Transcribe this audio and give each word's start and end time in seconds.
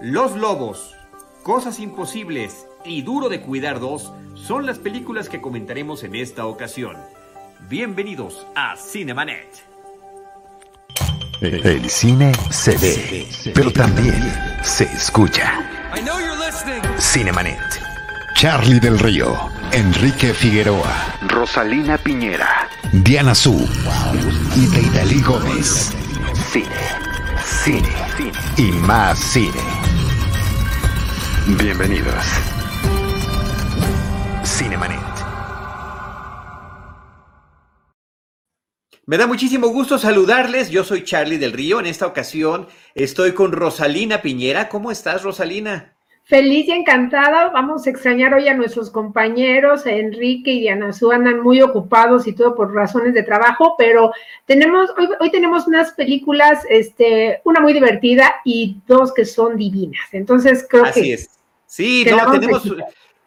Los 0.00 0.36
Lobos, 0.36 0.94
Cosas 1.42 1.80
Imposibles 1.80 2.68
y 2.84 3.02
Duro 3.02 3.28
de 3.28 3.40
Cuidar 3.40 3.80
2 3.80 4.12
son 4.36 4.64
las 4.64 4.78
películas 4.78 5.28
que 5.28 5.40
comentaremos 5.40 6.04
en 6.04 6.14
esta 6.14 6.46
ocasión. 6.46 6.96
Bienvenidos 7.68 8.46
a 8.54 8.76
Cinemanet. 8.76 9.48
El 11.40 11.90
cine 11.90 12.32
se 12.48 12.76
ve, 12.76 13.26
pero 13.52 13.72
también 13.72 14.32
se 14.62 14.84
escucha. 14.84 15.68
Cinemanet. 17.00 17.58
Charlie 18.34 18.78
del 18.78 19.00
Río, 19.00 19.36
Enrique 19.72 20.32
Figueroa, 20.32 21.18
Rosalina 21.26 21.98
Piñera, 21.98 22.68
Diana 22.92 23.34
Su 23.34 23.68
y 24.54 24.66
Deidali 24.66 25.20
Gómez. 25.22 25.92
Cine, 26.52 26.68
cine, 27.44 27.88
cine 28.16 28.38
y 28.56 28.70
más 28.86 29.18
cine. 29.18 29.67
Bienvenidos. 31.56 32.14
Cinemanet. 34.44 34.98
Me 39.06 39.16
da 39.16 39.26
muchísimo 39.26 39.68
gusto 39.68 39.96
saludarles. 39.96 40.68
Yo 40.68 40.84
soy 40.84 41.04
Charlie 41.04 41.38
del 41.38 41.54
Río. 41.54 41.80
En 41.80 41.86
esta 41.86 42.06
ocasión 42.06 42.66
estoy 42.94 43.32
con 43.32 43.52
Rosalina 43.52 44.20
Piñera. 44.20 44.68
¿Cómo 44.68 44.90
estás, 44.90 45.22
Rosalina? 45.22 45.94
Feliz 46.24 46.68
y 46.68 46.72
encantada. 46.72 47.48
Vamos 47.48 47.86
a 47.86 47.90
extrañar 47.90 48.34
hoy 48.34 48.46
a 48.48 48.54
nuestros 48.54 48.90
compañeros, 48.90 49.86
Enrique 49.86 50.50
y 50.50 50.60
Diana 50.60 50.92
Su, 50.92 51.10
andan 51.10 51.40
muy 51.40 51.62
ocupados 51.62 52.26
y 52.26 52.34
todo 52.34 52.54
por 52.54 52.74
razones 52.74 53.14
de 53.14 53.22
trabajo, 53.22 53.74
pero 53.78 54.12
tenemos, 54.44 54.90
hoy, 54.98 55.08
hoy, 55.18 55.30
tenemos 55.30 55.66
unas 55.66 55.92
películas, 55.92 56.66
este, 56.68 57.40
una 57.44 57.60
muy 57.60 57.72
divertida 57.72 58.34
y 58.44 58.76
dos 58.86 59.14
que 59.14 59.24
son 59.24 59.56
divinas. 59.56 60.06
Entonces 60.12 60.66
creo 60.68 60.84
Así 60.84 61.00
que 61.00 61.14
es. 61.14 61.37
Sí, 61.68 62.06
no, 62.08 62.32
tenemos 62.32 62.62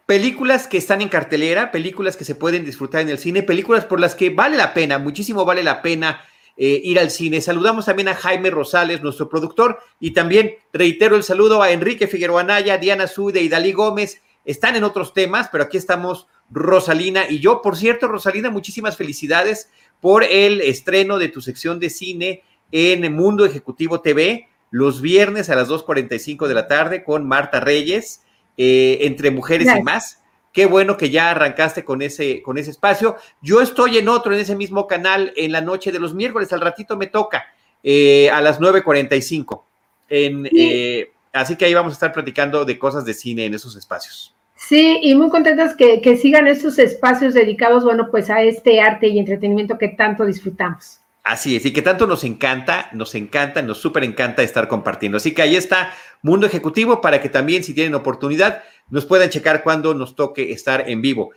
películas 0.08 0.68
que 0.68 0.78
están 0.80 1.02
en 1.02 1.10
cartelera, 1.10 1.72
películas 1.72 2.18
que 2.18 2.26
se 2.26 2.34
pueden 2.34 2.66
disfrutar 2.66 3.02
en 3.02 3.10
el 3.10 3.20
cine, 3.20 3.44
películas 3.44 3.86
por 3.86 4.00
las 4.00 4.16
que 4.16 4.32
vale 4.32 4.58
la 4.58 4.74
pena, 4.74 4.98
muchísimo 4.98 5.46
vale 5.46 5.62
la 5.62 5.84
pena 5.84 6.22
eh, 6.58 6.82
ir 6.84 7.00
al 7.00 7.12
cine. 7.12 7.40
Saludamos 7.40 7.86
también 7.86 8.08
a 8.08 8.16
Jaime 8.16 8.50
Rosales, 8.50 9.04
nuestro 9.04 9.30
productor, 9.30 9.80
y 10.00 10.12
también 10.12 10.56
reitero 10.74 11.16
el 11.16 11.24
saludo 11.24 11.62
a 11.62 11.72
Enrique 11.72 12.08
Figueroa 12.08 12.42
Anaya, 12.42 12.80
Diana 12.80 13.06
Sude 13.06 13.42
y 13.42 13.48
Dalí 13.48 13.74
Gómez. 13.74 14.24
Están 14.44 14.76
en 14.76 14.84
otros 14.84 15.14
temas, 15.14 15.50
pero 15.52 15.64
aquí 15.64 15.78
estamos 15.78 16.28
Rosalina 16.50 17.30
y 17.30 17.40
yo. 17.40 17.62
Por 17.62 17.78
cierto, 17.78 18.08
Rosalina, 18.08 18.50
muchísimas 18.50 18.98
felicidades 18.98 19.70
por 20.00 20.24
el 20.24 20.62
estreno 20.62 21.20
de 21.20 21.30
tu 21.30 21.42
sección 21.42 21.80
de 21.80 21.92
cine 21.92 22.44
en 22.72 23.14
Mundo 23.14 23.46
Ejecutivo 23.46 24.02
TV 24.02 24.48
los 24.72 25.02
viernes 25.02 25.50
a 25.50 25.56
las 25.56 25.70
2.45 25.70 26.48
de 26.48 26.54
la 26.54 26.68
tarde 26.68 27.04
con 27.04 27.28
Marta 27.28 27.60
Reyes. 27.60 28.24
Eh, 28.64 29.08
entre 29.08 29.32
mujeres 29.32 29.68
y 29.76 29.82
más. 29.82 30.22
Qué 30.54 30.68
bueno 30.68 30.96
que 30.96 31.10
ya 31.10 31.32
arrancaste 31.32 31.84
con 31.84 32.04
ese, 32.04 32.44
con 32.44 32.60
ese 32.60 32.70
espacio. 32.70 33.16
Yo 33.42 33.60
estoy 33.60 33.98
en 33.98 34.08
otro, 34.08 34.36
en 34.36 34.40
ese 34.40 34.56
mismo 34.56 34.86
canal, 34.86 35.34
en 35.36 35.52
la 35.52 35.62
noche 35.62 35.92
de 35.92 35.98
los 35.98 36.14
miércoles. 36.14 36.54
Al 36.54 36.62
ratito 36.62 36.96
me 36.96 37.08
toca, 37.08 37.44
eh, 37.82 38.30
a 38.30 38.40
las 38.40 38.60
9.45. 38.60 39.64
En, 40.10 40.48
eh, 40.56 41.12
así 41.34 41.56
que 41.56 41.66
ahí 41.66 41.74
vamos 41.74 41.94
a 41.94 41.96
estar 41.96 42.14
platicando 42.14 42.64
de 42.64 42.78
cosas 42.78 43.04
de 43.04 43.16
cine 43.16 43.46
en 43.46 43.56
esos 43.56 43.76
espacios. 43.76 44.36
Sí, 44.56 45.00
y 45.02 45.16
muy 45.16 45.32
contentas 45.32 45.76
que, 45.76 46.00
que 46.00 46.16
sigan 46.18 46.48
estos 46.48 46.78
espacios 46.78 47.34
dedicados, 47.34 47.84
bueno, 47.84 48.10
pues 48.12 48.30
a 48.30 48.44
este 48.44 48.80
arte 48.80 49.08
y 49.08 49.18
entretenimiento 49.18 49.80
que 49.80 49.88
tanto 49.88 50.24
disfrutamos. 50.24 51.01
Así 51.24 51.56
es, 51.56 51.66
y 51.66 51.72
que 51.72 51.84
tanto 51.84 52.08
nos 52.08 52.24
encanta, 52.24 52.90
nos 52.94 53.14
encanta, 53.14 53.62
nos 53.62 53.78
súper 53.78 54.04
encanta 54.04 54.42
estar 54.42 54.68
compartiendo. 54.68 55.18
Así 55.18 55.36
que 55.36 55.44
ahí 55.44 55.56
está 55.56 55.94
Mundo 56.24 56.48
Ejecutivo 56.48 57.00
para 57.00 57.22
que 57.22 57.30
también, 57.30 57.64
si 57.64 57.76
tienen 57.76 57.94
oportunidad, 57.94 58.64
nos 58.90 59.06
puedan 59.06 59.30
checar 59.30 59.64
cuando 59.64 59.94
nos 59.94 60.16
toque 60.16 60.52
estar 60.52 60.90
en 60.90 61.02
vivo. 61.02 61.32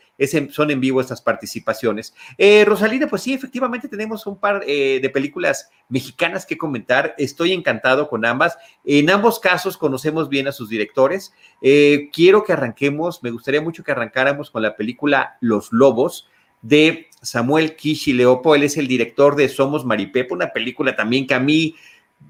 son 0.50 0.70
en 0.70 0.80
vivo 0.80 1.02
estas 1.02 1.20
participaciones. 1.20 2.14
Eh, 2.38 2.64
Rosalina, 2.64 3.06
pues 3.06 3.22
sí, 3.22 3.34
efectivamente 3.34 3.88
tenemos 3.88 4.26
un 4.26 4.38
par 4.40 4.64
eh, 4.66 5.00
de 5.02 5.10
películas 5.10 5.68
mexicanas 5.90 6.46
que 6.46 6.56
comentar. 6.56 7.14
Estoy 7.18 7.52
encantado 7.52 8.08
con 8.08 8.24
ambas. 8.24 8.56
En 8.84 9.10
ambos 9.10 9.38
casos 9.38 9.76
conocemos 9.76 10.30
bien 10.30 10.48
a 10.48 10.52
sus 10.52 10.70
directores. 10.70 11.34
Eh, 11.60 12.08
quiero 12.10 12.42
que 12.42 12.54
arranquemos, 12.54 13.22
me 13.22 13.30
gustaría 13.30 13.60
mucho 13.60 13.84
que 13.84 13.92
arrancáramos 13.92 14.50
con 14.50 14.62
la 14.62 14.76
película 14.76 15.36
Los 15.40 15.72
Lobos 15.72 16.28
de 16.64 17.08
Samuel 17.20 17.76
Kishi 17.76 18.14
Leopo, 18.14 18.54
él 18.54 18.62
es 18.62 18.78
el 18.78 18.88
director 18.88 19.36
de 19.36 19.50
Somos 19.50 19.84
Maripepa, 19.84 20.34
una 20.34 20.50
película 20.50 20.96
también 20.96 21.26
que 21.26 21.34
a 21.34 21.38
mí 21.38 21.74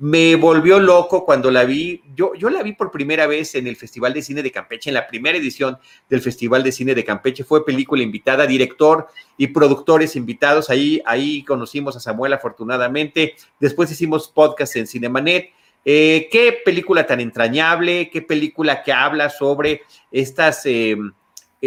me 0.00 0.34
volvió 0.34 0.80
loco 0.80 1.24
cuando 1.24 1.52
la 1.52 1.64
vi. 1.64 2.02
Yo, 2.16 2.34
yo 2.34 2.50
la 2.50 2.64
vi 2.64 2.72
por 2.72 2.90
primera 2.90 3.28
vez 3.28 3.54
en 3.54 3.68
el 3.68 3.76
Festival 3.76 4.12
de 4.12 4.22
Cine 4.22 4.42
de 4.42 4.50
Campeche, 4.50 4.90
en 4.90 4.94
la 4.94 5.06
primera 5.06 5.38
edición 5.38 5.78
del 6.10 6.20
Festival 6.20 6.64
de 6.64 6.72
Cine 6.72 6.96
de 6.96 7.04
Campeche. 7.04 7.44
Fue 7.44 7.64
película 7.64 8.02
invitada, 8.02 8.44
director 8.44 9.06
y 9.38 9.46
productores 9.48 10.16
invitados. 10.16 10.68
Ahí, 10.68 11.00
ahí 11.06 11.44
conocimos 11.44 11.94
a 11.94 12.00
Samuel 12.00 12.32
afortunadamente. 12.32 13.36
Después 13.60 13.88
hicimos 13.92 14.26
podcast 14.28 14.74
en 14.74 14.88
Cinemanet. 14.88 15.50
Eh, 15.84 16.28
qué 16.32 16.58
película 16.64 17.06
tan 17.06 17.20
entrañable, 17.20 18.10
qué 18.10 18.20
película 18.20 18.82
que 18.82 18.92
habla 18.92 19.30
sobre 19.30 19.82
estas... 20.10 20.66
Eh, 20.66 20.96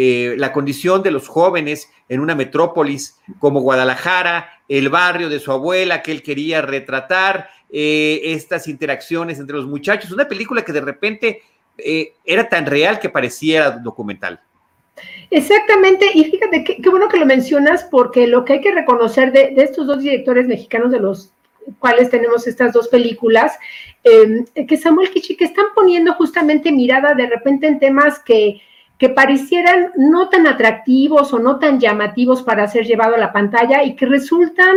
eh, 0.00 0.36
la 0.38 0.52
condición 0.52 1.02
de 1.02 1.10
los 1.10 1.26
jóvenes 1.26 1.90
en 2.08 2.20
una 2.20 2.36
metrópolis 2.36 3.18
como 3.40 3.62
Guadalajara, 3.62 4.48
el 4.68 4.90
barrio 4.90 5.28
de 5.28 5.40
su 5.40 5.50
abuela 5.50 6.02
que 6.02 6.12
él 6.12 6.22
quería 6.22 6.62
retratar, 6.62 7.50
eh, 7.68 8.20
estas 8.22 8.68
interacciones 8.68 9.40
entre 9.40 9.56
los 9.56 9.66
muchachos, 9.66 10.12
una 10.12 10.28
película 10.28 10.64
que 10.64 10.72
de 10.72 10.82
repente 10.82 11.42
eh, 11.76 12.12
era 12.24 12.48
tan 12.48 12.66
real 12.66 13.00
que 13.00 13.08
parecía 13.08 13.72
documental. 13.72 14.40
Exactamente, 15.32 16.06
y 16.14 16.26
fíjate 16.26 16.62
qué, 16.62 16.90
bueno 16.90 17.08
que 17.08 17.18
lo 17.18 17.26
mencionas 17.26 17.82
porque 17.90 18.28
lo 18.28 18.44
que 18.44 18.52
hay 18.52 18.60
que 18.60 18.70
reconocer 18.70 19.32
de, 19.32 19.52
estos 19.56 19.88
dos 19.88 19.98
directores 19.98 20.46
mexicanos 20.46 20.92
de 20.92 21.00
los 21.00 21.32
cuales 21.80 22.08
tenemos 22.08 22.46
estas 22.46 22.72
dos 22.72 22.86
películas, 22.86 23.58
que 24.04 24.76
Samuel 24.76 25.10
Kichi, 25.10 25.36
que 25.36 25.46
están 25.46 25.66
poniendo 25.74 26.14
justamente 26.14 26.70
mirada 26.70 27.14
de 27.14 27.26
repente 27.26 27.66
en 27.66 27.80
temas 27.80 28.20
que, 28.20 28.62
que 28.98 29.08
parecieran 29.08 29.92
no 29.96 30.28
tan 30.28 30.46
atractivos 30.46 31.32
o 31.32 31.38
no 31.38 31.58
tan 31.58 31.78
llamativos 31.78 32.42
para 32.42 32.66
ser 32.68 32.84
llevado 32.84 33.14
a 33.14 33.18
la 33.18 33.32
pantalla 33.32 33.84
y 33.84 33.94
que 33.94 34.06
resultan 34.06 34.76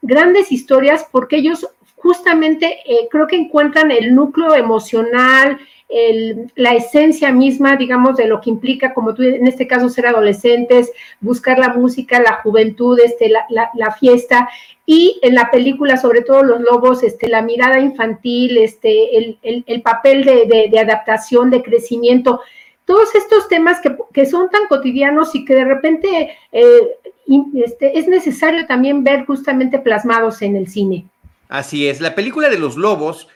grandes 0.00 0.52
historias 0.52 1.06
porque 1.10 1.36
ellos 1.36 1.66
justamente 1.96 2.78
eh, 2.86 3.08
creo 3.10 3.26
que 3.26 3.36
encuentran 3.36 3.90
el 3.90 4.14
núcleo 4.14 4.54
emocional, 4.54 5.58
la 6.56 6.74
esencia 6.74 7.30
misma, 7.30 7.76
digamos, 7.76 8.16
de 8.16 8.26
lo 8.26 8.40
que 8.40 8.50
implica, 8.50 8.92
como 8.92 9.14
tú 9.14 9.22
en 9.22 9.46
este 9.46 9.68
caso, 9.68 9.88
ser 9.88 10.08
adolescentes, 10.08 10.90
buscar 11.20 11.60
la 11.60 11.74
música, 11.74 12.20
la 12.20 12.40
juventud, 12.42 12.98
este, 12.98 13.28
la, 13.28 13.46
la, 13.48 13.92
fiesta, 13.92 14.48
y 14.84 15.18
en 15.22 15.36
la 15.36 15.48
película, 15.50 15.96
sobre 15.96 16.22
todo 16.22 16.42
los 16.42 16.60
lobos, 16.60 17.04
este, 17.04 17.28
la 17.28 17.40
mirada 17.40 17.78
infantil, 17.78 18.58
este, 18.58 19.16
el, 19.16 19.38
el, 19.42 19.64
el 19.66 19.82
papel 19.82 20.24
de, 20.24 20.68
de 20.70 20.78
adaptación, 20.78 21.50
de 21.50 21.62
crecimiento, 21.62 22.40
todos 22.86 23.14
estos 23.14 23.48
temas 23.48 23.80
que, 23.80 23.94
que, 24.14 24.24
son 24.24 24.48
tan 24.48 24.66
cotidianos 24.68 25.34
y 25.34 25.44
que 25.44 25.54
de 25.54 25.64
repente 25.64 26.36
eh, 26.52 26.80
este, 27.56 27.98
es 27.98 28.06
necesario 28.08 28.66
también 28.66 29.04
ver 29.04 29.26
justamente 29.26 29.78
plasmados 29.78 30.40
en 30.40 30.56
el 30.56 30.68
cine. 30.68 31.04
Así 31.48 31.86
es, 31.86 32.00
la 32.00 32.14
película 32.14 32.48
de 32.48 32.58
los 32.58 32.76
lobos 32.76 33.28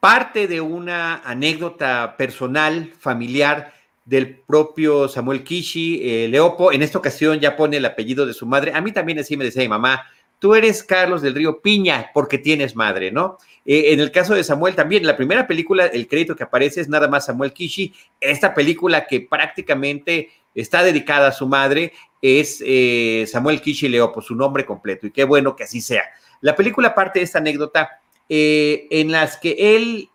parte 0.00 0.46
de 0.46 0.60
una 0.60 1.16
anécdota 1.24 2.16
personal, 2.16 2.92
familiar, 3.00 3.72
del 4.04 4.36
propio 4.36 5.08
Samuel 5.08 5.44
Kishi, 5.44 6.00
eh, 6.02 6.28
Leopo, 6.28 6.72
en 6.72 6.82
esta 6.82 6.98
ocasión 6.98 7.40
ya 7.40 7.56
pone 7.56 7.76
el 7.76 7.84
apellido 7.84 8.24
de 8.24 8.32
su 8.32 8.46
madre, 8.46 8.72
a 8.74 8.80
mí 8.80 8.92
también 8.92 9.18
así 9.18 9.36
me 9.36 9.44
decía 9.44 9.62
mi 9.62 9.68
mamá, 9.68 10.06
tú 10.38 10.54
eres 10.54 10.82
Carlos 10.82 11.22
del 11.22 11.34
Río 11.34 11.60
Piña 11.60 12.10
porque 12.14 12.38
tienes 12.38 12.76
madre, 12.76 13.10
¿no? 13.10 13.38
Eh, 13.64 13.92
en 13.92 14.00
el 14.00 14.10
caso 14.10 14.34
de 14.34 14.44
Samuel 14.44 14.74
también, 14.74 15.06
la 15.06 15.16
primera 15.16 15.46
película, 15.46 15.86
el 15.86 16.06
crédito 16.06 16.36
que 16.36 16.44
aparece 16.44 16.80
es 16.80 16.88
nada 16.88 17.08
más 17.08 17.26
Samuel 17.26 17.52
Kishi, 17.52 17.92
esta 18.20 18.54
película 18.54 19.06
que 19.06 19.20
prácticamente 19.20 20.30
está 20.54 20.82
dedicada 20.82 21.28
a 21.28 21.32
su 21.32 21.46
madre 21.46 21.92
es 22.22 22.62
eh, 22.64 23.26
Samuel 23.28 23.60
Kishi 23.60 23.88
Leopo, 23.88 24.22
su 24.22 24.34
nombre 24.34 24.64
completo, 24.64 25.06
y 25.06 25.10
qué 25.10 25.24
bueno 25.24 25.54
que 25.54 25.64
así 25.64 25.80
sea. 25.80 26.04
La 26.40 26.56
película 26.56 26.94
parte 26.94 27.18
de 27.18 27.24
esta 27.24 27.38
anécdota 27.38 28.00
eh, 28.28 28.86
en 28.90 29.12
las 29.12 29.36
que 29.36 29.76
él 29.76 30.08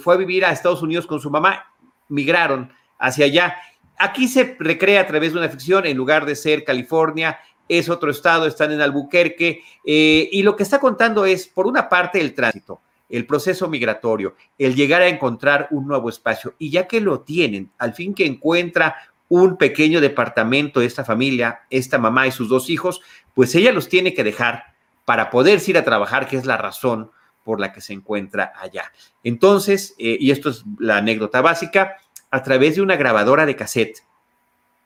fue 0.00 0.14
a 0.14 0.18
vivir 0.18 0.44
a 0.44 0.52
Estados 0.52 0.82
Unidos 0.82 1.06
con 1.06 1.20
su 1.20 1.30
mamá, 1.30 1.72
migraron 2.08 2.72
hacia 2.98 3.26
allá. 3.26 3.56
Aquí 3.98 4.28
se 4.28 4.56
recrea 4.58 5.02
a 5.02 5.06
través 5.06 5.32
de 5.32 5.38
una 5.38 5.48
ficción, 5.48 5.86
en 5.86 5.96
lugar 5.96 6.24
de 6.26 6.36
ser 6.36 6.64
California, 6.64 7.38
es 7.68 7.88
otro 7.88 8.10
estado, 8.10 8.46
están 8.46 8.72
en 8.72 8.80
Albuquerque, 8.80 9.62
eh, 9.84 10.28
y 10.32 10.42
lo 10.42 10.56
que 10.56 10.62
está 10.62 10.80
contando 10.80 11.24
es, 11.26 11.46
por 11.46 11.66
una 11.66 11.88
parte, 11.88 12.20
el 12.20 12.34
tránsito, 12.34 12.80
el 13.08 13.26
proceso 13.26 13.68
migratorio, 13.68 14.34
el 14.58 14.74
llegar 14.74 15.02
a 15.02 15.08
encontrar 15.08 15.68
un 15.70 15.86
nuevo 15.86 16.08
espacio, 16.08 16.54
y 16.58 16.70
ya 16.70 16.86
que 16.86 17.00
lo 17.00 17.20
tienen, 17.20 17.70
al 17.78 17.94
fin 17.94 18.14
que 18.14 18.26
encuentra 18.26 18.96
un 19.28 19.56
pequeño 19.56 20.00
departamento 20.00 20.80
esta 20.80 21.04
familia, 21.04 21.60
esta 21.70 21.98
mamá 21.98 22.26
y 22.26 22.32
sus 22.32 22.48
dos 22.48 22.70
hijos, 22.70 23.02
pues 23.34 23.54
ella 23.54 23.72
los 23.72 23.88
tiene 23.88 24.14
que 24.14 24.24
dejar 24.24 24.74
para 25.04 25.30
poder 25.30 25.60
ir 25.66 25.78
a 25.78 25.84
trabajar, 25.84 26.26
que 26.28 26.36
es 26.36 26.46
la 26.46 26.56
razón 26.56 27.10
por 27.44 27.60
la 27.60 27.72
que 27.72 27.80
se 27.80 27.92
encuentra 27.92 28.52
allá. 28.56 28.92
Entonces, 29.22 29.94
eh, 29.98 30.16
y 30.18 30.30
esto 30.30 30.50
es 30.50 30.64
la 30.78 30.98
anécdota 30.98 31.40
básica, 31.40 31.96
a 32.30 32.42
través 32.42 32.76
de 32.76 32.82
una 32.82 32.96
grabadora 32.96 33.46
de 33.46 33.56
cassette, 33.56 34.02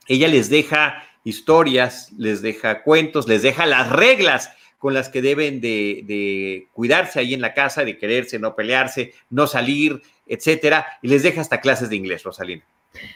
ella 0.07 0.29
les 0.29 0.49
deja 0.49 1.03
historias, 1.25 2.13
les 2.17 2.43
deja 2.43 2.83
cuentos, 2.83 3.29
les 3.29 3.43
deja 3.43 3.67
las 3.67 3.91
reglas 3.91 4.51
con 4.83 4.95
las 4.95 5.09
que 5.09 5.23
deben 5.23 5.61
de, 5.61 6.67
cuidarse 6.73 7.21
ahí 7.21 7.35
en 7.35 7.41
la 7.41 7.55
casa, 7.55 7.85
de 7.85 7.97
quererse, 7.97 8.41
no 8.41 8.57
pelearse, 8.57 9.15
no 9.31 9.47
salir, 9.47 10.03
etcétera, 10.27 10.85
y 11.03 11.07
les 11.09 11.23
deja 11.23 11.41
hasta 11.41 11.61
clases 11.61 11.89
de 11.89 11.95
inglés, 11.95 12.25
Rosalina. 12.25 12.65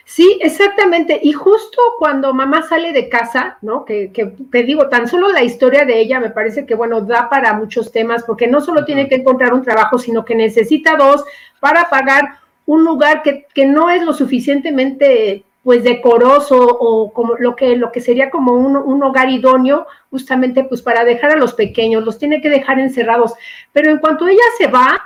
Sí, 0.05 0.39
exactamente. 0.43 1.19
Y 1.21 1.33
justo 1.33 1.83
cuando 1.99 2.33
mamá 2.33 2.63
sale 2.69 2.93
de 2.93 3.09
casa, 3.09 3.59
¿no? 3.63 3.85
Que, 3.85 4.13
te 4.53 4.63
digo, 4.63 4.89
tan 4.89 5.09
solo 5.09 5.33
la 5.33 5.43
historia 5.43 5.85
de 5.85 5.99
ella 5.99 6.21
me 6.21 6.31
parece 6.31 6.67
que, 6.67 6.77
bueno, 6.77 7.01
da 7.01 7.29
para 7.29 7.53
muchos 7.55 7.91
temas, 7.91 8.23
porque 8.23 8.47
no 8.47 8.61
solo 8.61 8.85
tiene 8.85 9.09
que 9.09 9.17
encontrar 9.17 9.53
un 9.53 9.65
trabajo, 9.65 9.99
sino 9.99 10.25
que 10.25 10.37
necesita 10.37 10.97
dos 10.97 11.25
para 11.59 11.91
pagar 11.91 12.39
un 12.65 12.85
lugar 12.85 13.25
que, 13.25 13.47
que 13.53 13.67
no 13.67 13.91
es 13.91 14.05
lo 14.05 14.15
suficientemente 14.15 15.46
pues 15.67 15.83
decoroso 15.83 16.65
o 16.65 17.13
como 17.13 17.35
lo 17.41 17.57
que, 17.57 17.75
lo 17.75 17.91
que 17.91 18.01
sería 18.01 18.31
como 18.31 18.53
un, 18.53 18.77
un, 18.77 19.03
hogar 19.03 19.31
idóneo, 19.31 19.89
justamente 20.13 20.63
pues 20.63 20.81
para 20.81 21.05
dejar 21.05 21.33
a 21.33 21.37
los 21.37 21.55
pequeños, 21.55 22.05
los 22.05 22.21
tiene 22.21 22.41
que 22.41 22.49
dejar 22.49 22.79
encerrados. 22.79 23.33
Pero 23.73 23.91
en 23.91 23.99
cuanto 23.99 24.29
ella 24.29 24.45
se 24.57 24.69
va, 24.69 25.03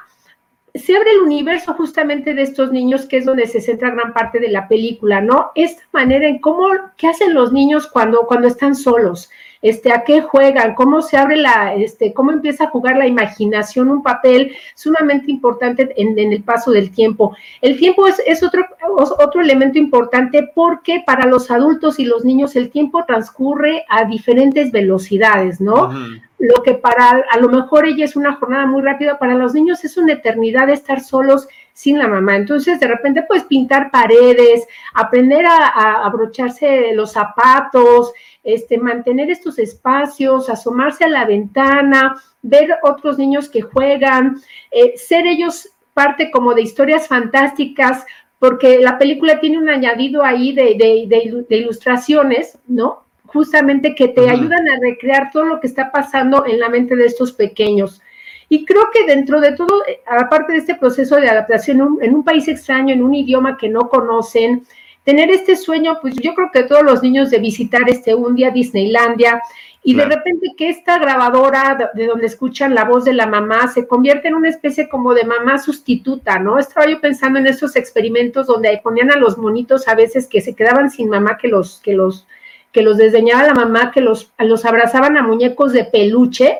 se 0.74 0.94
abre 0.94 1.12
el 1.12 1.20
universo 1.20 1.72
justamente 1.72 2.34
de 2.34 2.42
estos 2.42 2.72
niños, 2.72 3.06
que 3.06 3.16
es 3.16 3.24
donde 3.24 3.46
se 3.46 3.62
centra 3.62 3.88
gran 3.88 4.12
parte 4.12 4.38
de 4.38 4.50
la 4.50 4.68
película, 4.68 5.22
¿no? 5.22 5.50
Esta 5.54 5.82
manera 5.92 6.28
en 6.28 6.40
cómo, 6.40 6.68
qué 6.98 7.08
hacen 7.08 7.32
los 7.32 7.54
niños 7.54 7.86
cuando, 7.86 8.26
cuando 8.26 8.46
están 8.46 8.74
solos, 8.74 9.30
este, 9.62 9.92
a 9.92 10.04
qué 10.04 10.22
juegan, 10.22 10.74
cómo 10.74 11.02
se 11.02 11.16
abre 11.16 11.36
la, 11.36 11.74
este, 11.74 12.12
cómo 12.14 12.32
empieza 12.32 12.64
a 12.64 12.70
jugar 12.70 12.96
la 12.96 13.06
imaginación, 13.06 13.90
un 13.90 14.02
papel 14.02 14.52
sumamente 14.74 15.30
importante 15.30 15.92
en, 15.96 16.18
el 16.18 16.42
paso 16.42 16.70
del 16.70 16.90
tiempo. 16.90 17.36
El 17.60 17.78
tiempo 17.78 18.06
es, 18.06 18.20
es, 18.26 18.42
otro, 18.42 18.64
otro 18.96 19.40
elemento 19.40 19.78
importante 19.78 20.50
porque 20.54 21.02
para 21.06 21.26
los 21.26 21.50
adultos 21.50 21.98
y 21.98 22.04
los 22.04 22.24
niños 22.24 22.56
el 22.56 22.70
tiempo 22.70 23.04
transcurre 23.04 23.84
a 23.88 24.04
diferentes 24.04 24.72
velocidades, 24.72 25.60
¿no? 25.60 25.90
Lo 26.38 26.62
que 26.62 26.72
para 26.72 27.22
a 27.30 27.38
lo 27.38 27.50
mejor 27.50 27.86
ella 27.86 28.06
es 28.06 28.16
una 28.16 28.36
jornada 28.36 28.64
muy 28.64 28.80
rápida, 28.80 29.18
para 29.18 29.34
los 29.34 29.52
niños 29.52 29.84
es 29.84 29.98
una 29.98 30.14
eternidad 30.14 30.68
de 30.68 30.72
estar 30.72 31.00
solos 31.00 31.48
sin 31.80 31.98
la 31.98 32.08
mamá. 32.08 32.36
Entonces, 32.36 32.78
de 32.78 32.86
repente, 32.86 33.24
pues 33.26 33.44
pintar 33.44 33.90
paredes, 33.90 34.66
aprender 34.92 35.46
a, 35.46 35.68
a 35.68 36.04
abrocharse 36.04 36.92
los 36.92 37.12
zapatos, 37.12 38.12
este, 38.42 38.76
mantener 38.76 39.30
estos 39.30 39.58
espacios, 39.58 40.50
asomarse 40.50 41.04
a 41.04 41.08
la 41.08 41.24
ventana, 41.24 42.16
ver 42.42 42.68
otros 42.82 43.16
niños 43.16 43.48
que 43.48 43.62
juegan, 43.62 44.40
eh, 44.70 44.92
ser 44.96 45.26
ellos 45.26 45.70
parte 45.94 46.30
como 46.30 46.52
de 46.52 46.62
historias 46.62 47.08
fantásticas, 47.08 48.04
porque 48.38 48.78
la 48.78 48.98
película 48.98 49.40
tiene 49.40 49.58
un 49.58 49.70
añadido 49.70 50.22
ahí 50.22 50.52
de, 50.52 51.46
ilustraciones, 51.48 52.58
¿no? 52.66 53.04
Justamente 53.24 53.94
que 53.94 54.08
te 54.08 54.28
ayudan 54.28 54.68
a 54.68 54.80
recrear 54.80 55.30
todo 55.30 55.44
lo 55.44 55.60
que 55.60 55.66
está 55.66 55.90
pasando 55.90 56.44
en 56.46 56.60
la 56.60 56.68
mente 56.68 56.94
de 56.94 57.06
estos 57.06 57.32
pequeños. 57.32 58.02
Y 58.52 58.64
creo 58.64 58.90
que 58.92 59.06
dentro 59.06 59.40
de 59.40 59.52
todo, 59.52 59.86
eh, 59.86 60.00
aparte 60.06 60.52
de 60.52 60.58
este 60.58 60.74
proceso 60.74 61.16
de 61.16 61.30
adaptación 61.30 61.98
en 62.02 62.14
un 62.14 62.24
país 62.24 62.48
extraño, 62.48 62.92
en 62.92 63.02
un 63.02 63.14
idioma 63.14 63.56
que 63.56 63.68
no 63.68 63.88
conocen, 63.88 64.66
tener 65.04 65.30
este 65.30 65.56
sueño, 65.56 65.98
pues 66.02 66.16
yo 66.16 66.34
creo 66.34 66.50
que 66.52 66.64
todos 66.64 66.82
los 66.82 67.00
niños 67.00 67.30
de 67.30 67.38
visitar 67.38 67.88
este 67.88 68.12
un 68.12 68.34
día 68.34 68.50
Disneylandia 68.50 69.40
y 69.82 69.94
de 69.94 70.04
repente 70.04 70.48
que 70.58 70.68
esta 70.68 70.98
grabadora 70.98 71.92
de 71.94 72.06
donde 72.06 72.26
escuchan 72.26 72.74
la 72.74 72.84
voz 72.84 73.04
de 73.04 73.14
la 73.14 73.26
mamá 73.26 73.68
se 73.68 73.86
convierte 73.86 74.28
en 74.28 74.34
una 74.34 74.50
especie 74.50 74.88
como 74.88 75.14
de 75.14 75.24
mamá 75.24 75.58
sustituta, 75.58 76.38
¿no? 76.38 76.58
Estaba 76.58 76.86
yo 76.86 77.00
pensando 77.00 77.38
en 77.38 77.46
esos 77.46 77.76
experimentos 77.76 78.48
donde 78.48 78.78
ponían 78.82 79.10
a 79.10 79.16
los 79.16 79.38
monitos 79.38 79.88
a 79.88 79.94
veces 79.94 80.26
que 80.26 80.42
se 80.42 80.54
quedaban 80.54 80.90
sin 80.90 81.08
mamá, 81.08 81.38
que 81.38 81.48
los, 81.48 81.80
que 81.80 81.94
los, 81.94 82.26
que 82.72 82.82
los 82.82 82.98
desdeñaba 82.98 83.44
la 83.44 83.54
mamá, 83.54 83.90
que 83.90 84.02
los, 84.02 84.32
los 84.38 84.64
abrazaban 84.66 85.16
a 85.16 85.22
muñecos 85.22 85.72
de 85.72 85.84
peluche, 85.84 86.58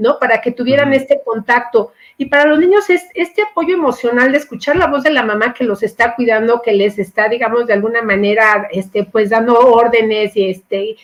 ¿no? 0.00 0.18
Para 0.18 0.40
que 0.40 0.50
tuvieran 0.50 0.92
este 0.94 1.20
contacto. 1.24 1.92
Y 2.16 2.26
para 2.26 2.46
los 2.46 2.58
niños 2.58 2.88
es 2.88 3.04
este 3.14 3.42
apoyo 3.42 3.74
emocional 3.74 4.32
de 4.32 4.38
escuchar 4.38 4.76
la 4.76 4.86
voz 4.86 5.02
de 5.04 5.10
la 5.10 5.22
mamá 5.22 5.52
que 5.52 5.64
los 5.64 5.82
está 5.82 6.14
cuidando, 6.14 6.62
que 6.62 6.72
les 6.72 6.98
está, 6.98 7.28
digamos, 7.28 7.66
de 7.66 7.74
alguna 7.74 8.02
manera, 8.02 8.68
este, 8.72 9.04
pues 9.04 9.30
dando 9.30 9.58
órdenes 9.58 10.34
y 10.36 10.50
este, 10.50 10.96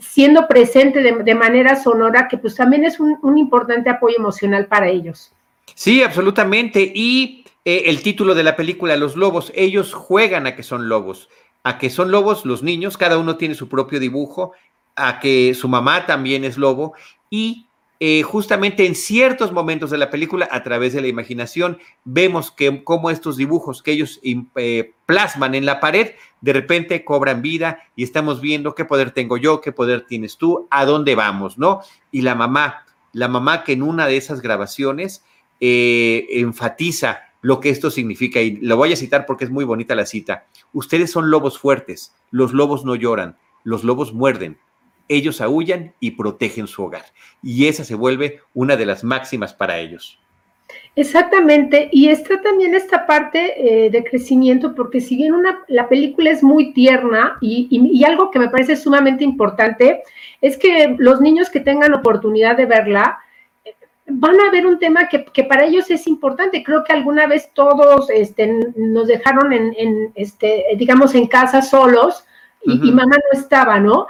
siendo 0.00 0.46
presente 0.46 1.02
de, 1.02 1.34
manera 1.34 1.76
sonora, 1.82 2.28
que 2.28 2.38
pues 2.38 2.54
también 2.54 2.84
es 2.84 3.00
un, 3.00 3.36
importante 3.36 3.90
apoyo 3.90 4.16
emocional 4.16 4.66
para 4.66 4.88
ellos. 4.88 5.32
Sí, 5.74 6.02
absolutamente. 6.02 6.92
Y 6.94 7.44
eh, 7.64 7.84
el 7.86 8.02
título 8.02 8.34
de 8.34 8.44
la 8.44 8.54
película, 8.54 8.96
Los 8.96 9.16
Lobos, 9.16 9.52
ellos 9.54 9.92
juegan 9.92 10.46
a 10.46 10.54
que 10.54 10.62
son 10.62 10.88
lobos, 10.88 11.28
a 11.64 11.78
que 11.78 11.90
son 11.90 12.12
lobos 12.12 12.44
los 12.44 12.62
niños, 12.62 12.96
cada 12.96 13.18
uno 13.18 13.36
tiene 13.36 13.56
su 13.56 13.68
propio 13.68 13.98
dibujo, 13.98 14.52
a 14.94 15.18
que 15.18 15.54
su 15.54 15.68
mamá 15.68 16.06
también 16.06 16.44
es 16.44 16.56
lobo 16.56 16.94
y 17.30 17.65
eh, 17.98 18.22
justamente 18.22 18.86
en 18.86 18.94
ciertos 18.94 19.52
momentos 19.52 19.90
de 19.90 19.96
la 19.96 20.10
película, 20.10 20.48
a 20.50 20.62
través 20.62 20.92
de 20.92 21.00
la 21.00 21.08
imaginación, 21.08 21.78
vemos 22.04 22.50
que 22.50 22.84
cómo 22.84 23.10
estos 23.10 23.38
dibujos 23.38 23.82
que 23.82 23.92
ellos 23.92 24.20
eh, 24.22 24.92
plasman 25.06 25.54
en 25.54 25.64
la 25.64 25.80
pared, 25.80 26.12
de 26.42 26.52
repente 26.52 27.04
cobran 27.04 27.40
vida 27.40 27.78
y 27.96 28.04
estamos 28.04 28.42
viendo 28.42 28.74
qué 28.74 28.84
poder 28.84 29.12
tengo 29.12 29.38
yo, 29.38 29.62
qué 29.62 29.72
poder 29.72 30.04
tienes 30.06 30.36
tú, 30.36 30.66
a 30.70 30.84
dónde 30.84 31.14
vamos, 31.14 31.56
¿no? 31.56 31.80
Y 32.10 32.20
la 32.20 32.34
mamá, 32.34 32.84
la 33.12 33.28
mamá 33.28 33.64
que 33.64 33.72
en 33.72 33.82
una 33.82 34.06
de 34.06 34.18
esas 34.18 34.42
grabaciones 34.42 35.24
eh, 35.60 36.26
enfatiza 36.30 37.22
lo 37.40 37.60
que 37.60 37.70
esto 37.70 37.90
significa, 37.90 38.40
y 38.42 38.56
lo 38.56 38.76
voy 38.76 38.92
a 38.92 38.96
citar 38.96 39.24
porque 39.24 39.44
es 39.44 39.50
muy 39.50 39.64
bonita 39.64 39.94
la 39.94 40.04
cita. 40.04 40.46
Ustedes 40.72 41.12
son 41.12 41.30
lobos 41.30 41.58
fuertes, 41.58 42.14
los 42.30 42.52
lobos 42.52 42.84
no 42.84 42.94
lloran, 42.94 43.38
los 43.64 43.84
lobos 43.84 44.12
muerden, 44.12 44.58
ellos 45.08 45.40
aullan 45.40 45.94
y 46.00 46.12
protegen 46.12 46.66
su 46.66 46.84
hogar. 46.84 47.04
Y 47.42 47.66
esa 47.66 47.84
se 47.84 47.94
vuelve 47.94 48.40
una 48.54 48.76
de 48.76 48.86
las 48.86 49.04
máximas 49.04 49.54
para 49.54 49.78
ellos. 49.78 50.18
Exactamente, 50.94 51.90
y 51.92 52.08
está 52.08 52.40
también 52.40 52.74
esta 52.74 53.06
parte 53.06 53.84
eh, 53.86 53.90
de 53.90 54.02
crecimiento, 54.02 54.74
porque 54.74 55.02
si 55.02 55.14
bien 55.14 55.34
una, 55.34 55.62
la 55.68 55.88
película 55.88 56.30
es 56.30 56.42
muy 56.42 56.72
tierna 56.72 57.36
y, 57.42 58.02
algo 58.04 58.30
que 58.30 58.38
me 58.38 58.48
parece 58.48 58.76
sumamente 58.76 59.22
importante 59.22 60.02
es 60.40 60.56
que 60.56 60.96
los 60.98 61.20
niños 61.20 61.50
que 61.50 61.60
tengan 61.60 61.92
oportunidad 61.92 62.56
de 62.56 62.64
verla 62.64 63.18
eh, 63.64 63.74
van 64.06 64.40
a 64.40 64.50
ver 64.50 64.66
un 64.66 64.78
tema 64.78 65.08
que, 65.08 65.44
para 65.44 65.66
ellos 65.66 65.90
es 65.90 66.06
importante. 66.06 66.64
Creo 66.64 66.82
que 66.82 66.94
alguna 66.94 67.26
vez 67.26 67.50
todos 67.52 68.08
este, 68.08 68.46
nos 68.74 69.06
dejaron 69.06 69.52
en, 69.52 70.12
este, 70.14 70.64
digamos, 70.78 71.14
en 71.14 71.26
casa 71.26 71.60
solos 71.60 72.24
y, 72.62 72.88
y 72.88 72.90
mamá 72.90 73.16
no 73.16 73.38
estaba, 73.38 73.78
¿no? 73.78 74.06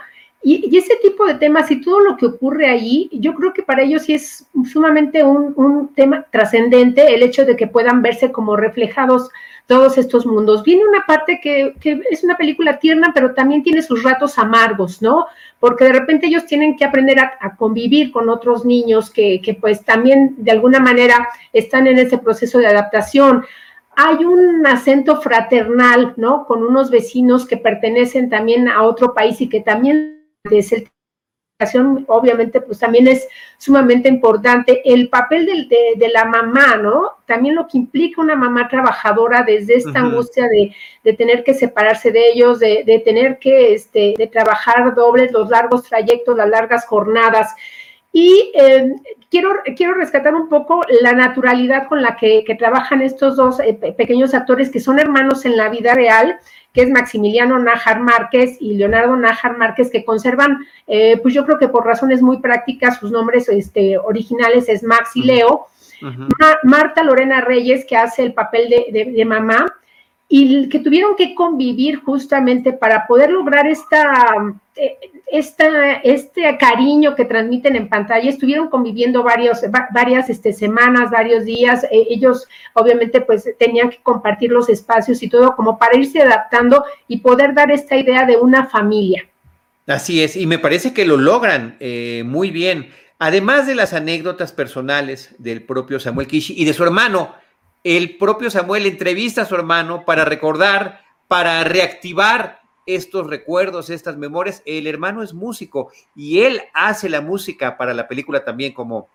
Y, 0.49 0.79
ese 0.79 0.95
tipo 1.03 1.27
de 1.27 1.35
temas 1.35 1.69
y 1.73 1.81
todo 1.81 1.99
lo 1.99 2.17
que 2.17 2.27
ocurre 2.27 2.69
ahí, 2.69 3.09
yo 3.11 3.35
creo 3.35 3.53
que 3.53 3.65
para 3.65 3.83
ellos 3.83 4.03
sí 4.03 4.15
es 4.15 4.47
sumamente 4.71 5.25
un, 5.25 5.93
tema 5.97 6.25
trascendente 6.31 7.13
el 7.13 7.25
hecho 7.25 7.45
de 7.45 7.57
que 7.57 7.67
puedan 7.67 8.01
verse 8.01 8.31
como 8.31 8.55
reflejados 8.55 9.29
todos 9.67 9.99
estos 9.99 10.25
mundos. 10.25 10.63
Viene 10.63 10.87
una 10.87 11.05
parte 11.05 11.41
que, 11.43 11.75
es 12.13 12.23
una 12.23 12.37
película 12.37 12.79
tierna, 12.79 13.11
pero 13.13 13.35
también 13.35 13.65
tiene 13.65 13.83
sus 13.83 14.05
ratos 14.05 14.39
amargos, 14.39 15.03
¿no? 15.03 15.27
Porque 15.59 15.83
de 15.83 15.95
repente 15.95 16.29
ellos 16.29 16.47
tienen 16.47 16.77
que 16.77 16.85
aprender 16.85 17.19
a, 17.19 17.57
convivir 17.57 18.13
con 18.13 18.29
otros 18.29 18.65
niños 18.65 19.11
que, 19.11 19.41
que 19.43 19.55
pues 19.55 19.85
también 19.85 20.37
de 20.39 20.53
alguna 20.53 20.79
manera 20.79 21.29
están 21.53 21.89
en 21.89 21.99
ese 21.99 22.19
proceso 22.19 22.61
de 22.61 22.69
adaptación 22.69 23.45
hay 23.99 24.27
un 24.27 24.65
acento 24.67 25.23
fraternal, 25.23 26.13
¿no? 26.19 26.45
Con 26.45 26.63
unos 26.63 26.91
vecinos 26.91 27.47
que 27.47 27.57
pertenecen 27.57 28.29
también 28.29 28.69
a 28.69 28.83
otro 28.83 29.15
país 29.15 29.41
y 29.41 29.49
que 29.49 29.63
también 29.63 30.16
de 30.49 30.63
obviamente, 32.07 32.61
pues 32.61 32.79
también 32.79 33.09
es 33.09 33.27
sumamente 33.59 34.09
importante. 34.09 34.83
El 34.85 35.09
papel 35.09 35.69
de, 35.69 36.09
la 36.13 36.25
mamá, 36.27 36.77
¿no? 36.77 37.13
También 37.27 37.55
lo 37.55 37.67
que 37.67 37.79
implica 37.79 38.21
una 38.21 38.37
mamá 38.37 38.69
trabajadora 38.69 39.43
desde 39.43 39.77
esta 39.77 40.01
angustia 40.01 40.49
de, 40.49 41.13
tener 41.15 41.45
que 41.45 41.55
separarse 41.55 42.11
de 42.11 42.33
ellos, 42.33 42.59
de, 42.59 43.03
tener 43.05 43.39
que 43.39 43.75
este, 43.75 44.15
de 44.17 44.27
trabajar 44.27 44.95
dobles, 44.95 45.33
los 45.33 45.49
largos 45.49 45.85
trayectos, 45.85 46.37
las 46.37 46.49
largas 46.49 46.87
jornadas. 46.87 47.55
Y 48.13 48.53
eh, 48.55 48.95
quiero, 49.31 49.51
quiero 49.77 49.95
rescatar 49.95 50.35
un 50.35 50.49
poco 50.49 50.83
la 51.03 51.13
naturalidad 51.13 51.89
con 51.89 52.03
la 52.03 52.17
que, 52.17 52.45
trabajan 52.59 53.03
estos 53.03 53.37
dos 53.37 53.61
eh, 53.61 53.75
pequeños 53.97 54.35
actores 54.35 54.71
que 54.71 54.81
son 54.81 54.99
hermanos 54.99 55.45
en 55.45 55.57
la 55.57 55.69
vida 55.69 55.95
real 55.95 56.39
que 56.77 56.83
es 56.83 56.91
Maximiliano 56.91 57.59
Nájar 57.59 58.01
Márquez 58.01 58.59
y 58.61 58.75
Leonardo 58.75 59.17
Nájar 59.17 59.57
Márquez, 59.57 59.91
que 59.91 60.05
conservan, 60.05 60.59
eh, 60.87 61.19
pues 61.23 61.33
yo 61.33 61.47
creo 61.47 61.59
que 61.59 61.69
por 61.69 61.87
razones 61.87 62.21
muy 62.21 62.37
prácticas, 62.41 62.99
sus 62.99 63.11
nombres 63.11 63.49
este, 63.49 63.97
originales 63.97 64.69
es 64.69 64.83
Max 64.83 65.13
y 65.15 65.23
Leo. 65.23 65.69
Marta 66.63 67.03
Lorena 67.03 67.41
Reyes, 67.41 67.87
que 67.87 67.97
hace 67.97 68.23
el 68.23 68.35
papel 68.35 68.69
de, 68.69 69.25
mamá, 69.25 69.75
y 70.29 70.69
que 70.69 70.81
tuvieron 70.81 71.15
que 71.17 71.35
convivir 71.35 71.97
justamente 72.01 72.73
para 72.73 73.07
poder 73.07 73.31
lograr 73.31 73.67
esta, 73.67 74.57
eh, 74.75 74.99
esta, 75.27 75.93
este 75.95 76.57
cariño 76.59 77.15
que 77.15 77.25
transmiten 77.25 77.77
en 77.77 77.89
pantalla. 77.89 78.29
Estuvieron 78.29 78.69
conviviendo 78.69 79.23
varios, 79.23 79.61
varias 79.93 80.29
este, 80.29 80.53
semanas, 80.53 81.11
varios 81.11 81.45
días. 81.45 81.85
Eh, 81.85 82.07
ellos 82.11 82.49
obviamente 82.75 83.21
pues 83.21 83.49
tenían 83.59 83.91
que 83.91 84.03
compartir 84.03 84.51
los 84.51 84.69
espacios 84.69 85.23
y 85.23 85.29
todo 85.29 85.55
como 85.55 85.79
para 85.79 85.97
irse 85.97 86.21
adaptando 86.21 86.85
y 87.07 87.19
poder 87.19 87.55
dar 87.55 87.71
esta 87.71 87.97
idea 87.97 88.27
de 88.27 88.37
una 88.37 88.67
familia. 88.67 89.29
Así 89.87 90.21
es, 90.21 90.37
y 90.37 90.47
me 90.47 90.59
parece 90.59 90.93
que 90.93 91.05
lo 91.05 91.17
logran 91.17 91.77
eh, 91.79 92.25
muy 92.27 92.51
bien. 92.51 92.91
Además 93.21 93.69
de 93.69 93.77
las 93.77 93.95
anécdotas 93.95 94.53
personales 94.53 95.37
del 95.39 95.63
propio 95.63 96.01
Samuel 96.01 96.27
Kishi 96.27 96.55
y 96.61 96.65
de 96.65 96.75
su 96.75 96.83
hermano, 96.83 97.35
el 97.87 98.17
propio 98.17 98.51
Samuel 98.51 98.85
entrevista 98.85 99.43
a 99.43 99.45
su 99.45 99.55
hermano 99.55 100.05
para 100.05 100.25
recordar, 100.25 101.05
para 101.29 101.63
reactivar 101.63 102.61
estos 102.85 103.29
recuerdos, 103.29 103.91
estas 103.91 104.17
memorias. 104.17 104.61
El 104.67 104.89
hermano 104.89 105.23
es 105.23 105.33
músico 105.33 105.93
y 106.17 106.41
él 106.41 106.63
hace 106.75 107.09
la 107.09 107.21
música 107.21 107.77
para 107.77 107.95
la 107.95 108.09
película 108.09 108.45
también, 108.45 108.73
como 108.73 109.09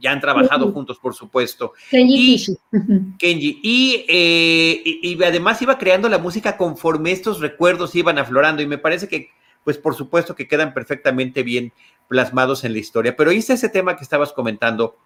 ya 0.00 0.10
han 0.10 0.20
trabajado 0.20 0.72
juntos, 0.72 0.98
por 0.98 1.14
supuesto. 1.14 1.74
Kenji. 1.90 2.44
Y, 2.72 3.16
Kenji. 3.18 3.60
Eh, 4.08 4.82
y, 4.84 5.12
y, 5.12 5.22
además 5.22 5.62
iba 5.62 5.78
creando 5.78 6.08
la 6.08 6.18
música 6.18 6.56
conforme 6.56 7.12
estos 7.12 7.38
recuerdos 7.38 7.94
iban 7.94 8.18
aflorando 8.18 8.62
y 8.62 8.66
me 8.66 8.78
parece 8.78 9.06
que, 9.06 9.30
pues 9.62 9.78
por 9.78 9.94
supuesto 9.94 10.34
que 10.34 10.48
quedan 10.48 10.74
perfectamente 10.74 11.44
bien 11.44 11.72
plasmados 12.10 12.64
en 12.64 12.72
la 12.72 12.80
historia. 12.80 13.14
Pero 13.14 13.30
hice 13.30 13.52
ese 13.52 13.68
tema 13.68 13.96
que 13.96 14.02
estabas 14.02 14.32
comentando, 14.32 14.96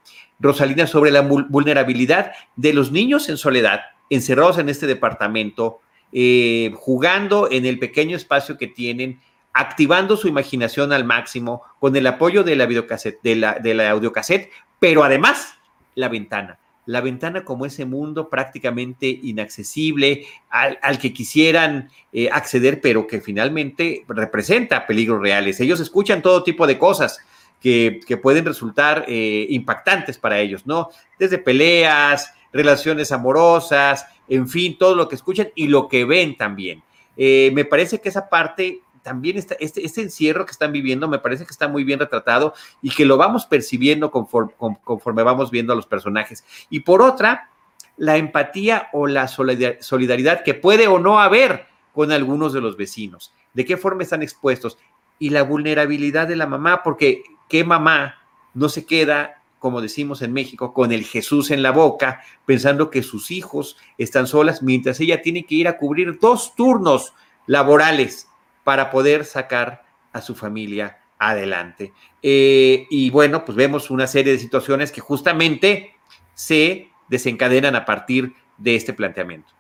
Rosalina, 0.41 0.87
sobre 0.87 1.11
la 1.11 1.21
vulnerabilidad 1.21 2.33
de 2.57 2.73
los 2.73 2.93
niños 2.93 3.29
en 3.29 3.37
soledad, 3.37 3.81
encerrados 4.11 4.59
en 4.59 4.69
este 4.69 4.87
departamento, 4.87 5.81
eh, 6.13 6.73
jugando 6.77 7.49
en 7.51 7.67
el 7.67 7.79
pequeño 7.79 8.17
espacio 8.17 8.57
que 8.57 8.67
tienen, 8.67 9.21
activando 9.53 10.17
su 10.17 10.29
imaginación 10.29 10.93
al 10.93 11.05
máximo, 11.05 11.63
con 11.79 11.95
el 11.97 12.07
apoyo 12.07 12.43
de 12.43 12.57
la 12.57 12.67
videocassette, 12.67 13.21
de 13.23 13.35
la, 13.75 13.91
audiocassette, 13.91 14.51
pero 14.79 15.05
además 15.05 15.55
la 15.95 16.09
ventana 16.09 16.59
la 16.87 17.01
ventana 17.01 17.45
como 17.45 17.65
ese 17.65 17.87
mundo 17.87 18.29
prácticamente 18.29 19.07
inaccesible 19.07 20.27
al, 20.51 20.99
que 20.99 21.15
quisieran 21.15 21.89
eh, 22.13 22.29
acceder, 22.31 22.83
pero 22.83 23.07
que 23.07 23.23
finalmente 23.23 24.05
representa 24.07 24.87
peligros 24.87 25.21
reales. 25.21 25.61
Ellos 25.61 25.81
escuchan 25.81 26.21
todo 26.21 26.43
tipo 26.43 26.67
de 26.67 26.77
cosas 26.79 27.21
que, 27.65 28.19
pueden 28.23 28.45
resultar 28.45 29.07
eh, 29.09 29.47
impactantes 29.49 30.19
para 30.19 30.39
ellos, 30.39 30.67
¿no? 30.67 30.91
Desde 31.19 31.39
peleas, 31.39 32.31
relaciones 32.53 33.11
amorosas, 33.11 34.07
en 34.29 34.47
fin, 34.51 34.77
todo 34.77 34.95
lo 34.95 35.09
que 35.09 35.15
escuchan 35.15 35.49
y 35.55 35.69
lo 35.69 35.89
que 35.89 36.05
ven 36.05 36.37
también. 36.37 36.83
Eh, 37.17 37.53
me 37.55 37.65
parece 37.65 38.03
que 38.03 38.11
esa 38.11 38.29
parte 38.29 38.83
también 39.01 39.39
está, 39.39 39.55
este, 39.61 39.83
este, 39.85 40.03
encierro 40.03 40.45
que 40.45 40.53
están 40.53 40.73
viviendo 40.73 41.09
me 41.09 41.19
parece 41.19 41.45
que 41.45 41.53
está 41.53 41.69
muy 41.69 41.85
bien 41.85 42.01
retratado 42.01 42.55
y 42.83 42.91
que 42.91 43.05
lo 43.05 43.17
vamos 43.17 43.47
percibiendo 43.47 44.11
conforme, 44.11 45.23
vamos 45.23 45.51
viendo 45.51 45.73
a 45.73 45.77
los 45.77 45.87
personajes. 45.87 46.45
Y 46.69 46.81
por 46.81 47.01
otra, 47.01 47.49
la 47.97 48.19
empatía 48.19 48.89
o 48.93 49.07
la 49.07 49.27
solidaridad 49.27 50.43
que 50.43 50.53
puede 50.53 50.87
o 50.87 50.99
no 50.99 51.19
haber 51.19 51.67
con 51.95 52.13
algunos 52.13 52.53
de 52.53 52.61
los 52.61 52.77
vecinos, 52.77 53.33
de 53.55 53.65
qué 53.65 53.79
forma 53.79 54.03
están 54.03 54.23
expuestos 54.23 54.77
y 55.19 55.31
la 55.31 55.45
vulnerabilidad 55.45 56.27
de 56.27 56.37
la 56.37 56.47
mamá, 56.47 56.83
porque 56.83 57.23
qué 57.55 57.63
mamá 57.63 58.17
no 58.53 58.69
se 58.69 58.85
queda, 58.85 59.41
como 59.61 59.81
decimos 59.81 60.23
en 60.23 60.33
México, 60.33 60.75
con 60.75 60.91
el 60.91 61.05
Jesús 61.05 61.53
en 61.53 61.63
la 61.63 61.71
boca, 61.71 62.21
pensando 62.45 62.91
que 62.91 63.05
sus 63.05 63.31
hijos 63.31 63.77
están 63.97 64.27
solas 64.27 64.61
mientras 64.61 64.99
ella 64.99 65.23
tiene 65.23 65.47
que 65.47 65.55
ir 65.55 65.69
a 65.69 65.77
cubrir 65.77 66.19
dos 66.19 66.57
turnos 66.57 67.13
laborales 67.47 68.27
para 68.65 68.91
poder 68.91 69.25
sacar 69.25 69.85
a 70.13 70.21
su 70.21 70.35
familia 70.35 70.99
adelante. 71.17 71.93
Eh, 72.25 72.89
y 72.91 73.11
bueno, 73.11 73.45
pues 73.45 73.55
vemos 73.55 73.89
una 73.89 74.09
serie 74.09 74.33
de 74.33 74.41
situaciones 74.41 74.91
que 74.91 75.01
justamente 75.01 75.95
se 76.35 76.89
desencadenan 77.09 77.77
a 77.77 77.85
partir 77.85 78.35
de 78.59 78.75
este 78.75 78.95
planteamiento. 78.95 79.55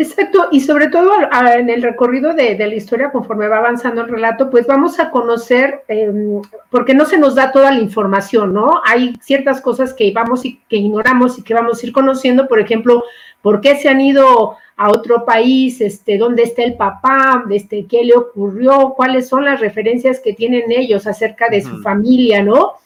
Exacto, 0.00 0.48
y 0.50 0.60
sobre 0.60 0.88
todo 0.88 1.12
en 1.54 1.68
el 1.68 1.82
recorrido 1.82 2.32
de, 2.32 2.56
la 2.56 2.74
historia, 2.74 3.12
conforme 3.12 3.48
va 3.48 3.58
avanzando 3.58 4.00
el 4.00 4.08
relato, 4.08 4.48
pues 4.48 4.66
vamos 4.66 4.98
a 4.98 5.10
conocer, 5.10 5.82
em, 5.88 6.40
porque 6.70 6.94
no 6.94 7.04
se 7.04 7.18
nos 7.18 7.34
da 7.34 7.52
toda 7.52 7.70
la 7.70 7.80
información, 7.80 8.54
¿no? 8.54 8.80
Hay 8.86 9.12
ciertas 9.20 9.60
cosas 9.60 9.92
que 9.92 10.10
vamos 10.10 10.46
y 10.46 10.58
que 10.70 10.78
ignoramos 10.78 11.38
y 11.38 11.42
que 11.42 11.52
vamos 11.52 11.82
a 11.82 11.86
ir 11.86 11.92
conociendo, 11.92 12.48
por 12.48 12.60
ejemplo, 12.60 13.04
por 13.42 13.60
qué 13.60 13.76
se 13.76 13.90
han 13.90 14.00
ido 14.00 14.56
a 14.74 14.88
otro 14.88 15.26
país, 15.26 15.82
este, 15.82 16.16
dónde 16.16 16.44
está 16.44 16.62
el 16.62 16.76
papá, 16.78 17.44
este, 17.50 17.84
qué 17.84 18.02
le 18.02 18.14
ocurrió, 18.14 18.94
cuáles 18.96 19.28
son 19.28 19.44
las 19.44 19.60
referencias 19.60 20.18
que 20.18 20.32
tienen 20.32 20.72
ellos 20.72 21.06
acerca 21.06 21.50
de 21.50 21.60
su 21.60 21.82
familia, 21.82 22.42
¿no? 22.42 22.76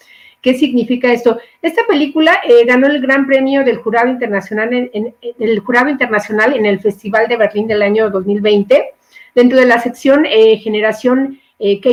¿Qué 0.44 0.52
significa 0.52 1.10
esto? 1.10 1.38
Esta 1.62 1.86
película 1.88 2.38
eh, 2.46 2.66
ganó 2.66 2.86
el 2.86 3.00
Gran 3.00 3.26
Premio 3.26 3.64
del 3.64 3.78
Jurado 3.78 4.08
Internacional 4.10 4.90
en, 4.92 5.14
el 5.38 5.58
Jurado 5.60 5.88
Internacional 5.88 6.54
en 6.54 6.66
el 6.66 6.80
Festival 6.80 7.28
de 7.28 7.38
Berlín 7.38 7.66
del 7.66 7.80
año 7.80 8.10
2020, 8.10 8.90
dentro 9.34 9.58
de 9.58 9.64
la 9.64 9.80
sección 9.80 10.26
eh, 10.26 10.58
Generación 10.58 11.40
eh, 11.58 11.80
K 11.80 11.88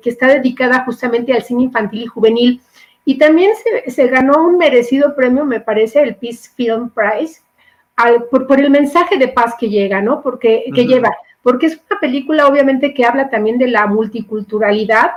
que 0.00 0.08
está 0.08 0.28
dedicada 0.28 0.84
justamente 0.84 1.32
al 1.32 1.42
cine 1.42 1.64
infantil 1.64 2.02
y 2.02 2.06
juvenil. 2.06 2.60
Y 3.04 3.18
también 3.18 3.50
se, 3.56 3.90
se 3.90 4.06
ganó 4.06 4.46
un 4.46 4.56
merecido 4.56 5.16
premio, 5.16 5.44
me 5.44 5.58
parece, 5.58 6.00
el 6.00 6.14
Peace 6.14 6.50
Film 6.54 6.90
Prize, 6.90 7.40
por, 8.30 8.60
el 8.60 8.70
mensaje 8.70 9.18
de 9.18 9.26
paz 9.26 9.56
que 9.58 9.68
llega, 9.68 10.00
¿no? 10.00 10.22
Porque, 10.22 10.66
que 10.72 10.86
lleva, 10.86 11.10
porque 11.42 11.66
es 11.66 11.80
una 11.90 11.98
película 11.98 12.46
obviamente 12.46 12.94
que 12.94 13.04
habla 13.04 13.28
también 13.28 13.58
de 13.58 13.66
la 13.66 13.88
multiculturalidad, 13.88 15.10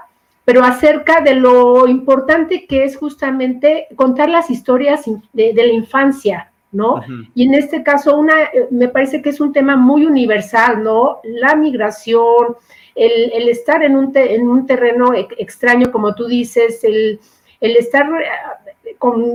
pero 0.45 0.63
acerca 0.63 1.21
de 1.21 1.35
lo 1.35 1.87
importante 1.87 2.65
que 2.65 2.83
es 2.83 2.97
justamente 2.97 3.87
contar 3.95 4.29
las 4.29 4.49
historias 4.49 5.03
de, 5.33 5.53
la 5.53 5.73
infancia, 5.73 6.51
¿no? 6.71 7.01
Y 7.35 7.43
en 7.45 7.53
este 7.53 7.83
caso, 7.83 8.17
una, 8.17 8.33
eh, 8.43 8.67
me 8.71 8.87
parece 8.87 9.21
que 9.21 9.29
es 9.29 9.39
un 9.39 9.53
tema 9.53 9.75
muy 9.75 10.05
universal, 10.05 10.83
¿no? 10.83 11.19
La 11.23 11.55
migración, 11.55 12.55
el, 12.95 13.49
estar 13.49 13.83
en 13.83 13.95
un, 13.95 14.11
en 14.15 14.47
un 14.47 14.65
terreno 14.65 15.13
extraño, 15.13 15.91
como 15.91 16.15
tú 16.15 16.25
dices, 16.25 16.83
el, 16.83 17.19
el 17.59 17.77
estar 17.77 18.09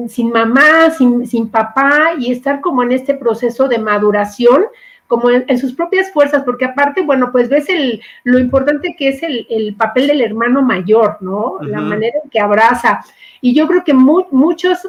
sin 0.09 0.31
mamá, 0.31 0.91
sin, 0.91 1.27
sin, 1.27 1.49
papá 1.49 2.13
y 2.19 2.33
estar 2.33 2.61
como 2.61 2.83
en 2.83 2.93
este 2.93 3.15
proceso 3.15 3.69
de 3.69 3.79
maduración, 3.79 4.67
como 5.07 5.31
en, 5.31 5.59
sus 5.59 5.73
propias 5.73 6.13
fuerzas, 6.13 6.43
porque 6.45 6.65
aparte, 6.65 7.03
bueno, 7.03 7.31
pues 7.33 7.49
ves 7.49 7.69
el, 7.69 8.01
lo 8.25 8.39
importante 8.39 8.95
que 8.99 9.09
es 9.09 9.23
el, 9.23 9.75
papel 9.77 10.09
del 10.09 10.21
hermano 10.21 10.63
mayor, 10.63 11.19
¿no? 11.21 11.59
La 11.61 11.81
manera 11.81 12.19
en 12.23 12.31
que 12.31 12.41
abraza. 12.41 13.05
Y 13.41 13.55
yo 13.55 13.67
creo 13.67 13.85
que 13.85 13.95
muchos 13.95 14.89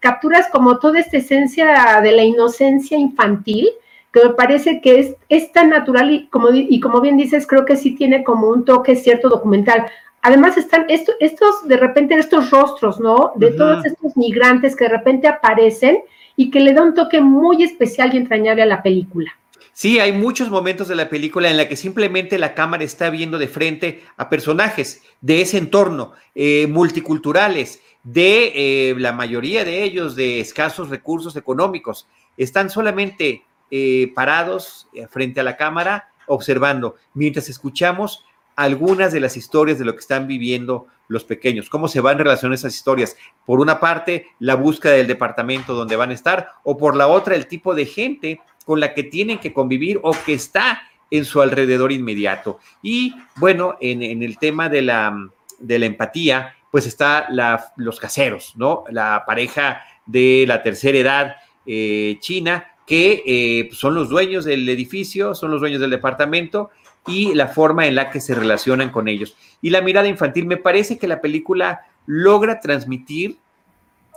capturas 0.00 0.48
como 0.50 0.78
toda 0.78 0.98
esta 0.98 1.16
esencia 1.16 2.00
de 2.02 2.12
la 2.12 2.24
inocencia 2.24 2.98
infantil, 2.98 3.68
que 4.12 4.24
me 4.24 4.34
parece 4.34 4.80
que 4.80 5.00
es, 5.00 5.16
es 5.28 5.50
tan 5.52 5.70
natural 5.70 6.10
y 6.10 6.28
como, 6.28 6.48
y 6.52 6.78
como 6.80 7.00
bien 7.00 7.16
dices, 7.16 7.46
creo 7.46 7.64
que 7.64 7.76
sí 7.76 7.96
tiene 7.96 8.22
como 8.22 8.48
un 8.48 8.64
toque 8.64 8.94
cierto 8.94 9.28
documental. 9.28 9.86
Además 10.22 10.56
están 10.56 10.86
estos, 10.88 11.16
estos, 11.20 11.66
de 11.66 11.76
repente, 11.76 12.14
estos 12.14 12.50
rostros, 12.50 13.00
¿no? 13.00 13.32
De 13.34 13.50
todos 13.50 13.84
estos 13.84 14.16
migrantes 14.16 14.76
que 14.76 14.84
de 14.84 14.90
repente 14.90 15.28
aparecen 15.28 15.98
y 16.36 16.50
que 16.50 16.60
le 16.60 16.72
da 16.72 16.82
un 16.82 16.94
toque 16.94 17.20
muy 17.20 17.62
especial 17.62 18.14
y 18.14 18.18
entrañable 18.18 18.62
a 18.62 18.66
la 18.66 18.82
película. 18.82 19.32
Sí, 19.74 19.98
hay 19.98 20.12
muchos 20.12 20.50
momentos 20.50 20.86
de 20.86 20.94
la 20.94 21.08
película 21.08 21.50
en 21.50 21.56
la 21.56 21.68
que 21.68 21.74
simplemente 21.74 22.38
la 22.38 22.54
cámara 22.54 22.84
está 22.84 23.10
viendo 23.10 23.38
de 23.38 23.48
frente 23.48 24.04
a 24.16 24.30
personajes 24.30 25.02
de 25.20 25.40
ese 25.40 25.58
entorno, 25.58 26.12
eh, 26.36 26.68
multiculturales, 26.68 27.82
de 28.04 28.52
eh, 28.54 28.94
la 28.96 29.12
mayoría 29.12 29.64
de 29.64 29.82
ellos 29.82 30.14
de 30.14 30.38
escasos 30.38 30.90
recursos 30.90 31.34
económicos. 31.34 32.06
Están 32.36 32.70
solamente 32.70 33.42
eh, 33.72 34.12
parados 34.14 34.86
frente 35.10 35.40
a 35.40 35.44
la 35.44 35.56
cámara 35.56 36.08
observando, 36.28 36.94
mientras 37.12 37.48
escuchamos 37.48 38.24
algunas 38.54 39.12
de 39.12 39.18
las 39.18 39.36
historias 39.36 39.80
de 39.80 39.84
lo 39.84 39.94
que 39.94 40.00
están 40.00 40.28
viviendo 40.28 40.86
los 41.08 41.24
pequeños, 41.24 41.68
cómo 41.68 41.88
se 41.88 42.00
van 42.00 42.18
relacionando 42.18 42.54
esas 42.54 42.74
historias. 42.74 43.16
Por 43.44 43.60
una 43.60 43.80
parte, 43.80 44.28
la 44.38 44.54
búsqueda 44.54 44.92
del 44.92 45.06
departamento 45.06 45.74
donde 45.74 45.96
van 45.96 46.10
a 46.10 46.14
estar, 46.14 46.52
o 46.62 46.78
por 46.78 46.96
la 46.96 47.08
otra, 47.08 47.34
el 47.34 47.46
tipo 47.46 47.74
de 47.74 47.86
gente 47.86 48.40
con 48.64 48.80
la 48.80 48.94
que 48.94 49.04
tienen 49.04 49.38
que 49.38 49.52
convivir 49.52 50.00
o 50.02 50.12
que 50.24 50.34
está 50.34 50.82
en 51.10 51.24
su 51.24 51.40
alrededor 51.40 51.92
inmediato. 51.92 52.58
Y 52.82 53.14
bueno, 53.36 53.76
en, 53.80 54.22
el 54.22 54.38
tema 54.38 54.68
de 54.68 54.82
la, 54.82 55.16
de 55.58 55.78
la 55.78 55.86
empatía, 55.86 56.54
pues 56.70 56.86
está 56.86 57.26
la, 57.30 57.72
los 57.76 58.00
caseros, 58.00 58.54
¿no? 58.56 58.84
La 58.90 59.22
pareja 59.26 59.82
de 60.06 60.44
la 60.46 60.62
tercera 60.62 60.98
edad 60.98 61.36
eh, 61.66 62.16
china, 62.20 62.72
que 62.86 63.22
eh, 63.24 63.70
son 63.72 63.94
los 63.94 64.08
dueños 64.08 64.44
del 64.44 64.68
edificio, 64.68 65.34
son 65.34 65.50
los 65.50 65.60
dueños 65.60 65.80
del 65.80 65.90
departamento 65.90 66.70
y 67.06 67.34
la 67.34 67.48
forma 67.48 67.86
en 67.86 67.94
la 67.94 68.10
que 68.10 68.20
se 68.20 68.34
relacionan 68.34 68.90
con 68.90 69.08
ellos. 69.08 69.36
Y 69.62 69.70
la 69.70 69.80
mirada 69.80 70.08
infantil, 70.08 70.46
me 70.46 70.56
parece 70.56 70.98
que 70.98 71.06
la 71.06 71.20
película 71.20 71.86
logra 72.06 72.60
transmitir 72.60 73.38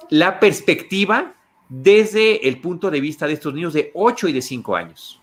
la 0.10 0.40
perspectiva 0.40 1.34
desde 1.70 2.48
el 2.48 2.60
punto 2.60 2.90
de 2.90 3.02
vista 3.02 3.28
de 3.28 3.34
estos 3.34 3.54
niños 3.54 3.74
de 3.74 3.92
8 3.94 4.28
y 4.30 4.34
de 4.34 4.42
5 4.42 4.76
años. 4.76 5.22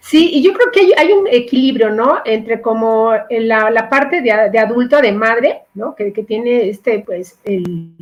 Sí, 0.00 0.30
y 0.32 0.42
yo 0.42 0.52
creo 0.52 0.70
que 0.70 0.94
hay, 0.96 1.12
un 1.12 1.26
equilibrio, 1.26 1.90
¿no? 1.90 2.18
Entre 2.24 2.60
como 2.60 3.12
la, 3.30 3.70
la 3.70 3.88
parte 3.88 4.20
de, 4.20 4.50
de, 4.50 4.58
adulto, 4.58 5.00
de 5.00 5.12
madre, 5.12 5.62
¿no? 5.74 5.94
Que, 5.94 6.10
tiene 6.10 6.68
este, 6.68 7.00
pues, 7.00 7.38
el, 7.44 7.94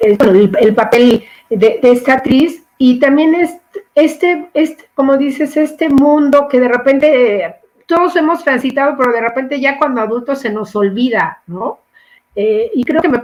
el, 0.00 0.74
papel 0.74 1.24
de, 1.50 1.80
esta 1.82 2.14
actriz, 2.14 2.62
y 2.78 2.98
también 2.98 3.34
es 3.34 3.56
este, 3.94 4.48
este, 4.54 4.84
como 4.94 5.16
dices, 5.16 5.56
este 5.56 5.88
mundo 5.88 6.46
que 6.48 6.60
de 6.60 6.68
repente 6.68 7.56
todos 7.86 8.14
hemos 8.16 8.44
transitado, 8.44 8.96
pero 8.98 9.12
de 9.12 9.20
repente 9.20 9.60
ya 9.60 9.78
cuando 9.78 10.02
adultos 10.02 10.40
se 10.40 10.50
nos 10.50 10.76
olvida, 10.76 11.42
¿no? 11.46 11.80
Eh, 12.38 12.70
y 12.74 12.84
creo 12.84 13.00
que 13.00 13.08
me, 13.08 13.22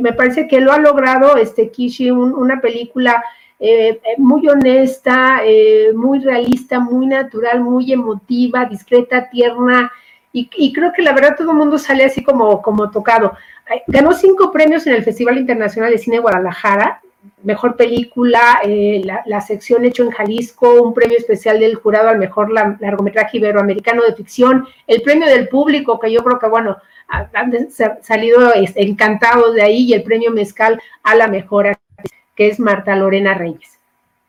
me, 0.00 0.12
parece 0.12 0.46
que 0.46 0.60
lo 0.60 0.72
ha 0.72 0.78
logrado 0.78 1.36
este 1.36 1.70
Kishi, 1.70 2.12
una 2.12 2.60
película 2.60 3.20
eh, 3.58 4.00
muy 4.16 4.48
honesta, 4.48 5.40
eh, 5.44 5.92
muy 5.92 6.20
realista, 6.20 6.78
muy 6.78 7.06
natural, 7.06 7.60
muy 7.60 7.92
emotiva, 7.92 8.64
discreta, 8.66 9.28
tierna, 9.28 9.90
y, 10.32 10.48
y, 10.56 10.72
creo 10.72 10.92
que 10.92 11.02
la 11.02 11.12
verdad 11.12 11.36
todo 11.36 11.50
el 11.50 11.56
mundo 11.56 11.78
sale 11.78 12.04
así 12.04 12.22
como, 12.22 12.62
como 12.62 12.90
tocado. 12.90 13.36
Ganó 13.86 14.12
cinco 14.12 14.52
premios 14.52 14.86
en 14.86 14.94
el 14.94 15.04
Festival 15.04 15.38
Internacional 15.38 15.90
de 15.90 15.98
Cine 15.98 16.18
Guadalajara, 16.18 17.00
mejor 17.42 17.76
película, 17.76 18.60
eh, 18.64 19.02
la, 19.04 19.40
sección 19.40 19.84
hecho 19.84 20.02
en 20.02 20.10
Jalisco, 20.10 20.82
un 20.82 20.94
premio 20.94 21.18
especial 21.18 21.60
del 21.60 21.76
jurado 21.76 22.08
al 22.08 22.18
mejor 22.18 22.50
largometraje 22.52 23.38
iberoamericano 23.38 24.02
de 24.02 24.14
ficción, 24.14 24.66
el 24.86 25.02
premio 25.02 25.26
del 25.26 25.48
público, 25.48 25.98
que 25.98 26.12
yo 26.12 26.22
creo 26.24 26.38
que, 26.38 26.48
bueno, 26.48 26.76
han 27.08 27.70
salido 28.02 28.52
encantados 28.54 29.54
de 29.54 29.62
ahí, 29.62 29.84
y 29.84 29.94
el 29.94 30.02
premio 30.02 30.30
Mezcal 30.30 30.80
a 31.02 31.14
la 31.14 31.28
mejor 31.28 31.76
que 32.34 32.48
es 32.48 32.58
Marta 32.58 32.96
Lorena 32.96 33.34
Reyes. 33.34 33.78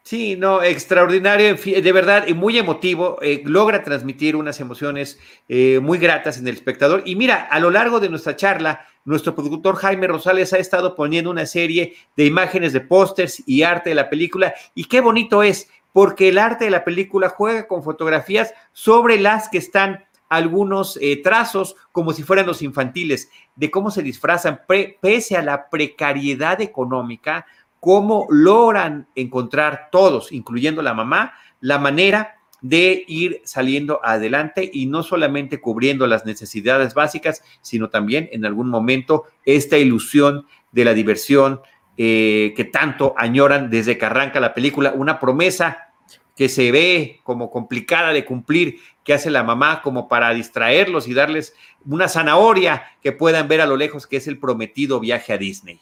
Sí, 0.03 0.35
no, 0.37 0.61
extraordinario, 0.61 1.55
de 1.55 1.91
verdad, 1.91 2.27
y 2.27 2.35
muy 2.35 2.59
emotivo, 2.59 3.17
eh, 3.23 3.41
logra 3.43 3.83
transmitir 3.83 4.35
unas 4.35 4.59
emociones 4.59 5.19
eh, 5.49 5.79
muy 5.81 5.97
gratas 5.97 6.37
en 6.37 6.47
el 6.47 6.53
espectador. 6.53 7.01
Y 7.05 7.15
mira, 7.15 7.47
a 7.49 7.59
lo 7.59 7.71
largo 7.71 7.99
de 7.99 8.09
nuestra 8.09 8.35
charla, 8.35 8.85
nuestro 9.05 9.35
productor 9.35 9.75
Jaime 9.77 10.07
Rosales 10.07 10.51
ha 10.51 10.57
estado 10.57 10.95
poniendo 10.95 11.31
una 11.31 11.45
serie 11.45 11.95
de 12.17 12.25
imágenes 12.25 12.73
de 12.73 12.81
pósters 12.81 13.41
y 13.45 13.63
arte 13.63 13.91
de 13.91 13.95
la 13.95 14.09
película, 14.09 14.53
y 14.73 14.85
qué 14.85 14.99
bonito 14.99 15.43
es, 15.43 15.69
porque 15.93 16.27
el 16.27 16.37
arte 16.37 16.65
de 16.65 16.71
la 16.71 16.83
película 16.83 17.29
juega 17.29 17.67
con 17.67 17.83
fotografías 17.83 18.53
sobre 18.73 19.17
las 19.17 19.47
que 19.47 19.59
están 19.59 20.03
algunos 20.27 20.97
eh, 21.01 21.21
trazos 21.23 21.75
como 21.91 22.11
si 22.11 22.23
fueran 22.23 22.47
los 22.47 22.61
infantiles, 22.61 23.29
de 23.55 23.71
cómo 23.71 23.91
se 23.91 24.01
disfrazan, 24.01 24.61
pese 24.99 25.37
a 25.37 25.43
la 25.43 25.69
precariedad 25.69 26.59
económica, 26.59 27.45
cómo 27.79 28.25
logran 28.29 29.07
encontrar 29.15 29.89
todos, 29.91 30.31
incluyendo 30.31 30.81
la 30.81 30.95
mamá, 30.95 31.33
la 31.61 31.77
manera 31.77 32.34
de 32.67 33.05
ir 33.07 33.41
saliendo 33.43 33.99
adelante 34.03 34.67
y 34.73 34.87
no 34.87 35.03
solamente 35.03 35.61
cubriendo 35.61 36.07
las 36.07 36.25
necesidades 36.25 36.95
básicas, 36.95 37.43
sino 37.61 37.89
también 37.89 38.27
en 38.31 38.43
algún 38.43 38.69
momento 38.69 39.25
esta 39.45 39.77
ilusión 39.77 40.47
de 40.71 40.83
la 40.83 40.95
diversión 40.95 41.61
eh, 41.95 42.53
que 42.57 42.63
tanto 42.63 43.13
añoran 43.17 43.69
desde 43.69 43.99
que 43.99 44.05
arranca 44.05 44.39
la 44.39 44.55
película, 44.55 44.93
una 44.95 45.19
promesa 45.19 45.89
que 46.35 46.49
se 46.49 46.71
ve 46.71 47.19
como 47.21 47.51
complicada 47.51 48.13
de 48.13 48.25
cumplir, 48.25 48.79
que 49.03 49.13
hace 49.13 49.29
la 49.29 49.43
mamá 49.43 49.83
como 49.83 50.07
para 50.07 50.33
distraerlos 50.33 51.07
y 51.07 51.13
darles 51.13 51.55
una 51.85 52.07
zanahoria 52.07 52.83
que 53.03 53.11
puedan 53.11 53.47
ver 53.47 53.61
a 53.61 53.67
lo 53.67 53.77
lejos, 53.77 54.07
que 54.07 54.17
es 54.17 54.27
el 54.27 54.39
prometido 54.39 54.99
viaje 54.99 55.33
a 55.33 55.37
Disney. 55.37 55.79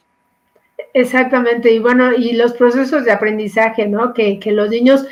Exactamente, 0.94 1.72
y 1.72 1.80
bueno, 1.80 2.14
y 2.14 2.34
los 2.34 2.54
procesos 2.54 3.04
de 3.06 3.12
aprendizaje, 3.12 3.88
¿no? 3.88 4.14
Que, 4.14 4.40
los 4.46 4.70
niños, 4.70 5.06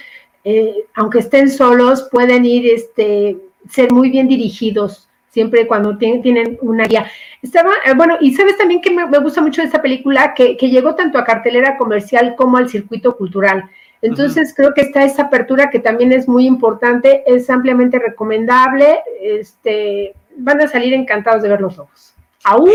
eh, 0.44 0.86
aunque 0.96 1.20
estén 1.20 1.50
solos, 1.50 2.08
pueden 2.12 2.46
ir, 2.46 2.68
este, 2.74 3.38
ser 3.70 3.92
muy 3.92 4.10
bien 4.10 4.28
dirigidos, 4.28 5.08
siempre 5.30 5.68
cuando 5.68 5.98
tienen, 5.98 6.58
una 6.62 6.86
guía. 6.86 7.08
Estaba, 7.42 7.72
eh, 7.86 7.94
bueno, 7.96 8.18
y 8.20 8.34
sabes 8.34 8.58
también 8.58 8.82
que 8.82 8.92
me, 8.92 9.06
gusta 9.20 9.42
mucho 9.42 9.62
esta 9.62 9.82
película, 9.82 10.34
que, 10.34 10.56
llegó 10.56 10.96
tanto 10.96 11.18
a 11.18 11.24
cartelera 11.24 11.78
comercial 11.78 12.36
como 12.36 12.58
al 12.58 12.70
circuito 12.70 13.16
cultural. 13.16 13.70
Entonces 14.02 14.54
creo 14.56 14.74
que 14.74 14.82
está 14.82 15.04
esa 15.04 15.24
apertura 15.24 15.70
que 15.70 15.77
también 15.77 16.12
es 16.12 16.27
muy 16.27 16.48
importante, 16.48 17.24
es 17.27 17.50
ampliamente 17.51 18.00
recomendable, 18.00 19.00
este, 19.22 20.16
van 20.38 20.60
a 20.60 20.68
salir 20.68 20.94
encantados 20.94 21.44
de 21.44 21.50
ver 21.50 21.62
los 21.62 21.77
ojos. 21.77 22.16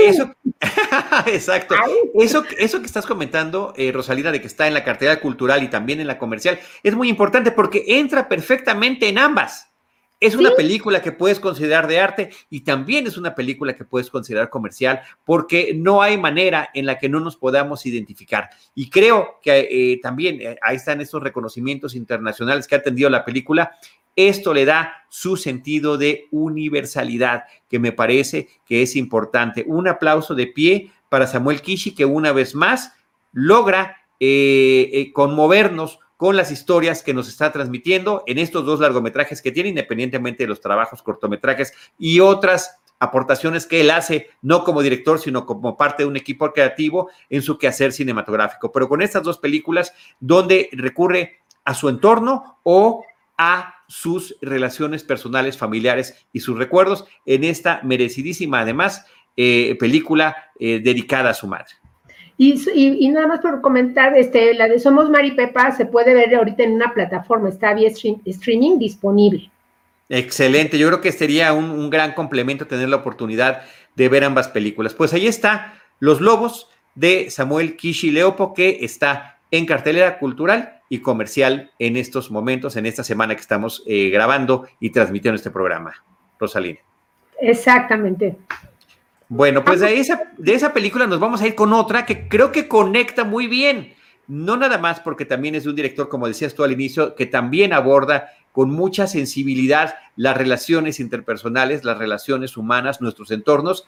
Eso, 0.08 0.34
exacto. 1.26 1.74
Eso, 2.14 2.44
eso 2.58 2.80
que 2.80 2.86
estás 2.86 3.06
comentando, 3.06 3.72
eh, 3.76 3.92
Rosalina, 3.92 4.32
de 4.32 4.40
que 4.40 4.46
está 4.46 4.66
en 4.68 4.74
la 4.74 4.84
cartera 4.84 5.20
cultural 5.20 5.62
y 5.62 5.68
también 5.68 6.00
en 6.00 6.06
la 6.06 6.18
comercial, 6.18 6.58
es 6.82 6.94
muy 6.94 7.08
importante 7.08 7.50
porque 7.50 7.84
entra 7.86 8.28
perfectamente 8.28 9.08
en 9.08 9.18
ambas. 9.18 9.68
Es 10.18 10.34
una 10.34 10.52
película 10.52 11.02
que 11.02 11.12
puedes 11.12 11.38
considerar 11.38 11.86
de 11.86 12.00
arte 12.00 12.30
y 12.48 12.62
también 12.62 13.06
es 13.06 13.18
una 13.18 13.34
película 13.34 13.76
que 13.76 13.84
puedes 13.84 14.08
considerar 14.08 14.48
comercial 14.48 15.02
porque 15.26 15.74
no 15.74 16.00
hay 16.00 16.16
manera 16.16 16.70
en 16.72 16.86
la 16.86 16.98
que 16.98 17.10
no 17.10 17.20
nos 17.20 17.36
podamos 17.36 17.84
identificar. 17.84 18.48
Y 18.74 18.88
creo 18.88 19.40
que 19.42 19.68
eh, 19.70 20.00
también 20.02 20.40
eh, 20.40 20.56
ahí 20.62 20.76
están 20.76 21.02
estos 21.02 21.22
reconocimientos 21.22 21.94
internacionales 21.94 22.66
que 22.66 22.76
ha 22.76 22.78
atendido 22.78 23.10
la 23.10 23.26
película 23.26 23.72
esto 24.16 24.54
le 24.54 24.64
da 24.64 25.04
su 25.08 25.36
sentido 25.36 25.98
de 25.98 26.26
universalidad, 26.30 27.44
que 27.68 27.78
me 27.78 27.92
parece 27.92 28.48
que 28.66 28.82
es 28.82 28.96
importante. 28.96 29.64
Un 29.66 29.86
aplauso 29.88 30.34
de 30.34 30.46
pie 30.46 30.90
para 31.08 31.26
Samuel 31.26 31.60
Kishi, 31.60 31.94
que 31.94 32.04
una 32.04 32.32
vez 32.32 32.54
más 32.54 32.92
logra 33.32 33.98
eh, 34.18 34.90
eh, 34.92 35.12
conmovernos 35.12 36.00
con 36.16 36.36
las 36.36 36.50
historias 36.50 37.02
que 37.02 37.12
nos 37.12 37.28
está 37.28 37.52
transmitiendo 37.52 38.22
en 38.26 38.38
estos 38.38 38.64
dos 38.64 38.80
largometrajes 38.80 39.42
que 39.42 39.52
tiene, 39.52 39.68
independientemente 39.68 40.44
de 40.44 40.48
los 40.48 40.60
trabajos 40.60 41.02
cortometrajes 41.02 41.74
y 41.98 42.20
otras 42.20 42.78
aportaciones 42.98 43.66
que 43.66 43.82
él 43.82 43.90
hace, 43.90 44.30
no 44.40 44.64
como 44.64 44.82
director, 44.82 45.18
sino 45.18 45.44
como 45.44 45.76
parte 45.76 46.02
de 46.02 46.08
un 46.08 46.16
equipo 46.16 46.50
creativo 46.52 47.10
en 47.28 47.42
su 47.42 47.58
quehacer 47.58 47.92
cinematográfico. 47.92 48.72
Pero 48.72 48.88
con 48.88 49.02
estas 49.02 49.22
dos 49.22 49.38
películas, 49.38 49.92
donde 50.18 50.70
recurre 50.72 51.40
a 51.64 51.74
su 51.74 51.90
entorno 51.90 52.58
o 52.62 53.04
a 53.36 53.75
sus 53.88 54.36
relaciones 54.40 55.04
personales, 55.04 55.56
familiares 55.56 56.26
y 56.32 56.40
sus 56.40 56.58
recuerdos 56.58 57.06
en 57.24 57.44
esta 57.44 57.80
merecidísima, 57.82 58.60
además, 58.60 59.06
eh, 59.36 59.76
película 59.78 60.36
eh, 60.58 60.80
dedicada 60.82 61.30
a 61.30 61.34
su 61.34 61.46
madre. 61.46 61.74
Y, 62.38 63.08
nada 63.08 63.26
más 63.26 63.40
por 63.40 63.62
comentar, 63.62 64.16
este, 64.16 64.52
la 64.54 64.68
de 64.68 64.78
Somos 64.78 65.08
Mari 65.08 65.32
Pepa 65.32 65.72
se 65.72 65.86
puede 65.86 66.12
ver 66.12 66.34
ahorita 66.34 66.64
en 66.64 66.72
una 66.72 66.92
plataforma, 66.92 67.48
está 67.48 67.72
vía 67.72 67.90
streaming 68.26 68.78
disponible. 68.78 69.50
Excelente, 70.08 70.78
yo 70.78 70.88
creo 70.88 71.00
que 71.00 71.12
sería 71.12 71.52
un, 71.54 71.70
un, 71.70 71.88
gran 71.88 72.12
complemento 72.12 72.66
tener 72.66 72.90
la 72.90 72.96
oportunidad 72.96 73.62
de 73.94 74.08
ver 74.08 74.22
ambas 74.22 74.48
películas. 74.48 74.92
Pues 74.92 75.14
ahí 75.14 75.26
está 75.26 75.74
Los 75.98 76.20
Lobos 76.20 76.68
de 76.94 77.30
Samuel 77.30 77.76
Kishi 77.76 78.10
Leopo, 78.10 78.52
que 78.52 78.78
está 78.82 79.38
en 79.50 79.64
cartelera 79.64 80.18
cultural 80.18 80.75
y 80.88 81.00
comercial 81.00 81.72
en 81.78 81.96
estos 81.96 82.30
momentos, 82.30 82.76
en 82.76 82.86
esta 82.86 83.04
semana 83.04 83.34
que 83.34 83.40
estamos 83.40 83.82
eh, 83.86 84.10
grabando 84.10 84.66
y 84.80 84.90
transmitiendo 84.90 85.36
este 85.36 85.50
programa. 85.50 85.94
Rosalina. 86.38 86.78
Exactamente. 87.40 88.36
Bueno, 89.28 89.64
pues 89.64 89.80
de 89.80 89.98
esa, 89.98 90.32
de 90.38 90.54
esa 90.54 90.72
película 90.72 91.06
nos 91.06 91.18
vamos 91.18 91.42
a 91.42 91.46
ir 91.46 91.54
con 91.54 91.72
otra 91.72 92.06
que 92.06 92.28
creo 92.28 92.52
que 92.52 92.68
conecta 92.68 93.24
muy 93.24 93.46
bien. 93.48 93.94
No 94.28 94.56
nada 94.56 94.78
más 94.78 95.00
porque 95.00 95.24
también 95.24 95.54
es 95.54 95.64
de 95.64 95.70
un 95.70 95.76
director, 95.76 96.08
como 96.08 96.28
decías 96.28 96.54
tú 96.54 96.64
al 96.64 96.72
inicio, 96.72 97.14
que 97.14 97.26
también 97.26 97.72
aborda 97.72 98.30
con 98.52 98.70
mucha 98.70 99.06
sensibilidad 99.06 99.96
las 100.16 100.36
relaciones 100.36 100.98
interpersonales, 101.00 101.84
las 101.84 101.98
relaciones 101.98 102.56
humanas, 102.56 103.00
nuestros 103.00 103.30
entornos, 103.30 103.86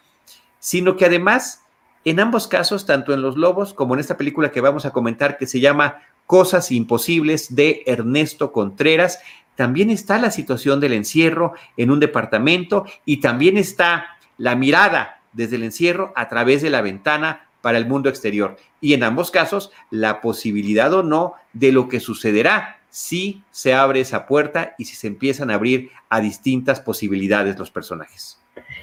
sino 0.59 0.97
que 0.97 1.07
además, 1.07 1.65
en 2.05 2.21
ambos 2.21 2.49
casos, 2.49 2.85
tanto 2.85 3.15
en 3.15 3.23
Los 3.23 3.37
Lobos 3.37 3.75
como 3.75 3.95
en 3.95 4.01
esta 4.01 4.17
película 4.17 4.51
que 4.51 4.61
vamos 4.61 4.85
a 4.87 4.91
comentar 4.91 5.39
que 5.39 5.47
se 5.47 5.61
llama 5.61 6.03
Cosas 6.29 6.71
Imposibles 6.73 7.55
de 7.55 7.83
Ernesto 7.87 8.53
Contreras. 8.53 9.19
También 9.57 9.89
está 9.89 10.19
la 10.19 10.31
situación 10.31 10.79
del 10.79 10.93
encierro 10.93 11.55
en 11.79 11.91
un 11.91 12.01
departamento 12.01 12.85
y 13.07 13.23
también 13.23 13.57
está 13.57 14.19
la 14.37 14.55
mirada 14.55 15.23
desde 15.33 15.57
el 15.57 15.63
encierro 15.63 16.13
a 16.17 16.29
través 16.29 16.61
de 16.61 16.69
la 16.69 16.83
ventana 16.83 17.49
para 17.63 17.79
el 17.79 17.87
mundo 17.87 18.11
exterior. 18.11 18.59
Y 18.79 18.93
en 18.93 19.05
ambos 19.05 19.31
casos, 19.31 19.73
la 19.91 20.21
posibilidad 20.21 20.93
o 20.93 21.03
no 21.03 21.33
de 21.55 21.73
lo 21.73 21.89
que 21.89 21.99
sucederá 21.99 22.83
si 22.91 23.43
se 23.51 23.73
abre 23.73 24.01
esa 24.01 24.27
puerta 24.27 24.75
y 24.77 24.85
si 24.85 24.97
se 24.97 25.07
empiezan 25.07 25.51
a 25.51 25.55
abrir 25.55 25.91
a 26.11 26.21
distintas 26.21 26.79
posibilidades 26.83 27.59
los 27.59 27.71
personajes. 27.71 28.39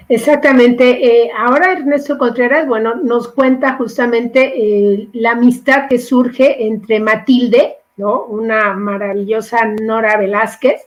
Exactamente. 0.09 1.05
Eh, 1.05 1.31
ahora 1.37 1.73
Ernesto 1.73 2.17
Contreras, 2.17 2.67
bueno, 2.67 2.95
nos 2.95 3.27
cuenta 3.29 3.75
justamente 3.75 4.53
eh, 4.55 5.09
la 5.13 5.31
amistad 5.31 5.87
que 5.87 5.99
surge 5.99 6.67
entre 6.67 6.99
Matilde, 6.99 7.75
¿no? 7.97 8.23
Una 8.25 8.73
maravillosa 8.73 9.65
Nora 9.65 10.17
Velázquez, 10.17 10.81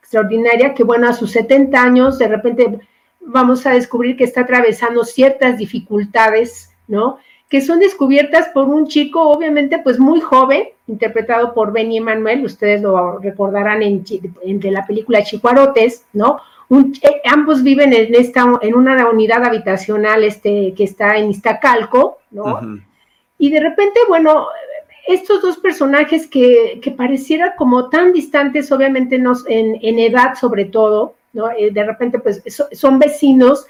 extraordinaria, 0.00 0.74
que 0.74 0.84
bueno, 0.84 1.08
a 1.08 1.12
sus 1.12 1.32
70 1.32 1.80
años 1.82 2.18
de 2.18 2.28
repente 2.28 2.78
vamos 3.20 3.66
a 3.66 3.72
descubrir 3.72 4.16
que 4.16 4.24
está 4.24 4.42
atravesando 4.42 5.04
ciertas 5.04 5.58
dificultades, 5.58 6.70
¿no? 6.88 7.18
que 7.54 7.60
son 7.60 7.78
descubiertas 7.78 8.48
por 8.48 8.66
un 8.68 8.88
chico, 8.88 9.28
obviamente, 9.28 9.78
pues 9.78 10.00
muy 10.00 10.20
joven, 10.20 10.70
interpretado 10.88 11.54
por 11.54 11.72
Benny 11.72 11.98
Emanuel, 11.98 12.44
ustedes 12.44 12.82
lo 12.82 13.18
recordarán 13.18 13.80
en, 13.80 14.04
entre 14.42 14.72
la 14.72 14.84
película 14.84 15.22
Chicuarotes, 15.22 16.04
¿no? 16.12 16.40
Eh, 16.70 17.20
ambos 17.24 17.62
viven 17.62 17.92
en 17.92 18.14
esta, 18.14 18.44
en 18.62 18.74
una 18.74 19.08
unidad 19.08 19.44
habitacional 19.44 20.24
este, 20.24 20.74
que 20.74 20.84
está 20.84 21.16
en 21.16 21.30
Iztacalco, 21.30 22.18
¿no? 22.30 22.60
Y 23.38 23.50
de 23.50 23.60
repente, 23.60 24.00
bueno, 24.08 24.46
estos 25.06 25.42
dos 25.42 25.58
personajes 25.58 26.26
que, 26.26 26.80
que 26.82 26.90
pareciera 26.90 27.54
como 27.56 27.90
tan 27.90 28.12
distantes, 28.12 28.72
obviamente 28.72 29.16
en, 29.16 29.78
en, 29.82 29.98
edad 29.98 30.34
sobre 30.34 30.64
todo, 30.64 31.16
¿no? 31.32 31.50
Eh, 31.50 31.70
de 31.70 31.84
repente, 31.84 32.18
pues 32.18 32.42
son 32.72 32.98
vecinos, 32.98 33.66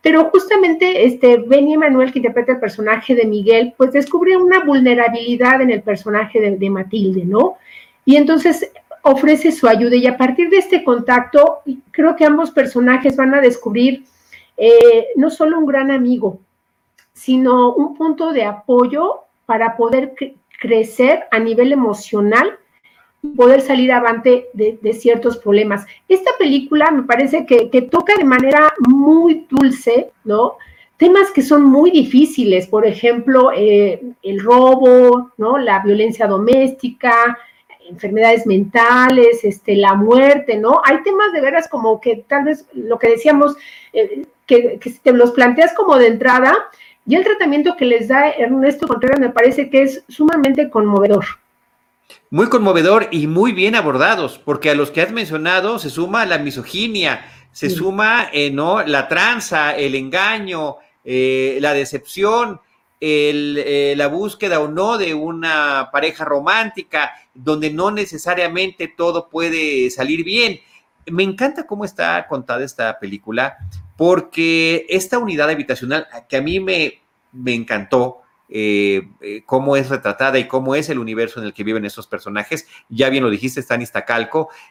pero 0.00 0.28
justamente 0.30 1.04
este 1.04 1.36
Benny 1.36 1.74
Emanuel, 1.74 2.12
que 2.12 2.18
interpreta 2.18 2.52
el 2.52 2.60
personaje 2.60 3.14
de 3.14 3.24
Miguel, 3.24 3.74
pues 3.76 3.92
descubre 3.92 4.36
una 4.36 4.64
vulnerabilidad 4.64 5.60
en 5.60 5.70
el 5.70 5.82
personaje 5.82 6.40
de, 6.40 6.70
Matilde, 6.70 7.24
¿no? 7.24 7.56
Y 8.04 8.16
entonces 8.16 8.72
ofrece 9.02 9.52
su 9.52 9.68
ayuda 9.68 9.96
y 9.96 10.06
a 10.06 10.16
partir 10.16 10.48
de 10.48 10.58
este 10.58 10.84
contacto, 10.84 11.60
creo 11.90 12.16
que 12.16 12.24
ambos 12.24 12.50
personajes 12.50 13.16
van 13.16 13.34
a 13.34 13.40
descubrir 13.40 14.04
eh, 14.56 15.08
no 15.16 15.30
solo 15.30 15.58
un 15.58 15.66
gran 15.66 15.90
amigo, 15.90 16.40
sino 17.12 17.74
un 17.74 17.94
punto 17.94 18.32
de 18.32 18.44
apoyo 18.44 19.24
para 19.46 19.76
poder 19.76 20.14
crecer 20.60 21.24
a 21.30 21.38
nivel 21.38 21.72
emocional 21.72 22.58
poder 23.36 23.60
salir 23.60 23.92
avante 23.92 24.48
de, 24.52 24.92
ciertos 24.94 25.38
problemas. 25.38 25.86
Esta 26.08 26.32
película 26.38 26.90
me 26.90 27.04
parece 27.04 27.46
que, 27.46 27.82
toca 27.82 28.14
de 28.16 28.24
manera 28.24 28.72
muy 28.80 29.46
dulce, 29.48 30.10
¿no? 30.24 30.56
Temas 30.96 31.30
que 31.30 31.42
son 31.42 31.64
muy 31.64 31.90
difíciles, 31.90 32.66
por 32.66 32.86
ejemplo, 32.86 33.50
eh, 33.54 34.02
el 34.22 34.40
robo, 34.40 35.32
¿no? 35.36 35.58
La 35.58 35.80
violencia 35.80 36.26
doméstica, 36.26 37.38
enfermedades 37.92 38.46
mentales, 38.46 39.44
este, 39.44 39.76
la 39.76 39.94
muerte, 39.94 40.56
¿no? 40.56 40.80
Hay 40.84 41.02
temas 41.02 41.32
de 41.32 41.40
veras 41.40 41.68
como 41.68 42.00
que 42.00 42.24
tal 42.28 42.44
vez 42.44 42.66
lo 42.74 42.98
que 42.98 43.10
decíamos, 43.10 43.56
eh, 43.92 44.26
que, 44.46 44.78
que 44.80 44.90
te 44.90 45.12
los 45.12 45.32
planteas 45.32 45.72
como 45.74 45.96
de 45.96 46.08
entrada, 46.08 46.54
y 47.06 47.16
el 47.16 47.24
tratamiento 47.24 47.76
que 47.76 47.84
les 47.84 48.08
da 48.08 48.30
Ernesto 48.30 48.86
Contreras 48.86 49.18
me 49.18 49.30
parece 49.30 49.70
que 49.70 49.82
es 49.82 50.04
sumamente 50.08 50.70
conmovedor. 50.70 51.24
Muy 52.30 52.48
conmovedor 52.48 53.08
y 53.10 53.26
muy 53.26 53.52
bien 53.52 53.74
abordados, 53.74 54.38
porque 54.38 54.70
a 54.70 54.74
los 54.74 54.90
que 54.90 55.02
has 55.02 55.12
mencionado 55.12 55.78
se 55.78 55.90
suma 55.90 56.24
la 56.26 56.38
misoginia, 56.38 57.24
se 57.52 57.68
suma 57.68 58.28
eh, 58.32 58.50
¿no? 58.50 58.82
la 58.82 59.08
tranza, 59.08 59.76
el 59.76 59.94
engaño, 59.94 60.76
eh, 61.04 61.58
la 61.60 61.74
decepción, 61.74 62.60
eh, 63.04 63.94
la 63.96 64.06
búsqueda 64.06 64.60
o 64.60 64.68
no 64.68 64.96
de 64.96 65.12
una 65.12 65.88
pareja 65.90 66.24
romántica, 66.24 67.12
donde 67.34 67.72
no 67.72 67.90
necesariamente 67.90 68.86
todo 68.86 69.28
puede 69.28 69.90
salir 69.90 70.22
bien. 70.22 70.60
Me 71.06 71.24
encanta 71.24 71.66
cómo 71.66 71.84
está 71.84 72.28
contada 72.28 72.64
esta 72.64 73.00
película, 73.00 73.58
porque 73.96 74.86
esta 74.88 75.18
unidad 75.18 75.50
habitacional 75.50 76.06
que 76.28 76.36
a 76.36 76.42
mí 76.42 76.60
me, 76.60 77.02
me 77.32 77.54
encantó, 77.54 78.21
eh, 78.54 79.08
eh, 79.22 79.44
cómo 79.46 79.76
es 79.76 79.88
retratada 79.88 80.38
y 80.38 80.46
cómo 80.46 80.74
es 80.74 80.90
el 80.90 80.98
universo 80.98 81.40
en 81.40 81.46
el 81.46 81.54
que 81.54 81.64
viven 81.64 81.86
estos 81.86 82.06
personajes. 82.06 82.66
Ya 82.90 83.08
bien 83.08 83.24
lo 83.24 83.30
dijiste, 83.30 83.60
está 83.60 83.76
en 83.76 83.88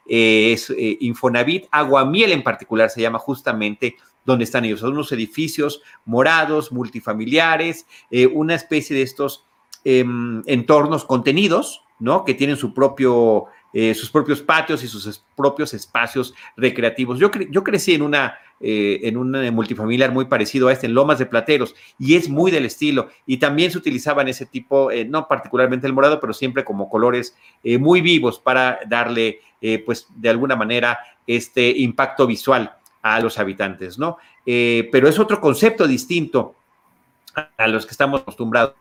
eh, 0.05 0.53
es 0.53 0.71
Infonavit, 0.99 1.65
Aguamiel 1.71 2.31
en 2.31 2.43
particular 2.43 2.91
se 2.91 3.01
llama 3.01 3.17
justamente 3.17 3.95
donde 4.23 4.43
están 4.43 4.65
ellos. 4.65 4.81
Son 4.81 4.91
unos 4.91 5.11
edificios 5.11 5.81
morados, 6.05 6.71
multifamiliares, 6.71 7.87
una 8.33 8.53
especie 8.53 8.95
de 8.95 9.01
estos 9.01 9.47
em, 9.83 10.43
entornos 10.45 11.03
contenidos, 11.03 11.83
¿no? 11.97 12.23
Que 12.23 12.35
tienen 12.35 12.57
su 12.57 12.75
propio 12.75 13.47
sus 13.95 14.11
propios 14.11 14.41
patios 14.41 14.83
y 14.83 14.87
sus 14.87 15.23
propios 15.35 15.73
espacios 15.73 16.35
recreativos. 16.57 17.17
Yo, 17.17 17.31
yo 17.49 17.63
crecí 17.63 17.93
en 17.93 18.01
una, 18.01 18.37
eh, 18.61 18.99
en 19.03 19.17
un 19.17 19.31
multifamiliar 19.53 20.11
muy 20.11 20.25
parecido 20.25 20.67
a 20.67 20.73
este, 20.73 20.87
en 20.87 20.93
Lomas 20.93 21.19
de 21.19 21.25
Plateros, 21.25 21.75
y 21.99 22.15
es 22.15 22.29
muy 22.29 22.51
del 22.51 22.65
estilo. 22.65 23.09
Y 23.25 23.37
también 23.37 23.71
se 23.71 23.77
utilizaban 23.77 24.27
ese 24.27 24.45
tipo, 24.45 24.91
eh, 24.91 25.05
no 25.05 25.27
particularmente 25.27 25.87
el 25.87 25.93
morado, 25.93 26.19
pero 26.19 26.33
siempre 26.33 26.63
como 26.63 26.89
colores 26.89 27.35
muy 27.63 28.01
vivos 28.01 28.39
para 28.39 28.79
darle, 28.87 29.39
pues, 29.85 30.07
de 30.15 30.29
alguna 30.29 30.55
manera, 30.55 30.97
este 31.27 31.69
impacto 31.69 32.25
visual 32.25 32.75
a 33.01 33.19
los 33.19 33.37
habitantes, 33.37 33.97
¿no? 33.97 34.17
pero 34.43 35.07
es 35.07 35.19
otro 35.19 35.39
concepto 35.39 35.87
distinto 35.87 36.55
a 37.57 37.67
los 37.67 37.85
que 37.85 37.91
estamos 37.91 38.21
acostumbrados. 38.21 38.73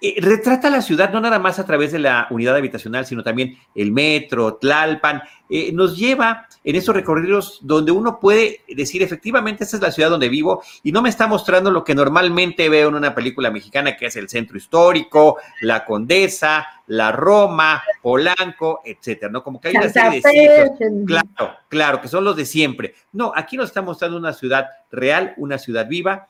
Eh, 0.00 0.16
retrata 0.20 0.68
la 0.68 0.82
ciudad 0.82 1.10
no 1.10 1.20
nada 1.20 1.38
más 1.38 1.58
a 1.58 1.64
través 1.64 1.92
de 1.92 1.98
la 1.98 2.26
unidad 2.30 2.56
habitacional, 2.56 3.06
sino 3.06 3.22
también 3.22 3.58
el 3.74 3.92
metro, 3.92 4.56
Tlalpan. 4.56 5.22
Eh, 5.48 5.72
nos 5.72 5.96
lleva 5.96 6.46
en 6.64 6.76
esos 6.76 6.94
recorridos 6.94 7.60
donde 7.62 7.92
uno 7.92 8.18
puede 8.18 8.62
decir, 8.68 9.02
efectivamente, 9.02 9.64
esta 9.64 9.76
es 9.76 9.82
la 9.82 9.92
ciudad 9.92 10.10
donde 10.10 10.28
vivo 10.28 10.62
y 10.82 10.92
no 10.92 11.02
me 11.02 11.08
está 11.08 11.26
mostrando 11.26 11.70
lo 11.70 11.84
que 11.84 11.94
normalmente 11.94 12.68
veo 12.68 12.88
en 12.88 12.96
una 12.96 13.14
película 13.14 13.50
mexicana, 13.50 13.96
que 13.96 14.06
es 14.06 14.16
el 14.16 14.28
centro 14.28 14.56
histórico, 14.56 15.38
la 15.60 15.84
Condesa, 15.84 16.66
la 16.88 17.12
Roma, 17.12 17.82
Polanco, 18.02 18.82
etcétera, 18.84 19.30
¿no? 19.30 19.42
Como 19.42 19.60
que 19.60 19.68
hay 19.68 19.76
una 19.76 19.88
serie 19.88 20.20
de 20.20 21.04
Claro, 21.06 21.56
claro, 21.68 22.00
que 22.00 22.08
son 22.08 22.24
los 22.24 22.36
de 22.36 22.44
siempre. 22.44 22.94
No, 23.12 23.32
aquí 23.34 23.56
nos 23.56 23.68
está 23.68 23.82
mostrando 23.82 24.18
una 24.18 24.32
ciudad 24.32 24.66
real, 24.90 25.34
una 25.36 25.58
ciudad 25.58 25.88
viva 25.88 26.28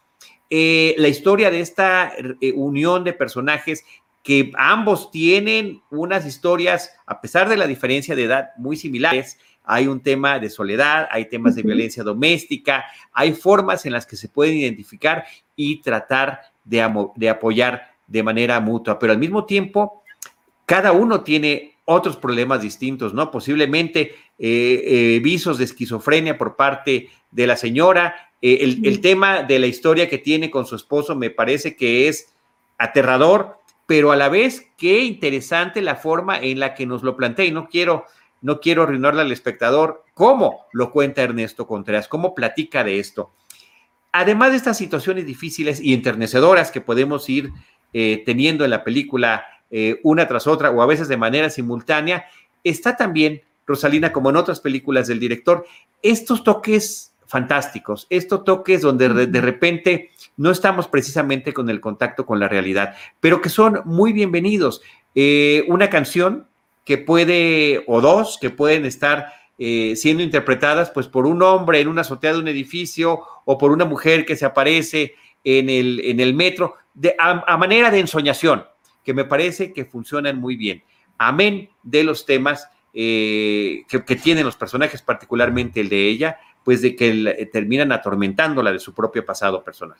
eh, 0.50 0.94
la 0.98 1.08
historia 1.08 1.50
de 1.50 1.60
esta 1.60 2.12
eh, 2.16 2.52
unión 2.52 3.04
de 3.04 3.12
personajes 3.12 3.84
que 4.22 4.52
ambos 4.56 5.10
tienen 5.10 5.82
unas 5.90 6.26
historias, 6.26 6.92
a 7.06 7.20
pesar 7.20 7.48
de 7.48 7.56
la 7.56 7.66
diferencia 7.66 8.16
de 8.16 8.24
edad, 8.24 8.50
muy 8.56 8.76
similares. 8.76 9.38
Hay 9.62 9.86
un 9.86 10.00
tema 10.00 10.38
de 10.38 10.50
soledad, 10.50 11.08
hay 11.10 11.28
temas 11.28 11.54
de 11.54 11.62
violencia 11.62 12.02
doméstica, 12.02 12.84
hay 13.12 13.32
formas 13.32 13.86
en 13.86 13.92
las 13.92 14.06
que 14.06 14.16
se 14.16 14.28
pueden 14.28 14.56
identificar 14.56 15.24
y 15.54 15.80
tratar 15.80 16.40
de, 16.64 17.08
de 17.14 17.30
apoyar 17.30 17.90
de 18.06 18.22
manera 18.22 18.58
mutua, 18.60 18.98
pero 18.98 19.12
al 19.12 19.18
mismo 19.18 19.44
tiempo, 19.44 20.02
cada 20.64 20.92
uno 20.92 21.22
tiene 21.22 21.75
otros 21.86 22.16
problemas 22.16 22.60
distintos, 22.60 23.14
¿no? 23.14 23.30
Posiblemente 23.30 24.14
eh, 24.38 25.18
visos 25.22 25.56
de 25.56 25.64
esquizofrenia 25.64 26.36
por 26.36 26.56
parte 26.56 27.08
de 27.30 27.46
la 27.46 27.56
señora, 27.56 28.26
eh, 28.42 28.78
el, 28.82 29.00
tema 29.00 29.42
de 29.42 29.58
la 29.58 29.66
historia 29.66 30.08
que 30.08 30.18
tiene 30.18 30.50
con 30.50 30.66
su 30.66 30.76
esposo 30.76 31.16
me 31.16 31.30
parece 31.30 31.74
que 31.74 32.08
es 32.08 32.32
aterrador, 32.76 33.58
pero 33.86 34.12
a 34.12 34.16
la 34.16 34.28
vez 34.28 34.68
qué 34.76 35.00
interesante 35.04 35.80
la 35.80 35.96
forma 35.96 36.38
en 36.38 36.60
la 36.60 36.74
que 36.74 36.86
nos 36.86 37.02
lo 37.02 37.16
plantea 37.16 37.46
y 37.46 37.50
no 37.50 37.68
quiero, 37.68 38.04
no 38.42 38.60
quiero 38.60 38.82
arruinarle 38.82 39.22
al 39.22 39.32
espectador 39.32 40.04
cómo 40.12 40.66
lo 40.72 40.92
cuenta 40.92 41.22
Ernesto 41.22 41.66
Contreras, 41.66 42.08
cómo 42.08 42.34
platica 42.34 42.84
de 42.84 42.98
esto. 42.98 43.32
Además 44.12 44.50
de 44.50 44.58
estas 44.58 44.78
situaciones 44.78 45.26
difíciles 45.26 45.80
y 45.80 45.94
enternecedoras 45.94 46.70
que 46.70 46.80
podemos 46.80 47.28
ir 47.28 47.50
eh, 47.92 48.22
teniendo 48.26 48.64
en 48.64 48.70
la 48.70 48.84
película 48.84 49.46
eh, 49.70 50.00
una 50.02 50.28
tras 50.28 50.46
otra 50.46 50.70
o 50.70 50.82
a 50.82 50.86
veces 50.86 51.08
de 51.08 51.16
manera 51.16 51.50
simultánea, 51.50 52.26
está 52.64 52.96
también, 52.96 53.42
Rosalina, 53.66 54.12
como 54.12 54.30
en 54.30 54.36
otras 54.36 54.60
películas 54.60 55.06
del 55.08 55.20
director, 55.20 55.66
estos 56.02 56.44
toques 56.44 57.12
fantásticos. 57.26 58.06
Estos 58.10 58.44
toques 58.44 58.82
donde 58.82 59.26
de, 59.26 59.40
repente 59.40 60.10
no 60.36 60.50
estamos 60.50 60.88
precisamente 60.88 61.52
con 61.52 61.68
el 61.70 61.80
contacto 61.80 62.24
con 62.24 62.38
la 62.38 62.48
realidad, 62.48 62.94
pero 63.20 63.40
que 63.40 63.48
son 63.48 63.82
muy 63.84 64.12
bienvenidos. 64.12 64.80
Eh, 65.14 65.64
una 65.68 65.90
canción 65.90 66.46
que 66.84 66.98
puede, 66.98 67.82
o 67.86 68.00
dos, 68.00 68.38
que 68.40 68.50
pueden 68.50 68.86
estar 68.86 69.32
eh, 69.58 69.94
siendo 69.96 70.22
interpretadas 70.22 70.90
pues 70.90 71.08
por 71.08 71.26
un 71.26 71.42
hombre 71.42 71.80
en 71.80 71.88
una 71.88 72.02
azotea 72.02 72.34
de 72.34 72.38
un 72.38 72.48
edificio 72.48 73.20
o 73.44 73.58
por 73.58 73.72
una 73.72 73.84
mujer 73.84 74.24
que 74.24 74.36
se 74.36 74.44
aparece 74.44 75.14
en 75.42 75.70
el, 75.70 76.00
en 76.04 76.20
el 76.20 76.34
metro, 76.34 76.74
de, 76.94 77.14
a, 77.18 77.56
manera 77.56 77.90
de 77.90 78.00
ensoñación, 78.00 78.64
que 79.06 79.14
me 79.14 79.24
parece 79.24 79.72
que 79.72 79.84
funcionan 79.84 80.40
muy 80.40 80.56
bien. 80.56 80.82
Amén 81.16 81.68
de 81.84 82.02
los 82.02 82.26
temas 82.26 82.68
eh, 82.92 83.84
que, 83.88 84.04
que, 84.04 84.16
tienen 84.16 84.44
los 84.44 84.56
personajes, 84.56 85.00
particularmente 85.00 85.80
el 85.80 85.88
de 85.88 86.08
ella, 86.08 86.40
pues 86.64 86.82
de 86.82 86.96
que 86.96 87.10
eh, 87.10 87.46
terminan 87.46 87.92
atormentándola 87.92 88.72
de 88.72 88.80
su 88.80 88.92
propio 88.92 89.24
pasado 89.24 89.62
personal. 89.62 89.96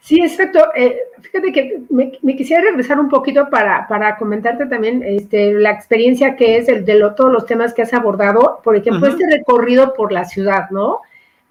Sí, 0.00 0.20
exacto. 0.20 0.70
Eh, 0.74 0.96
fíjate 1.20 1.52
que 1.52 1.82
me, 1.90 2.10
quisiera 2.34 2.62
regresar 2.62 2.98
un 2.98 3.10
poquito 3.10 3.50
para, 3.50 3.86
para 3.86 4.16
comentarte 4.16 4.64
también 4.64 5.02
este, 5.04 5.52
la 5.52 5.70
experiencia 5.70 6.34
que 6.34 6.56
es 6.56 6.68
el 6.68 6.86
de 6.86 6.98
todos 7.14 7.30
los 7.30 7.44
temas 7.44 7.74
que 7.74 7.82
has 7.82 7.92
abordado. 7.92 8.60
Por 8.64 8.76
ejemplo, 8.76 9.08
este 9.08 9.30
recorrido 9.30 9.92
por 9.92 10.10
la 10.10 10.24
ciudad, 10.24 10.70
¿no? 10.70 11.02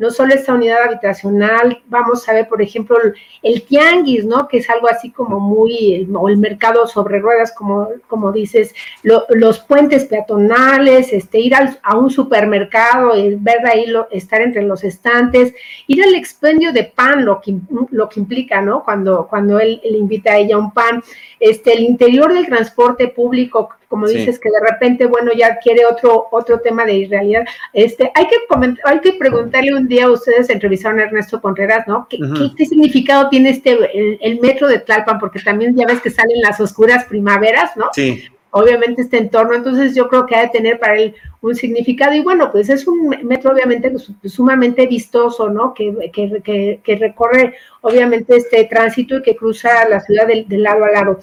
No 0.02 0.10
solo 0.10 0.34
esta 0.34 0.56
unidad 0.56 0.82
habitacional, 0.86 1.80
vamos 1.86 2.28
a 2.28 2.34
ver, 2.34 2.50
por 2.50 2.60
ejemplo, 2.60 2.98
el, 3.44 3.62
tianguis, 3.62 4.26
¿no? 4.26 4.48
Que 4.48 4.58
es 4.58 4.68
algo 4.68 4.90
así 4.90 5.12
como 5.12 5.40
muy, 5.40 6.10
o 6.12 6.28
el 6.28 6.38
mercado 6.38 6.88
sobre 6.88 7.20
ruedas, 7.20 7.54
como, 7.56 7.88
como 8.08 8.32
dices, 8.32 8.74
los 9.04 9.60
puentes 9.60 10.06
peatonales, 10.06 11.14
este, 11.14 11.40
ir 11.40 11.54
a 11.54 11.96
un 11.96 12.10
supermercado, 12.10 13.16
y 13.16 13.36
ver 13.36 13.64
ahí, 13.68 13.86
lo, 13.86 14.10
estar 14.10 14.42
entre 14.42 14.64
los 14.64 14.84
estantes, 14.84 15.54
ir 15.86 16.04
al 16.04 16.16
expendio 16.16 16.74
de 16.74 16.86
pan, 16.86 17.24
lo 17.24 17.40
que, 17.40 17.56
lo 17.92 18.10
que 18.10 18.22
implica, 18.22 18.60
¿no? 18.60 18.84
Cuando, 18.84 19.28
cuando 19.28 19.60
él, 19.60 19.80
le 19.84 20.00
invita 20.00 20.32
a 20.32 20.38
ella 20.38 20.58
un 20.58 20.74
pan, 20.74 21.04
este, 21.40 21.74
el 21.74 21.84
interior 21.84 22.34
del 22.34 22.48
transporte 22.48 23.08
público, 23.08 23.70
como 23.92 24.08
dices, 24.08 24.40
que 24.40 24.50
de 24.50 24.72
repente, 24.72 25.06
bueno, 25.06 25.34
ya 25.38 25.58
quiere 25.58 25.86
otro, 25.86 26.30
otro 26.32 26.62
tema 26.62 26.86
de 26.86 26.94
irrealidad. 26.94 27.44
Este, 27.74 28.10
hay 28.16 28.26
que 28.28 28.38
hay 28.86 29.02
que 29.02 29.12
preguntarle 29.12 29.76
un 29.76 29.86
día 29.86 30.06
a 30.06 30.12
ustedes, 30.12 30.50
entrevistaron 30.50 31.02
a 31.02 31.04
Ernesto 31.04 31.42
Contreras, 31.42 31.86
¿no? 31.90 32.08
¿Qué, 32.10 32.18
¿qué, 32.58 32.66
significado 32.66 33.28
tiene 33.28 33.50
este, 33.50 33.78
el, 34.26 34.40
metro 34.40 34.70
de 34.70 34.80
Tlalpan? 34.80 35.20
Porque 35.20 35.42
también 35.42 35.76
ya 35.76 35.86
ves 35.86 36.00
que 36.00 36.10
salen 36.10 36.40
las 36.42 36.62
oscuras 36.62 37.04
primaveras, 37.04 37.76
¿no? 37.76 37.90
Sí. 37.94 38.24
Obviamente 38.52 39.02
este 39.02 39.18
entorno, 39.18 39.56
entonces 39.56 39.94
yo 39.94 40.08
creo 40.08 40.26
que 40.26 40.38
ha 40.38 40.44
de 40.44 40.50
tener 40.50 40.80
para 40.80 40.96
él 40.96 41.14
un 41.42 41.54
significado 41.54 42.14
y 42.14 42.22
bueno, 42.22 42.50
pues 42.50 42.70
es 42.70 42.88
un 42.88 43.10
metro 43.24 43.52
obviamente 43.52 43.94
sumamente 44.24 44.88
vistoso, 44.88 45.50
¿no? 45.50 45.74
Que, 45.74 46.12
que, 46.14 46.80
que, 46.82 46.96
recorre 46.96 47.56
obviamente 47.82 48.38
este 48.38 48.64
tránsito 48.66 49.18
y 49.18 49.22
que 49.22 49.36
cruza 49.36 49.86
la 49.90 50.00
ciudad 50.00 50.28
de, 50.28 50.46
de 50.48 50.58
lado 50.58 50.86
a 50.86 50.92
lado. 50.92 51.20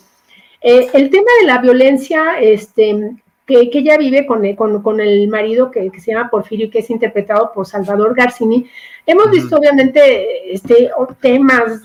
Eh, 0.60 0.88
el 0.92 1.10
tema 1.10 1.30
de 1.40 1.46
la 1.46 1.58
violencia, 1.58 2.40
este, 2.40 3.16
que, 3.48 3.70
ella 3.72 3.96
vive 3.96 4.26
con, 4.26 4.42
con, 4.54 5.00
el 5.00 5.28
marido 5.28 5.70
que, 5.70 5.90
se 5.98 6.12
llama 6.12 6.30
Porfirio 6.30 6.66
y 6.66 6.70
que 6.70 6.80
es 6.80 6.90
interpretado 6.90 7.52
por 7.54 7.66
Salvador 7.66 8.14
Garcini. 8.14 8.68
Hemos 9.06 9.30
visto 9.30 9.56
obviamente 9.56 10.52
este, 10.52 10.90
temas, 11.20 11.82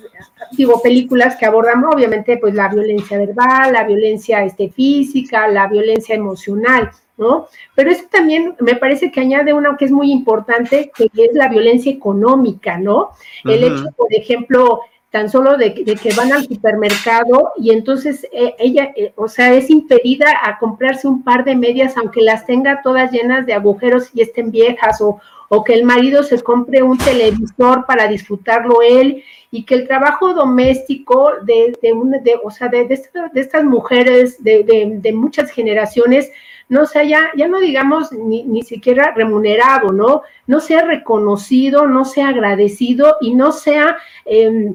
digo, 0.51 0.81
películas 0.81 1.37
que 1.37 1.45
abordan 1.45 1.85
obviamente 1.85 2.37
pues 2.37 2.53
la 2.53 2.67
violencia 2.67 3.17
verbal, 3.17 3.71
la 3.71 3.85
violencia 3.85 4.43
este, 4.43 4.69
física, 4.69 5.47
la 5.47 5.67
violencia 5.67 6.15
emocional, 6.15 6.91
¿no? 7.15 7.47
Pero 7.75 7.91
eso 7.91 8.03
también 8.11 8.55
me 8.59 8.75
parece 8.75 9.09
que 9.09 9.21
añade 9.21 9.53
una 9.53 9.77
que 9.77 9.85
es 9.85 9.91
muy 9.91 10.11
importante, 10.11 10.91
que 10.93 11.09
es 11.13 11.33
la 11.33 11.47
violencia 11.47 11.93
económica, 11.93 12.77
¿no? 12.77 13.11
El 13.45 13.63
hecho, 13.63 13.85
por 13.95 14.13
ejemplo, 14.13 14.81
tan 15.13 15.29
solo 15.29 15.57
de, 15.57 15.75
que 15.75 16.13
van 16.17 16.33
al 16.33 16.43
supermercado 16.43 17.51
y 17.55 17.69
entonces 17.69 18.27
eh, 18.31 18.55
ella, 18.57 18.91
eh, 18.95 19.13
o 19.15 19.27
sea, 19.27 19.53
es 19.53 19.69
impedida 19.69 20.25
a 20.41 20.57
comprarse 20.57 21.07
un 21.07 21.23
par 21.23 21.45
de 21.45 21.55
medias 21.55 21.95
aunque 21.97 22.21
las 22.21 22.47
tenga 22.47 22.81
todas 22.81 23.11
llenas 23.11 23.45
de 23.45 23.53
agujeros 23.53 24.09
y 24.15 24.23
estén 24.23 24.49
viejas 24.49 25.01
o, 25.01 25.21
o 25.49 25.63
que 25.63 25.75
el 25.75 25.83
marido 25.83 26.23
se 26.23 26.41
compre 26.41 26.81
un 26.81 26.97
televisor 26.97 27.85
para 27.85 28.07
disfrutarlo 28.07 28.81
él 28.81 29.23
y 29.51 29.65
que 29.65 29.75
el 29.75 29.87
trabajo 29.87 30.33
doméstico 30.33 31.33
de, 31.43 31.77
de, 31.79 31.93
de 32.23 32.39
o 32.43 32.49
sea, 32.49 32.69
de, 32.69 32.85
de, 32.87 32.99
estas 33.35 33.63
mujeres 33.63 34.43
de, 34.43 35.13
muchas 35.13 35.51
generaciones 35.51 36.31
no 36.69 36.87
sea 36.87 37.03
ya, 37.03 37.29
ya 37.37 37.47
no 37.47 37.59
digamos 37.59 38.11
ni, 38.13 38.45
ni 38.45 38.63
siquiera 38.63 39.13
remunerado, 39.15 39.91
¿no? 39.91 40.23
No 40.47 40.59
sea 40.59 40.81
reconocido, 40.81 41.85
no 41.85 42.03
sea 42.03 42.29
agradecido 42.29 43.17
y 43.21 43.35
no 43.35 43.51
sea... 43.51 43.97
Eh, 44.25 44.73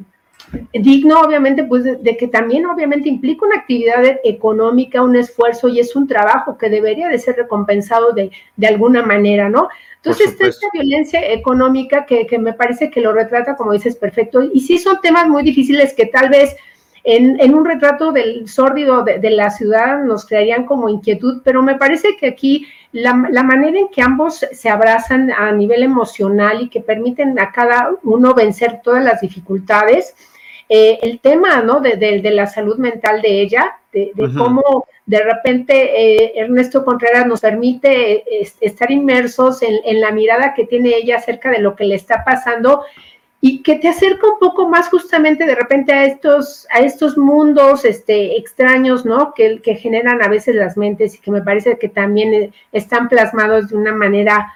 digno 0.73 1.21
obviamente 1.21 1.65
pues 1.65 1.85
de, 1.85 2.17
que 2.17 2.29
también 2.29 2.67
obviamente 2.67 3.09
implica 3.09 3.47
una 3.47 3.57
actividad 3.57 4.03
económica, 4.25 5.03
un 5.03 5.17
esfuerzo 5.17 5.69
y 5.69 5.81
es 5.81 5.95
un 5.97 6.07
trabajo 6.07 6.57
que 6.57 6.71
debería 6.71 7.09
de 7.09 7.19
ser 7.19 7.37
recompensado 7.37 8.13
de, 8.13 8.31
de 8.57 8.67
alguna 8.67 9.03
manera, 9.03 9.49
¿no? 9.49 9.69
Entonces 9.97 10.29
está 10.29 10.47
esta 10.47 10.69
violencia 10.73 11.21
económica 11.33 12.07
que, 12.07 12.27
que, 12.27 12.39
me 12.39 12.53
parece 12.53 12.91
que 12.91 13.01
lo 13.01 13.13
retrata, 13.13 13.57
como 13.57 13.73
dices, 13.73 13.97
perfecto. 13.97 14.43
Y 14.43 14.61
sí 14.61 14.79
son 14.79 15.01
temas 15.01 15.29
muy 15.29 15.43
difíciles 15.43 15.93
que 15.93 16.07
tal 16.07 16.31
vez 16.31 16.57
en, 17.05 17.41
en 17.41 17.55
un 17.55 17.65
retrato 17.65 18.13
del 18.13 18.49
sórdido 18.49 19.03
de, 19.03 19.19
de, 19.19 19.31
la 19.31 19.51
ciudad 19.51 20.03
nos 20.05 20.25
crearían 20.25 20.67
como 20.67 20.89
inquietud, 20.89 21.43
pero 21.45 21.63
me 21.63 21.75
parece 21.75 22.17
que 22.17 22.29
aquí 22.29 22.67
la, 22.93 23.29
la 23.31 23.43
manera 23.43 23.79
en 23.79 23.89
que 23.89 24.03
ambos 24.03 24.47
se 24.51 24.69
abrazan 24.69 25.31
a 25.31 25.53
nivel 25.53 25.83
emocional 25.83 26.63
y 26.63 26.69
que 26.69 26.81
permiten 26.81 27.39
a 27.39 27.53
cada 27.53 27.91
uno 28.03 28.35
vencer 28.35 28.81
todas 28.83 29.05
las 29.05 29.21
dificultades, 29.21 30.15
eh, 30.71 30.99
el 31.01 31.21
tema, 31.21 31.63
¿no? 31.63 31.81
De, 31.81 31.97
de, 31.97 32.31
la 32.31 32.47
salud 32.47 32.77
mental 32.77 33.23
de 33.23 33.41
ella, 33.41 33.79
de, 33.91 34.13
cómo 34.37 34.87
de 35.07 35.21
repente 35.21 35.73
eh, 36.25 36.33
Ernesto 36.37 36.85
Contreras 36.85 37.27
nos 37.27 37.41
permite 37.41 38.17
eh, 38.17 38.53
estar 38.61 38.91
inmersos 38.91 39.63
en, 39.63 39.79
en, 39.87 40.03
la 40.03 40.11
mirada 40.11 40.53
que 40.53 40.67
tiene 40.67 40.95
ella 40.95 41.17
acerca 41.17 41.51
de 41.51 41.61
lo 41.61 41.75
que 41.75 41.85
le 41.85 41.95
está 41.95 42.23
pasando 42.23 42.83
y 43.41 43.63
que 43.63 43.77
te 43.77 43.89
acerca 43.89 44.31
un 44.31 44.39
poco 44.39 44.69
más 44.69 44.91
justamente 44.91 45.47
de 45.47 45.55
repente 45.55 45.93
a 45.95 46.05
estos, 46.05 46.67
a 46.71 46.81
estos 46.81 47.17
mundos 47.17 47.87
este, 47.87 48.37
extraños, 48.37 49.07
¿no? 49.07 49.33
Que, 49.33 49.63
que 49.63 49.77
generan 49.77 50.21
a 50.21 50.29
veces 50.29 50.55
las 50.55 50.77
mentes 50.77 51.15
y 51.15 51.19
que 51.19 51.31
me 51.31 51.41
parece 51.41 51.79
que 51.79 51.89
también 51.89 52.53
están 52.73 53.09
plasmados 53.09 53.71
de 53.71 53.77
una 53.77 53.95
manera 53.95 54.53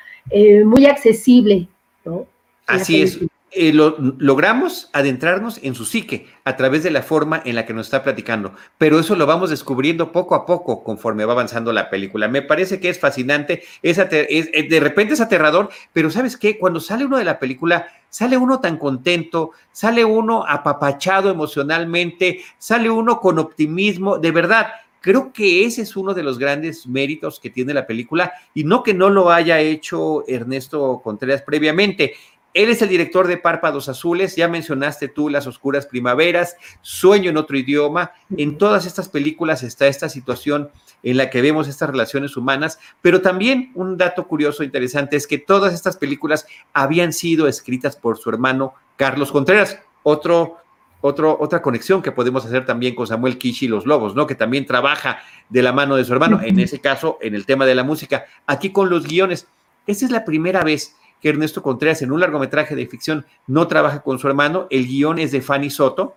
muy 0.65 0.85
accesible, 0.85 1.69
¿no? 2.05 2.27
Así 2.67 3.03
es. 3.03 3.19
Eh, 3.55 3.71
lo, 3.75 3.97
logramos 4.19 4.89
adentrarnos 4.95 5.61
en 5.63 5.75
su 5.75 5.85
psique 5.85 6.27
a 6.45 6.57
través 6.57 6.83
de 6.83 6.91
la 6.91 7.03
forma 7.03 7.43
en 7.45 7.55
la 7.55 7.67
que 7.67 7.75
nos 7.75 7.87
está 7.87 8.03
platicando, 8.03 8.55
pero 8.79 8.99
eso 8.99 9.15
lo 9.15 9.27
vamos 9.27 9.51
descubriendo 9.51 10.11
poco 10.11 10.35
a 10.35 10.47
poco 10.47 10.83
conforme 10.83 11.27
va 11.27 11.35
avanzando 11.35 11.71
la 11.71 11.91
película. 11.91 12.29
Me 12.29 12.41
parece 12.41 12.81
que 12.81 12.89
es 12.89 12.99
fascinante, 12.99 13.63
es, 13.83 13.99
eh, 13.99 14.67
de 14.71 14.81
repente 14.81 15.13
es 15.13 15.21
aterrador, 15.21 15.69
pero 15.93 16.11
¿sabes 16.11 16.39
qué? 16.39 16.59
Cuando 16.59 16.81
sale 16.81 17.05
uno 17.05 17.19
de 17.19 17.25
la 17.25 17.39
película, 17.39 17.89
sale 18.09 18.39
uno 18.39 18.59
tan 18.61 18.79
contento, 18.79 19.51
sale 19.71 20.03
uno 20.03 20.47
apapachado 20.49 21.31
emocionalmente, 21.31 22.41
sale 22.57 22.89
uno 22.89 23.21
con 23.21 23.39
optimismo, 23.39 24.17
de 24.17 24.31
verdad. 24.31 24.69
Creo 25.03 25.33
que 25.33 25.65
ese 25.65 25.83
es 25.83 25.97
uno 25.97 26.15
de 26.15 26.23
los 26.23 26.39
grandes 26.39 26.87
méritos 26.87 27.41
que 27.41 27.51
tiene 27.51 27.75
la 27.75 27.89
película 27.89 28.33
y 28.55 28.63
no 28.63 28.85
que 28.85 28.95
no 28.95 29.11
lo 29.11 29.33
haya 29.33 29.59
hecho 29.59 30.25
Ernesto 30.29 31.01
Contreras 31.03 31.43
previamente. 31.43 32.15
Él 32.55 32.69
es 32.69 32.83
el 32.83 32.89
director 32.89 33.27
de 33.29 33.39
Párpados 33.39 33.89
Azules, 33.89 34.37
ya 34.37 34.47
mencionaste 34.47 35.09
tú 35.09 35.31
Las 35.31 35.47
Oscuras 35.47 35.87
Primaveras, 35.87 36.57
Sueño 36.83 37.31
en 37.31 37.39
otro 37.39 37.57
idioma. 37.57 38.13
En 38.37 38.59
todas 38.59 38.85
estas 38.85 39.09
películas 39.09 39.63
está 39.63 39.87
esta 39.87 40.11
situación 40.11 40.71
en 41.03 41.17
la 41.17 41.31
que 41.31 41.41
vemos 41.41 41.67
estas 41.67 41.89
relaciones 41.89 42.37
humanas, 42.37 42.79
pero 43.01 43.23
también 43.23 43.73
un 43.75 43.97
dato 43.97 44.27
curioso, 44.27 44.63
interesante, 44.63 45.17
es 45.17 45.27
que 45.27 45.39
todas 45.39 45.73
estas 45.73 45.97
películas 45.97 46.47
habían 46.75 47.13
sido 47.13 47.49
escritas 47.49 47.97
por 47.97 48.19
su 48.19 48.29
hermano 48.29 48.75
Carlos 48.97 49.33
Contreras, 49.33 49.79
otro, 50.03 50.59
otro, 51.01 51.37
otra 51.41 51.63
conexión 51.63 52.03
que 52.03 52.13
podemos 52.13 52.45
hacer 52.45 52.67
también 52.67 52.95
con 52.95 53.07
Samuel 53.07 53.39
Kishi 53.39 53.65
y 53.65 53.69
los 53.69 53.87
Lobos, 53.87 54.15
¿no? 54.15 54.27
Que 54.27 54.35
también 54.35 54.67
trabaja 54.67 55.19
de 55.49 55.63
la 55.63 55.73
mano 55.73 55.97
de 55.97 56.05
su 56.05 56.13
hermano, 56.13 56.41
en 56.43 56.61
ese 56.61 56.81
caso, 56.81 57.19
en 57.23 57.35
el 57.35 57.47
tema 57.47 57.65
de 57.65 57.75
la 57.75 57.83
música. 57.83 58.27
Aquí 58.47 58.71
con 58.71 58.91
los 58.91 59.07
guiones, 59.07 59.47
esta 59.87 60.05
es 60.05 60.11
la 60.11 60.25
primera 60.25 60.63
vez 60.63 60.95
que 61.23 61.29
Ernesto 61.29 61.63
Contreras 61.63 62.03
en 62.03 62.11
un 62.11 62.21
largometraje 62.21 62.75
de 62.75 62.87
ficción 62.87 63.25
no 63.47 63.69
trabaja 63.69 64.03
con 64.03 64.19
su 64.19 64.27
hermano. 64.27 64.67
El 64.71 64.87
guion 64.87 65.21
es 65.21 65.31
de 65.31 65.41
Fanny 65.41 65.71
Soto. 65.71 66.17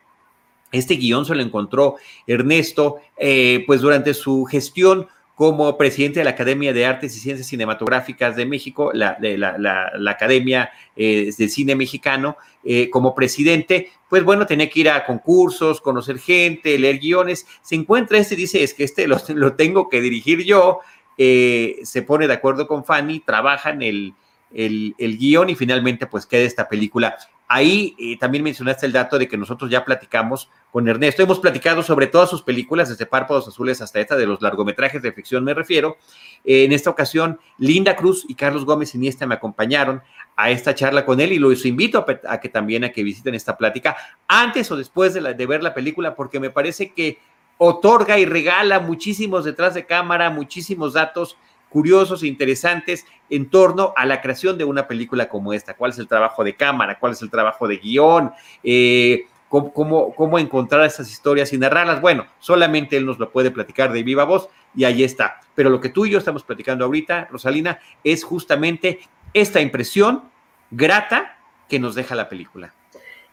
Este 0.72 0.96
guion 0.96 1.26
se 1.26 1.36
lo 1.36 1.44
encontró 1.44 1.96
Ernesto, 2.26 2.98
eh, 3.18 3.63
pues 3.68 3.82
durante 3.82 4.13
su 4.15 4.46
gestión 4.46 5.08
como 5.36 5.78
presidente 5.78 6.20
de 6.20 6.24
la 6.24 6.32
Academia 6.32 6.74
de 6.74 6.86
Artes 6.86 7.15
y 7.15 7.20
Ciencias 7.20 7.48
Cinematográficas 7.48 8.36
de 8.36 8.46
México, 8.46 8.91
la, 8.94 9.18
de 9.20 9.38
la, 9.38 9.91
Academia 10.08 10.72
eh, 10.96 11.32
de 11.38 11.50
Cine 11.50 11.76
Mexicano, 11.76 12.38
eh, 12.63 12.89
como 12.89 13.13
presidente, 13.13 13.91
pues 14.10 14.24
bueno, 14.24 14.46
tenía 14.46 14.70
que 14.70 14.80
ir 14.80 14.89
a 14.89 15.06
concursos, 15.06 15.82
conocer 15.82 16.20
gente, 16.20 16.80
leer 16.80 17.00
guiones. 17.00 17.46
Se 17.62 17.76
encuentra 17.76 18.18
este, 18.18 18.36
dice, 18.36 18.63
es 18.63 18.74
que 18.74 18.86
este 18.86 19.08
lo, 19.08 19.20
tengo 19.56 19.88
que 19.89 20.02
dirigir 20.02 20.44
yo. 20.44 20.80
se 21.18 22.02
pone 22.08 22.28
de 22.28 22.34
acuerdo 22.34 22.65
con 22.65 22.86
Fanny, 22.86 23.20
trabaja 23.20 23.72
en 23.72 24.15
el, 24.53 24.95
el, 24.97 25.17
guion 25.17 25.49
y 25.49 25.55
finalmente 25.55 26.08
pues 26.08 26.25
queda 26.25 26.43
esta 26.43 26.67
película. 26.67 27.17
Ahí 27.47 27.95
eh, 27.99 28.17
también 28.17 28.43
mencionaste 28.43 28.88
el 28.88 28.91
dato 28.91 29.19
de 29.19 29.27
que 29.27 29.38
nosotros 29.38 29.69
ya 29.69 29.86
platicamos 29.86 30.49
con 30.71 30.88
Ernesto, 30.88 31.21
hemos 31.21 31.39
platicado 31.39 31.84
sobre 31.84 32.08
todas 32.08 32.29
sus 32.29 32.41
películas, 32.41 32.89
desde 32.89 33.05
Párpados 33.05 33.47
Azules 33.47 33.81
hasta 33.81 33.99
esta 33.99 34.15
de 34.15 34.25
los 34.25 34.41
largometrajes 34.41 35.01
de 35.01 35.12
ficción 35.12 35.43
me 35.43 35.53
refiero. 35.53 35.97
en 36.43 36.71
esta 36.71 36.89
ocasión, 36.89 37.39
Linda 37.60 37.95
Cruz 37.95 38.25
y 38.27 38.36
Carlos 38.36 38.65
Gómez 38.65 38.95
Iniesta 38.95 39.27
me 39.27 39.36
acompañaron 39.36 40.01
a 40.36 40.49
esta 40.49 40.73
charla 40.73 41.05
con 41.05 41.19
él 41.19 41.34
y 41.34 41.39
los 41.39 41.65
invito 41.65 42.05
a, 42.27 42.39
que 42.39 42.49
también 42.49 42.84
a 42.84 42.91
que 42.91 43.03
visiten 43.03 43.36
esta 43.36 43.58
plática 43.58 43.95
antes 44.27 44.69
o 44.71 44.75
después 44.75 45.13
de, 45.13 45.34
de 45.34 45.45
ver 45.45 45.63
la 45.63 45.73
película 45.73 46.15
porque 46.15 46.39
me 46.39 46.49
parece 46.49 46.93
que 46.93 47.19
otorga 47.58 48.19
y 48.19 48.25
regala 48.25 48.79
muchísimos 48.79 49.45
detrás 49.45 49.73
de 49.75 49.86
cámara, 49.86 50.29
muchísimos 50.29 50.93
datos 50.93 51.38
curiosos 51.75 52.23
e 52.23 52.27
interesantes 52.27 53.05
en 53.29 53.49
torno 53.49 53.91
a 53.97 54.05
la 54.05 54.21
creación 54.21 54.57
de 54.57 54.63
una 54.63 54.88
película 54.88 55.27
como 55.27 55.51
esta. 55.51 55.73
¿Cuál 55.73 55.91
es 55.91 55.99
el 55.99 56.07
trabajo 56.07 56.41
de 56.41 56.55
cámara? 56.55 56.97
¿Cuál 56.97 57.11
es 57.11 57.21
el 57.21 57.29
trabajo 57.29 57.67
de 57.67 57.75
guion? 57.75 58.31
Eh, 58.63 59.25
cómo, 59.49 60.15
cómo, 60.15 60.39
encontrar 60.39 60.85
esas 60.85 61.11
historias 61.11 61.51
y 61.51 61.57
narrarlas? 61.57 61.99
Bueno, 61.99 62.27
solamente 62.39 62.95
él 62.95 63.05
nos 63.05 63.19
lo 63.19 63.29
puede 63.29 63.51
platicar 63.51 63.91
de 63.91 64.03
viva 64.03 64.23
voz 64.23 64.47
y 64.73 64.85
ahí 64.85 65.03
está. 65.03 65.41
Pero 65.53 65.69
lo 65.69 65.81
que 65.81 65.89
tú 65.89 66.05
y 66.05 66.11
yo 66.11 66.17
estamos 66.17 66.43
platicando 66.43 66.85
ahorita, 66.85 67.27
Rosalina, 67.29 67.77
es 68.05 68.23
justamente 68.23 69.01
esta 69.33 69.59
impresión 69.59 70.23
grata 70.71 71.39
que 71.67 71.77
nos 71.77 71.93
deja 71.93 72.15
la 72.15 72.29
película. 72.29 72.73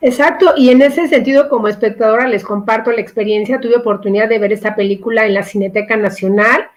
Exacto, 0.01 0.55
y 0.57 0.71
en 0.71 0.83
ese 0.83 1.07
sentido, 1.07 1.49
como 1.49 1.69
espectadora, 1.69 2.27
les 2.27 2.43
comparto 2.43 2.91
la 2.91 3.01
experiencia. 3.01 3.61
Tuve 3.61 3.77
oportunidad 3.77 4.29
de 4.29 4.41
ver 4.41 4.53
esta 4.53 4.75
película 4.75 5.27
en 5.27 5.35
la 5.35 5.45
Cineteca 5.45 5.97
Nacional. 5.97 6.71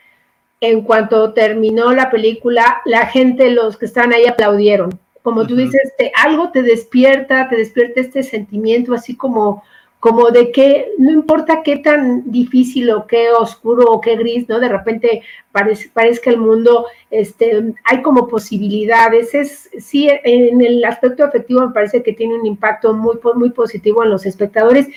En 0.62 0.82
cuanto 0.82 1.34
terminó 1.34 1.92
la 1.92 2.10
película, 2.10 2.82
la 2.86 3.08
gente, 3.08 3.52
los 3.52 3.78
que 3.78 3.86
estaban 3.86 4.14
ahí, 4.14 4.26
aplaudieron. 4.26 5.00
Como 5.22 5.46
tú 5.46 5.56
dices, 5.56 5.94
algo 6.24 6.52
te 6.52 6.62
despierta, 6.62 7.50
te 7.50 7.58
despierta 7.58 8.00
este 8.00 8.24
sentimiento 8.24 8.94
así 8.94 9.16
como 9.16 9.64
como 10.06 10.30
de 10.30 10.52
que 10.52 10.92
no 11.00 11.12
importa 11.12 11.64
qué 11.64 11.78
tan 11.78 12.30
difícil 12.32 12.92
o 12.92 13.08
qué 13.08 13.32
oscuro 13.32 13.86
o 13.92 14.02
qué 14.02 14.16
gris, 14.16 14.48
¿no? 14.48 14.60
De 14.60 14.70
repente 14.70 15.24
parece, 15.52 15.90
parezca 15.92 16.30
el 16.30 16.38
mundo, 16.38 16.86
este, 17.10 17.74
hay 17.84 18.04
como 18.04 18.28
posibilidades. 18.28 19.34
Es, 19.34 19.68
sí, 19.80 20.08
en 20.24 20.62
el 20.62 20.86
aspecto 20.86 21.24
afectivo 21.24 21.62
me 21.62 21.74
parece 21.74 22.04
que 22.04 22.14
tiene 22.14 22.36
un 22.36 22.46
impacto 22.46 22.94
muy, 22.94 23.18
muy 23.34 23.50
positivo 23.50 24.04
en 24.04 24.12
los 24.12 24.28
espectadores 24.28 24.88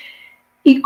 y, 0.62 0.82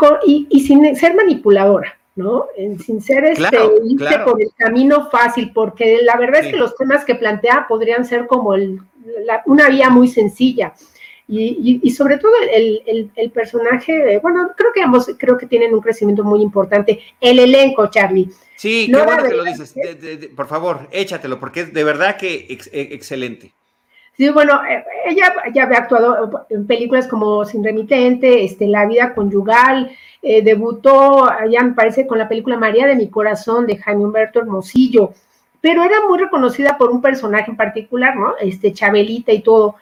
y, 0.49 0.59
sin 0.61 0.95
ser 0.95 1.15
manipuladora. 1.15 1.99
¿No? 2.15 2.47
Sin 2.85 3.01
ser 3.01 3.25
este, 3.25 3.57
irse 3.85 4.19
por 4.19 4.41
el 4.41 4.49
camino 4.55 5.09
fácil, 5.09 5.51
porque 5.53 5.99
la 6.03 6.17
verdad 6.17 6.45
es 6.45 6.51
que 6.51 6.57
los 6.57 6.75
temas 6.75 7.05
que 7.05 7.15
plantea 7.15 7.65
podrían 7.67 8.05
ser 8.05 8.27
como 8.27 8.53
el, 8.53 8.79
una 9.45 9.69
vía 9.69 9.89
muy 9.89 10.07
sencilla. 10.07 10.73
Y, 11.27 11.89
sobre 11.91 12.17
todo 12.17 12.33
el, 12.51 13.31
personaje, 13.33 14.19
bueno, 14.19 14.51
creo 14.55 14.71
que 14.73 14.81
ambos 14.81 15.09
creo 15.17 15.37
que 15.37 15.47
tienen 15.47 15.73
un 15.73 15.81
crecimiento 15.81 16.23
muy 16.23 16.41
importante. 16.41 16.99
El 17.19 17.39
elenco, 17.39 17.87
Charlie. 17.87 18.29
Sí, 18.55 18.89
qué 18.91 19.01
bueno 19.01 19.23
que 19.23 19.35
lo 19.35 19.43
dices. 19.43 19.73
por 20.35 20.47
favor, 20.47 20.87
échatelo, 20.91 21.39
porque 21.39 21.61
es 21.61 21.73
de 21.73 21.83
verdad 21.83 22.17
que 22.17 22.45
e, 22.71 22.93
excelente. 22.93 23.53
Sí, 24.15 24.29
bueno, 24.29 24.61
eh, 24.65 24.83
ella 25.05 25.33
ya 25.53 25.63
había 25.63 25.79
actuado 25.79 26.45
en 26.49 26.67
películas 26.67 27.07
como 27.07 27.45
Sin 27.45 27.63
Remitente, 27.63 28.43
este, 28.43 28.67
La 28.67 28.85
Vida 28.85 29.13
Conyugal, 29.15 29.91
eh, 30.21 30.43
debutó, 30.43 31.29
ya 31.49 31.63
me 31.63 31.73
parece, 31.73 32.05
con 32.05 32.19
la 32.19 32.29
película 32.29 32.57
María 32.57 32.85
de 32.85 32.95
mi 32.95 33.09
Corazón 33.09 33.65
de 33.65 33.77
Jaime 33.77 34.05
Humberto 34.05 34.39
Hermosillo, 34.39 35.13
pero 35.61 35.83
era 35.83 36.05
muy 36.07 36.19
reconocida 36.19 36.77
por 36.77 36.91
un 36.91 37.01
personaje 37.01 37.49
en 37.49 37.57
particular, 37.57 38.15
¿no? 38.15 38.35
Este, 38.39 38.71
Chabelita 38.71 39.31
y 39.31 39.41
todo 39.41 39.77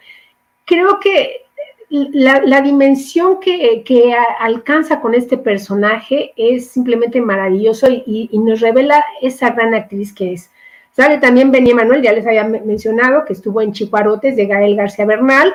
creo 0.71 0.99
que 1.01 1.41
la, 1.89 2.61
dimensión 2.61 3.41
que, 3.41 4.15
alcanza 4.39 5.01
con 5.01 5.13
este 5.13 5.37
personaje 5.37 6.31
es 6.37 6.69
simplemente 6.69 7.19
maravilloso 7.19 7.87
y, 7.89 8.29
nos 8.33 8.61
revela 8.61 9.03
esa 9.21 9.49
gran 9.49 9.73
actriz 9.73 10.13
que 10.13 10.33
es. 10.33 10.49
Sale 10.95 11.19
también 11.19 11.51
Benny 11.51 11.73
Manuel, 11.73 12.01
ya 12.01 12.13
les 12.13 12.25
había 12.27 12.43
mencionado, 12.43 13.25
que 13.25 13.33
estuvo 13.33 13.61
en 13.61 13.71
Chicuarotes 13.71 14.35
de 14.35 14.45
Gael 14.45 14.75
García 14.75 15.05
Bernal. 15.05 15.53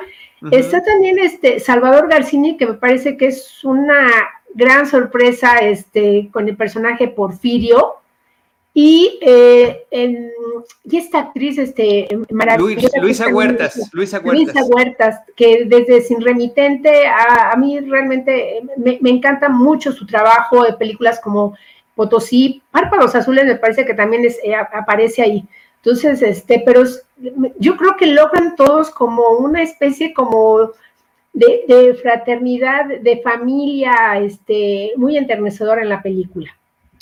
Está 0.51 0.83
también 0.83 1.19
este 1.19 1.59
Salvador 1.59 2.07
Garcini, 2.09 2.57
que 2.57 2.67
me 2.67 2.73
parece 2.73 3.17
que 3.17 3.27
es 3.27 3.63
una 3.63 4.07
gran 4.53 4.87
sorpresa 4.87 5.57
este, 5.57 6.29
con 6.31 6.47
el 6.47 6.55
personaje 6.55 7.07
Porfirio, 7.07 7.97
y, 8.79 9.17
eh, 9.21 9.87
y 10.83 10.97
esta 10.97 11.17
actriz 11.17 11.57
este, 11.57 12.07
maravillosa. 12.29 12.99
Luisa 13.01 13.27
Huertas, 13.27 13.89
Luisa 13.91 14.19
Huertas. 14.19 14.45
Luisa 14.45 14.65
Huertas, 14.65 15.19
que 15.35 15.65
desde 15.65 16.01
Sin 16.01 16.21
Remitente 16.21 17.07
a, 17.07 17.55
mí 17.57 17.79
realmente 17.79 18.61
me, 18.77 18.99
encanta 19.09 19.49
mucho 19.49 19.91
su 19.91 20.05
trabajo 20.05 20.63
de 20.63 20.73
películas 20.73 21.19
como 21.19 21.57
Potosí, 21.97 22.61
Párpados 22.71 23.15
Azules 23.15 23.45
me 23.45 23.55
parece 23.55 23.85
que 23.85 23.95
también 23.95 24.23
es, 24.23 24.39
eh, 24.43 24.55
aparece 24.55 25.23
ahí. 25.23 25.43
Entonces, 25.77 26.21
este, 26.21 26.61
pero 26.65 26.83
yo 27.57 27.75
creo 27.75 27.97
que 27.97 28.05
logran 28.05 28.55
todos 28.55 28.89
como 28.91 29.29
una 29.39 29.63
especie 29.63 30.13
como 30.13 30.71
de, 31.33 31.97
fraternidad, 32.01 32.85
de 32.85 33.21
familia, 33.21 34.19
este, 34.19 34.93
muy 34.95 35.17
enternecedora 35.17 35.81
en 35.81 35.89
la 35.89 36.01
película. 36.01 36.56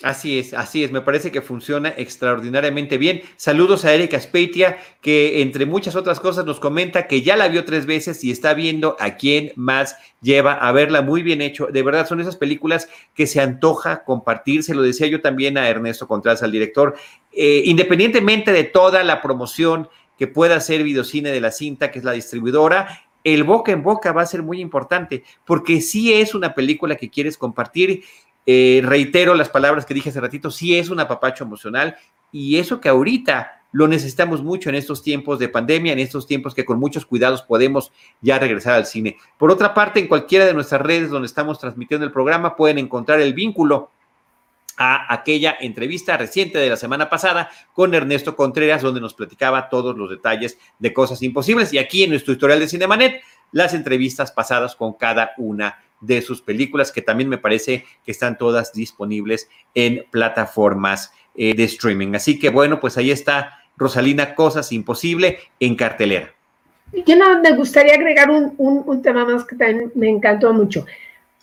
Así 0.05 0.37
es, 0.37 0.53
así 0.53 0.83
es, 0.83 0.91
me 0.91 1.01
parece 1.01 1.31
que 1.31 1.41
funciona 1.41 1.91
extraordinariamente 1.97 2.99
bien. 2.99 3.23
Saludos 3.37 3.85
a 3.85 3.93
Erika 3.95 4.19
Speitia, 4.19 4.77
que 5.01 5.41
entre 5.41 5.65
muchas 5.65 5.95
otras 5.95 6.19
cosas 6.19 6.45
nos 6.45 6.59
comenta 6.59 7.07
que 7.07 7.23
ya 7.23 7.35
la 7.35 7.47
vio 7.47 7.65
tres 7.65 7.87
veces 7.87 8.23
y 8.23 8.29
está 8.29 8.53
viendo 8.53 8.95
a 8.99 9.15
quién 9.15 9.51
más 9.55 9.97
lleva 10.21 10.53
a 10.53 10.71
verla 10.71 11.01
muy 11.01 11.23
bien 11.23 11.41
hecho. 11.41 11.69
De 11.71 11.81
verdad, 11.81 12.07
son 12.07 12.21
esas 12.21 12.35
películas 12.35 12.87
que 13.15 13.25
se 13.25 13.41
antoja 13.41 14.03
compartir, 14.03 14.61
se 14.61 14.75
lo 14.75 14.83
decía 14.83 15.07
yo 15.07 15.21
también 15.21 15.57
a 15.57 15.67
Ernesto 15.67 16.07
Contreras, 16.07 16.43
al 16.43 16.51
director, 16.51 16.95
eh, 17.31 17.63
independientemente 17.65 18.51
de 18.51 18.65
toda 18.65 19.03
la 19.03 19.23
promoción 19.23 19.89
que 20.19 20.27
pueda 20.27 20.57
hacer 20.57 20.83
Videocine 20.83 21.31
de 21.31 21.41
la 21.41 21.51
cinta, 21.51 21.89
que 21.89 21.97
es 21.97 22.05
la 22.05 22.11
distribuidora, 22.11 23.07
el 23.23 23.43
boca 23.43 23.71
en 23.71 23.81
boca 23.81 24.11
va 24.11 24.21
a 24.21 24.27
ser 24.27 24.43
muy 24.43 24.61
importante, 24.61 25.23
porque 25.45 25.81
sí 25.81 26.13
es 26.13 26.35
una 26.35 26.53
película 26.53 26.95
que 26.95 27.09
quieres 27.09 27.39
compartir 27.39 28.03
eh, 28.45 28.81
reitero 28.83 29.33
las 29.33 29.49
palabras 29.49 29.85
que 29.85 29.93
dije 29.93 30.09
hace 30.09 30.21
ratito, 30.21 30.51
sí 30.51 30.77
es 30.77 30.89
un 30.89 30.99
apapacho 30.99 31.43
emocional 31.43 31.95
y 32.31 32.57
eso 32.57 32.79
que 32.79 32.89
ahorita 32.89 33.63
lo 33.71 33.87
necesitamos 33.87 34.41
mucho 34.41 34.69
en 34.69 34.75
estos 34.75 35.03
tiempos 35.03 35.37
de 35.37 35.49
pandemia, 35.49 35.91
en 35.91 35.99
estos 35.99 36.27
tiempos 36.27 36.55
que 36.55 36.63
con 36.63 36.79
muchos 36.79 37.05
cuidados 37.05 37.41
podemos 37.41 37.91
ya 38.21 38.39
regresar 38.39 38.73
al 38.75 38.85
cine. 38.85 39.17
Por 39.37 39.51
otra 39.51 39.73
parte, 39.73 39.99
en 39.99 40.07
cualquiera 40.07 40.45
de 40.45 40.53
nuestras 40.53 40.81
redes 40.81 41.09
donde 41.09 41.25
estamos 41.25 41.59
transmitiendo 41.59 42.05
el 42.05 42.13
programa 42.13 42.55
pueden 42.55 42.77
encontrar 42.77 43.19
el 43.19 43.33
vínculo 43.33 43.91
a 44.77 45.13
aquella 45.13 45.57
entrevista 45.59 46.17
reciente 46.17 46.57
de 46.57 46.69
la 46.69 46.77
semana 46.77 47.09
pasada 47.09 47.49
con 47.73 47.93
Ernesto 47.93 48.35
Contreras, 48.35 48.81
donde 48.81 49.01
nos 49.01 49.13
platicaba 49.13 49.69
todos 49.69 49.97
los 49.97 50.09
detalles 50.09 50.57
de 50.79 50.93
cosas 50.93 51.21
imposibles. 51.21 51.73
Y 51.73 51.77
aquí 51.77 52.03
en 52.03 52.11
nuestro 52.11 52.33
historial 52.33 52.59
de 52.59 52.67
Cinemanet, 52.67 53.21
las 53.51 53.73
entrevistas 53.73 54.31
pasadas 54.31 54.75
con 54.75 54.93
cada 54.93 55.31
una 55.37 55.77
de 56.01 56.21
sus 56.21 56.41
películas, 56.41 56.91
que 56.91 57.01
también 57.01 57.29
me 57.29 57.37
parece 57.37 57.85
que 58.05 58.11
están 58.11 58.37
todas 58.37 58.73
disponibles 58.73 59.49
en 59.73 60.05
plataformas 60.11 61.11
eh, 61.35 61.53
de 61.53 61.63
streaming. 61.63 62.15
Así 62.15 62.39
que 62.39 62.49
bueno, 62.49 62.79
pues 62.79 62.97
ahí 62.97 63.11
está 63.11 63.59
Rosalina 63.77 64.35
Cosas 64.35 64.71
Imposible 64.71 65.39
en 65.59 65.75
cartelera. 65.75 66.33
Yo 67.05 67.15
no 67.15 67.41
me 67.41 67.55
gustaría 67.55 67.95
agregar 67.95 68.29
un, 68.29 69.01
tema 69.01 69.25
más 69.25 69.43
que 69.43 69.55
también 69.55 69.91
me 69.95 70.09
encantó 70.09 70.53
mucho. 70.53 70.85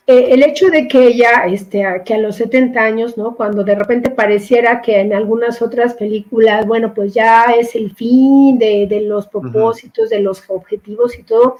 Eh, 0.07 0.29
el 0.31 0.43
hecho 0.43 0.69
de 0.69 0.89
que 0.89 1.09
ella, 1.09 1.45
este, 1.47 1.85
que 2.05 2.15
a 2.15 2.19
los 2.19 2.37
70 2.37 2.81
años, 2.81 3.17
¿no? 3.17 3.37
Cuando 3.37 3.63
de 3.63 3.75
repente 3.75 4.11
pareciera 4.11 4.81
que 4.81 5.01
en 5.01 5.13
algunas 5.13 5.63
otras 5.63 5.95
películas, 5.95 6.67
bueno, 6.67 6.93
pues 6.95 7.13
ya 7.15 7.45
es 7.57 7.75
el 7.75 7.95
fin 7.95 8.59
de, 8.59 9.05
los 9.07 9.29
propósitos, 9.29 10.11
de 10.11 10.21
los 10.21 10.43
objetivos 10.49 11.19
y 11.19 11.23
todo, 11.23 11.59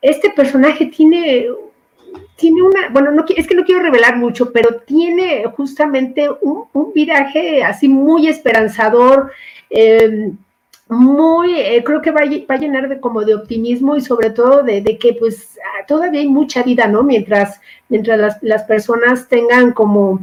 este 0.00 0.30
personaje 0.30 0.86
tiene 0.86 1.48
tiene 2.36 2.62
una, 2.62 2.88
bueno, 2.90 3.10
no, 3.10 3.24
es 3.36 3.46
que 3.46 3.54
no 3.54 3.64
quiero 3.64 3.82
revelar 3.82 4.16
mucho, 4.16 4.52
pero 4.52 4.80
tiene 4.80 5.44
justamente 5.56 6.28
un, 6.40 6.68
viraje 6.94 7.62
así 7.64 7.88
muy 7.88 8.28
esperanzador, 8.28 9.32
em, 9.70 10.36
muy, 10.88 11.60
eh, 11.60 11.82
creo 11.84 12.00
que 12.00 12.10
va, 12.12 12.20
a 12.22 12.56
llenar 12.56 12.88
de 12.88 13.00
como 13.00 13.24
de 13.24 13.34
optimismo 13.34 13.96
y 13.96 14.00
sobre 14.00 14.30
todo 14.30 14.62
de, 14.62 14.82
que 14.98 15.14
pues 15.14 15.58
ah, 15.58 15.84
todavía 15.86 16.20
hay 16.20 16.28
mucha 16.28 16.62
vida, 16.62 16.86
¿no? 16.86 17.02
Mientras, 17.02 17.60
mientras 17.88 18.38
las, 18.40 18.62
personas 18.64 19.28
tengan 19.28 19.72
como, 19.72 20.20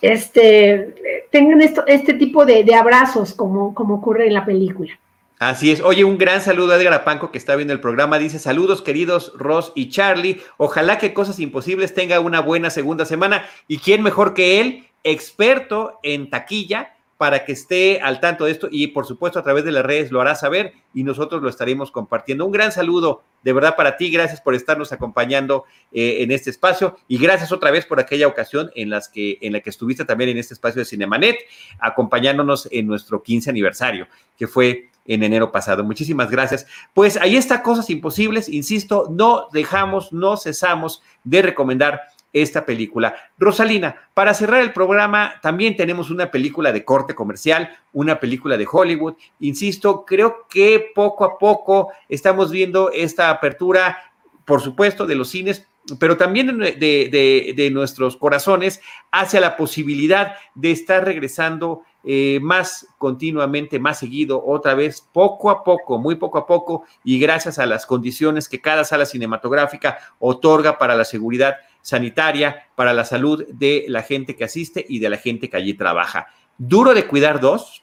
este, 0.00 0.94
tengan 1.30 1.60
esto, 1.62 1.84
este 1.86 2.14
tipo 2.14 2.44
de, 2.46 2.64
de 2.64 2.74
abrazos 2.74 3.34
como, 3.34 3.74
como 3.74 3.94
ocurre 3.94 4.26
en 4.28 4.34
la 4.34 4.44
película. 4.44 4.92
Así 5.38 5.70
es. 5.70 5.80
Oye, 5.80 6.04
un 6.04 6.18
gran 6.18 6.40
saludo 6.40 6.72
a 6.72 6.76
Edgar 6.76 6.92
Apanco 6.92 7.30
que 7.30 7.38
está 7.38 7.54
viendo 7.54 7.72
el 7.72 7.80
programa. 7.80 8.18
Dice, 8.18 8.40
saludos 8.40 8.82
queridos 8.82 9.32
Ross 9.36 9.72
y 9.76 9.88
Charlie. 9.88 10.42
Ojalá 10.56 10.98
que 10.98 11.14
Cosas 11.14 11.38
Imposibles 11.38 11.94
tenga 11.94 12.18
una 12.18 12.40
buena 12.40 12.70
segunda 12.70 13.04
semana. 13.04 13.48
¿Y 13.68 13.78
quién 13.78 14.02
mejor 14.02 14.34
que 14.34 14.60
él, 14.60 14.88
experto 15.04 16.00
en 16.02 16.28
taquilla, 16.28 16.96
para 17.18 17.44
que 17.44 17.52
esté 17.52 18.00
al 18.00 18.20
tanto 18.20 18.46
de 18.46 18.52
esto? 18.52 18.68
Y 18.70 18.86
por 18.88 19.04
supuesto 19.04 19.38
a 19.38 19.42
través 19.42 19.64
de 19.64 19.72
las 19.72 19.84
redes 19.84 20.10
lo 20.10 20.22
hará 20.22 20.34
saber 20.34 20.72
y 20.94 21.02
nosotros 21.02 21.42
lo 21.42 21.50
estaremos 21.50 21.90
compartiendo. 21.90 22.46
Un 22.46 22.52
gran 22.52 22.72
saludo 22.72 23.22
de 23.42 23.52
verdad 23.52 23.76
para 23.76 23.96
ti. 23.96 24.10
Gracias 24.10 24.40
por 24.40 24.54
estarnos 24.54 24.92
acompañando 24.92 25.64
eh, 25.92 26.18
en 26.20 26.30
este 26.30 26.50
espacio 26.50 26.96
y 27.08 27.18
gracias 27.18 27.52
otra 27.52 27.70
vez 27.70 27.84
por 27.84 28.00
aquella 28.00 28.26
ocasión 28.26 28.70
en, 28.74 28.88
las 28.88 29.08
que, 29.08 29.38
en 29.42 29.52
la 29.52 29.60
que 29.60 29.70
estuviste 29.70 30.04
también 30.04 30.30
en 30.30 30.38
este 30.38 30.54
espacio 30.54 30.78
de 30.78 30.86
Cinemanet, 30.86 31.36
acompañándonos 31.78 32.68
en 32.70 32.86
nuestro 32.86 33.22
15 33.22 33.50
aniversario, 33.50 34.06
que 34.36 34.46
fue 34.46 34.90
en 35.08 35.22
enero 35.24 35.50
pasado. 35.50 35.82
Muchísimas 35.82 36.30
gracias. 36.30 36.66
Pues 36.94 37.16
ahí 37.16 37.36
está 37.36 37.62
Cosas 37.62 37.90
Imposibles, 37.90 38.48
insisto, 38.48 39.08
no 39.10 39.48
dejamos, 39.52 40.12
no 40.12 40.36
cesamos 40.36 41.02
de 41.24 41.42
recomendar 41.42 42.02
esta 42.32 42.66
película. 42.66 43.14
Rosalina, 43.38 43.96
para 44.14 44.34
cerrar 44.34 44.60
el 44.62 44.72
programa, 44.72 45.34
también 45.42 45.76
tenemos 45.76 46.10
una 46.10 46.30
película 46.30 46.72
de 46.72 46.84
corte 46.84 47.14
comercial, 47.14 47.76
una 47.92 48.20
película 48.20 48.56
de 48.56 48.66
Hollywood. 48.70 49.14
Insisto, 49.40 50.04
creo 50.04 50.46
que 50.48 50.90
poco 50.94 51.24
a 51.24 51.38
poco 51.38 51.92
estamos 52.08 52.50
viendo 52.50 52.90
esta 52.90 53.30
apertura, 53.30 53.98
por 54.44 54.60
supuesto, 54.60 55.06
de 55.06 55.14
los 55.14 55.28
cines, 55.28 55.66
pero 55.98 56.18
también 56.18 56.58
de, 56.58 57.54
de 57.56 57.70
nuestros 57.70 58.16
corazones 58.16 58.82
hacia 59.10 59.40
la 59.40 59.56
posibilidad 59.56 60.34
de 60.54 60.70
estar 60.70 61.02
regresando 61.02 61.82
eh, 62.04 62.38
más 62.40 62.86
continuamente, 62.96 63.78
más 63.78 63.98
seguido, 63.98 64.42
otra 64.42 64.74
vez, 64.74 65.06
poco 65.12 65.50
a 65.50 65.64
poco, 65.64 65.98
muy 65.98 66.14
poco 66.14 66.38
a 66.38 66.46
poco, 66.46 66.84
y 67.04 67.18
gracias 67.18 67.58
a 67.58 67.66
las 67.66 67.86
condiciones 67.86 68.48
que 68.48 68.60
cada 68.60 68.84
sala 68.84 69.04
cinematográfica 69.04 69.98
otorga 70.18 70.78
para 70.78 70.94
la 70.94 71.04
seguridad 71.04 71.56
sanitaria, 71.88 72.68
para 72.74 72.92
la 72.92 73.06
salud 73.06 73.46
de 73.48 73.86
la 73.88 74.02
gente 74.02 74.36
que 74.36 74.44
asiste 74.44 74.84
y 74.86 74.98
de 74.98 75.08
la 75.08 75.16
gente 75.16 75.48
que 75.48 75.56
allí 75.56 75.72
trabaja. 75.72 76.26
Duro 76.58 76.92
de 76.92 77.06
cuidar 77.06 77.40
dos, 77.40 77.82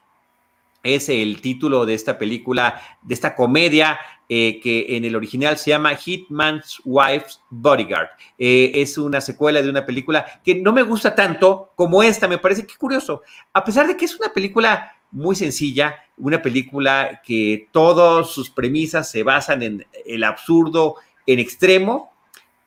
es 0.84 1.10
el 1.10 1.42
título 1.42 1.88
de 1.88 1.96
esta 1.96 2.20
película, 2.20 2.80
de 3.02 3.16
esta 3.16 3.36
comedia 3.36 3.98
eh, 4.30 4.60
que 4.62 4.96
en 4.96 5.06
el 5.06 5.16
original 5.16 5.58
se 5.58 5.72
llama 5.72 5.98
Hitman's 5.98 6.80
Wife's 6.86 7.42
Bodyguard. 7.50 8.10
Eh, 8.38 8.74
es 8.76 8.96
una 9.00 9.22
secuela 9.22 9.64
de 9.64 9.72
una 9.72 9.84
película 9.84 10.24
que 10.44 10.54
no 10.54 10.72
me 10.72 10.84
gusta 10.84 11.16
tanto 11.16 11.72
como 11.76 12.04
esta, 12.04 12.28
me 12.28 12.38
parece 12.38 12.68
que 12.68 12.76
curioso. 12.76 13.24
A 13.54 13.66
pesar 13.66 13.88
de 13.88 13.98
que 13.98 14.06
es 14.06 14.16
una 14.20 14.32
película 14.32 14.94
muy 15.10 15.36
sencilla, 15.36 15.96
una 16.18 16.44
película 16.44 17.24
que 17.26 17.70
todas 17.72 18.30
sus 18.30 18.52
premisas 18.52 19.10
se 19.10 19.24
basan 19.24 19.64
en 19.64 19.88
el 20.06 20.24
absurdo 20.24 20.98
en 21.26 21.40
extremo, 21.40 22.15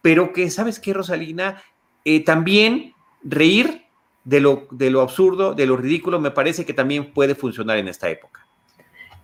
pero 0.02 0.32
que, 0.32 0.50
¿sabes 0.50 0.78
qué, 0.78 0.92
Rosalina? 0.92 1.62
Eh, 2.04 2.24
también 2.24 2.94
reír 3.22 3.82
de 4.24 4.40
lo, 4.40 4.66
de 4.70 4.90
lo 4.90 5.00
absurdo, 5.00 5.54
de 5.54 5.66
lo 5.66 5.76
ridículo, 5.76 6.20
me 6.20 6.30
parece 6.30 6.64
que 6.64 6.74
también 6.74 7.12
puede 7.12 7.34
funcionar 7.34 7.78
en 7.78 7.88
esta 7.88 8.08
época. 8.08 8.46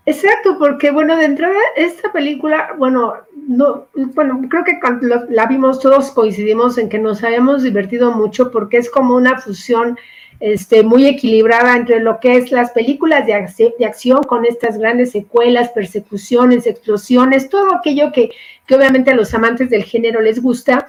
Exacto, 0.07 0.59
porque 0.59 0.91
bueno, 0.91 1.17
de 1.17 1.25
entrada, 1.25 1.59
esta 1.77 2.13
película, 2.13 2.75
bueno, 2.77 3.15
no, 3.47 3.87
bueno, 3.95 4.43
creo 4.51 4.65
que 4.65 4.79
cuando 4.79 5.25
la 5.31 5.47
vimos 5.47 5.81
todos 5.81 6.11
coincidimos 6.11 6.77
en 6.77 6.91
que 6.91 6.99
nos 6.99 7.25
habíamos 7.25 7.63
divertido 7.63 8.13
mucho 8.13 8.51
porque 8.51 8.77
es 8.77 8.91
como 8.91 9.17
una 9.17 9.41
fusión 9.41 9.99
este, 10.45 10.83
muy 10.83 11.07
equilibrada 11.07 11.75
entre 11.75 12.01
lo 12.01 12.21
que 12.21 12.37
es 12.37 12.53
las 12.53 12.71
películas 12.73 13.25
de, 13.25 13.33
acción 13.33 14.23
con 14.25 14.45
estas 14.45 14.77
grandes 14.77 15.13
secuelas, 15.13 15.71
persecuciones, 15.71 16.67
explosiones, 16.67 17.49
todo 17.49 17.75
aquello 17.75 18.13
que, 18.13 18.31
obviamente 18.71 19.11
a 19.11 19.15
los 19.15 19.33
amantes 19.33 19.71
del 19.71 19.85
género 19.85 20.21
les 20.21 20.43
gusta, 20.43 20.87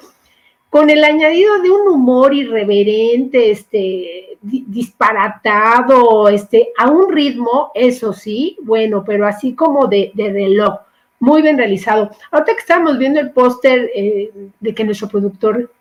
con 0.69 0.89
el 0.89 1.05
añadido 1.05 1.61
de 1.61 1.71
un 1.71 1.87
humor 1.87 2.33
irreverente, 2.33 3.51
este, 3.51 4.37
disparatado, 4.41 6.27
este, 6.27 6.73
a 6.77 6.91
un 6.91 7.09
ritmo, 7.09 7.71
eso 7.75 8.11
sí, 8.11 8.57
bueno, 8.61 9.05
pero 9.05 9.25
así 9.25 9.55
como 9.55 9.87
de, 9.87 10.11
reloj, 10.17 10.79
muy 11.21 11.41
bien 11.41 11.57
realizado. 11.57 12.11
Ahorita 12.29 12.51
que 12.55 12.59
estamos 12.59 12.97
viendo 12.97 13.21
el 13.21 13.31
póster 13.31 13.89
eh, 13.95 14.31
de 14.59 14.75
que 14.75 14.83
nuestro 14.83 15.07
productor 15.07 15.71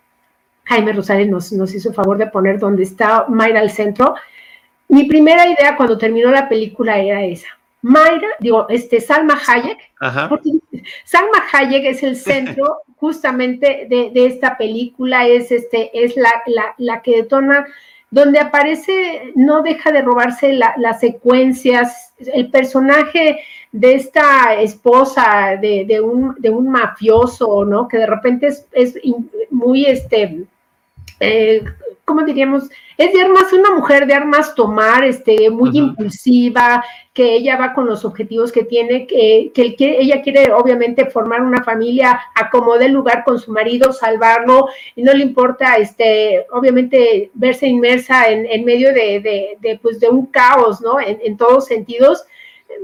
Jaime 0.64 0.92
Rosales 0.92 1.28
nos, 1.28 1.52
nos 1.52 1.74
hizo 1.74 1.92
favor 1.92 2.18
de 2.18 2.26
poner 2.26 2.58
donde 2.58 2.82
está 2.82 3.26
Mayra 3.28 3.60
al 3.60 3.70
centro, 3.70 4.14
mi 4.88 5.04
primera 5.04 5.46
idea 5.46 5.76
cuando 5.76 5.98
terminó 5.98 6.30
la 6.30 6.48
película 6.48 6.98
era 6.98 7.24
esa. 7.24 7.48
Mayra, 7.82 8.28
digo, 8.40 8.66
este, 8.70 9.00
Salma 9.00 9.38
Hayek, 9.46 9.78
Salma 11.04 11.44
Hayek 11.52 11.84
es 11.84 12.02
el 12.02 12.16
centro 12.16 12.78
justamente 12.96 13.86
de, 13.90 14.26
esta 14.26 14.56
película, 14.56 15.26
es, 15.26 15.52
este, 15.52 15.90
es 15.92 16.16
la, 16.16 16.32
la, 16.78 17.02
que 17.02 17.16
detona, 17.16 17.66
donde 18.10 18.38
aparece, 18.38 19.32
no 19.34 19.62
deja 19.62 19.92
de 19.92 20.00
robarse 20.00 20.52
las 20.52 21.00
secuencias, 21.00 22.14
el 22.18 22.50
personaje 22.50 23.40
de 23.70 23.94
esta 23.96 24.54
esposa 24.54 25.58
de, 25.60 26.00
un, 26.00 26.36
de 26.38 26.48
un 26.48 26.70
mafioso, 26.70 27.66
¿no? 27.66 27.86
Que 27.88 27.98
de 27.98 28.06
repente 28.06 28.46
es, 28.46 28.66
es 28.72 28.98
muy, 29.50 29.84
este, 29.84 30.46
eh, 31.24 31.64
¿cómo 32.04 32.22
diríamos? 32.22 32.64
Es 32.96 33.12
de 33.12 33.22
armas, 33.22 33.52
una 33.52 33.72
mujer 33.72 34.06
de 34.06 34.14
armas 34.14 34.54
tomar, 34.54 35.04
este, 35.04 35.50
muy 35.50 35.76
impulsiva, 35.76 36.84
que 37.12 37.34
ella 37.34 37.56
va 37.56 37.72
con 37.72 37.86
los 37.86 38.04
objetivos 38.04 38.52
que 38.52 38.64
tiene, 38.64 39.06
que, 39.06 39.52
que, 39.54 39.76
ella 39.78 40.22
quiere 40.22 40.52
obviamente 40.52 41.06
formar 41.06 41.42
una 41.42 41.64
familia, 41.64 42.20
acomodar 42.34 42.82
el 42.82 42.92
lugar 42.92 43.24
con 43.24 43.38
su 43.38 43.52
marido, 43.52 43.92
salvarlo, 43.92 44.68
y 44.94 45.02
no 45.02 45.12
le 45.12 45.22
importa, 45.24 45.76
este, 45.76 46.46
obviamente, 46.52 47.30
verse 47.34 47.66
inmersa 47.66 48.28
en, 48.28 48.64
medio 48.64 48.92
de, 48.92 49.56
de, 49.60 49.78
pues, 49.80 49.98
de 49.98 50.08
un 50.08 50.26
caos, 50.26 50.80
¿no? 50.80 50.98
En, 51.00 51.36
todos 51.36 51.66
sentidos. 51.66 52.24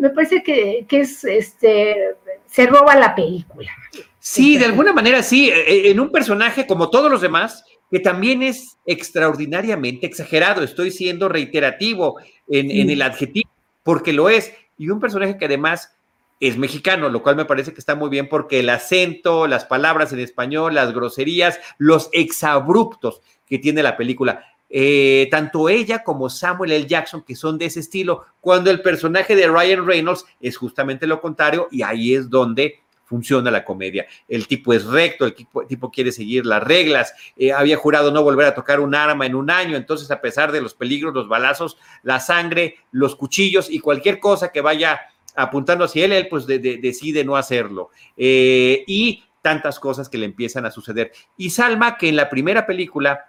Me 0.01 0.11
parece 0.11 0.43
que, 0.43 0.85
que 0.89 1.01
es, 1.01 1.25
este, 1.25 2.15
se 2.47 2.67
roba 2.67 2.97
la 2.97 3.15
película. 3.15 3.71
Sí, 4.19 4.59
de 4.59 4.67
alguna 4.67 4.93
manera 4.93 5.23
sí, 5.23 5.51
e, 5.51 5.89
e, 5.89 5.91
en 5.91 5.99
un 5.99 6.11
personaje 6.11 6.67
como 6.67 6.91
todos 6.91 7.11
los 7.11 7.21
demás, 7.21 7.65
que 7.91 8.01
también 8.01 8.43
es 8.43 8.79
extraordinariamente 8.87 10.07
exagerado. 10.07 10.63
Estoy 10.63 10.91
siendo 10.91 11.29
reiterativo 11.29 12.19
en, 12.49 12.91
el 12.91 13.03
adjetivo, 13.03 13.51
porque 13.83 14.13
lo 14.13 14.29
es. 14.29 14.53
Y 14.79 14.89
un 14.89 15.01
personaje 15.01 15.37
que 15.37 15.47
además 15.47 15.97
es 16.39 16.57
mexicano, 16.57 17.09
lo 17.11 17.23
cual 17.23 17.37
me 17.37 17.45
parece 17.45 17.73
que 17.73 17.81
está 17.81 17.95
muy 17.95 18.09
bien 18.09 18.29
porque 18.29 18.61
el 18.61 18.71
acento, 18.71 19.47
las 19.47 19.67
palabras 19.67 20.13
en 20.13 20.21
español, 20.21 20.75
las 20.75 20.95
groserías, 20.95 21.61
los 21.77 22.09
exabruptos 22.13 23.21
que 23.47 23.59
tiene 23.59 23.83
la 23.83 23.97
película. 23.97 24.47
Eh, 24.73 25.27
tanto 25.33 25.69
ella 25.69 26.05
como 26.05 26.31
Samuel 26.31 26.71
L. 26.71 26.87
Jackson, 26.87 27.23
que 27.23 27.35
son 27.35 27.59
de 27.59 27.67
ese 27.67 27.81
estilo, 27.81 28.25
cuando 28.41 28.71
el 28.71 28.81
personaje 28.81 29.35
de 29.35 29.49
Ryan 29.49 29.85
Reynolds 29.85 30.25
es 30.41 30.57
justamente 30.57 31.09
lo 31.09 31.21
contrario, 31.21 31.69
y 31.73 31.83
ahí 31.83 32.15
es 32.15 32.31
donde 32.31 32.79
funciona 33.11 33.51
la 33.51 33.65
comedia. 33.65 34.07
El 34.29 34.47
tipo 34.47 34.73
es 34.73 34.85
recto, 34.85 35.27
el 35.27 35.35
tipo, 35.35 35.91
quiere 35.91 36.13
seguir 36.13 36.47
las 36.47 36.63
reglas, 36.63 37.13
eh, 37.37 37.53
había 37.53 37.77
jurado 37.77 38.13
no 38.13 38.23
volver 38.23 38.47
a 38.47 38.55
tocar 38.55 38.79
un 38.79 38.95
arma 38.95 39.27
en 39.27 39.35
un 39.35 39.51
año, 39.51 39.77
entonces 39.77 40.13
a 40.13 40.21
pesar 40.21 40.53
de 40.53 40.61
los 40.61 40.75
peligros, 40.75 41.13
los 41.13 41.29
balazos, 41.29 41.77
la 42.05 42.21
sangre, 42.21 42.77
los 42.93 43.17
cuchillos 43.17 43.69
y 43.69 43.81
cualquier 43.81 44.21
cosa 44.21 44.53
que 44.53 44.61
vaya 44.61 45.01
apuntando 45.35 45.85
hacia 45.85 46.05
él, 46.05 46.13
él 46.13 46.29
pues 46.29 46.47
decide 46.47 47.25
no 47.25 47.35
hacerlo. 47.35 47.91
Eh, 48.17 48.85
y 48.87 49.25
tantas 49.43 49.81
cosas 49.81 50.09
que 50.09 50.19
le 50.19 50.27
empiezan 50.27 50.65
a 50.65 50.71
suceder. 50.71 51.11
Y 51.37 51.51
Salma, 51.51 51.99
que 51.99 52.09
en 52.09 52.15
la 52.15 52.31
primera 52.31 52.65
película 52.65 53.27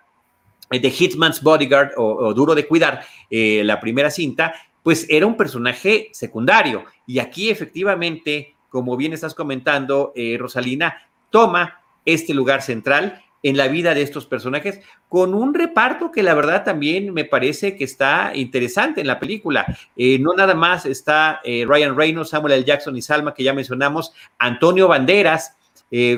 de 0.70 0.78
eh, 0.78 0.94
Hitman's 0.96 1.42
Bodyguard 1.42 1.94
o, 1.98 2.36
Duro 2.36 2.54
de 2.54 2.68
Cuidar, 2.68 3.04
la 3.32 3.80
primera 3.80 4.12
cinta, 4.12 4.54
pues 4.84 5.08
era 5.10 5.26
un 5.26 5.38
personaje 5.38 6.10
secundario. 6.14 6.86
Y 7.08 7.18
aquí 7.18 7.50
efectivamente 7.50 8.56
como 8.72 8.96
bien 8.96 9.12
estás 9.12 9.36
comentando, 9.36 10.14
eh, 10.16 10.38
Rosalina, 10.40 11.04
toma 11.30 11.82
este 12.06 12.34
lugar 12.34 12.62
central 12.62 13.22
en 13.44 13.58
la 13.58 13.68
vida 13.68 13.94
de 13.94 14.02
estos 14.02 14.26
personajes, 14.26 14.80
con 15.10 15.34
un 15.34 15.54
reparto 15.54 16.10
que 16.10 16.24
la 16.24 16.34
verdad 16.34 16.64
también 16.64 17.14
me 17.14 17.26
parece 17.26 17.76
que 17.76 17.84
está 17.84 18.32
interesante 18.34 19.02
en 19.02 19.08
la 19.08 19.20
película. 19.20 19.66
Eh, 19.98 20.20
no 20.20 20.34
nada 20.34 20.54
más 20.56 20.86
está 20.86 21.42
eh, 21.44 21.66
Ryan 21.68 21.98
Reynolds, 21.98 22.30
Samuel 22.30 22.54
L. 22.54 22.64
Jackson 22.64 22.96
y 22.96 23.02
Salma, 23.02 23.34
que 23.34 23.44
ya 23.44 23.54
mencionamos, 23.54 24.14
Antonio 24.40 24.88
Banderas 24.88 25.58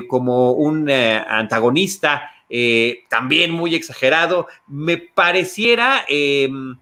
como 0.06 0.52
un 0.52 0.88
antagonista, 0.88 2.30
también 3.08 3.50
muy 3.50 3.74
exagerado. 3.74 4.46
Me 4.68 4.98
pareciera 4.98 6.04
em, 6.06 6.76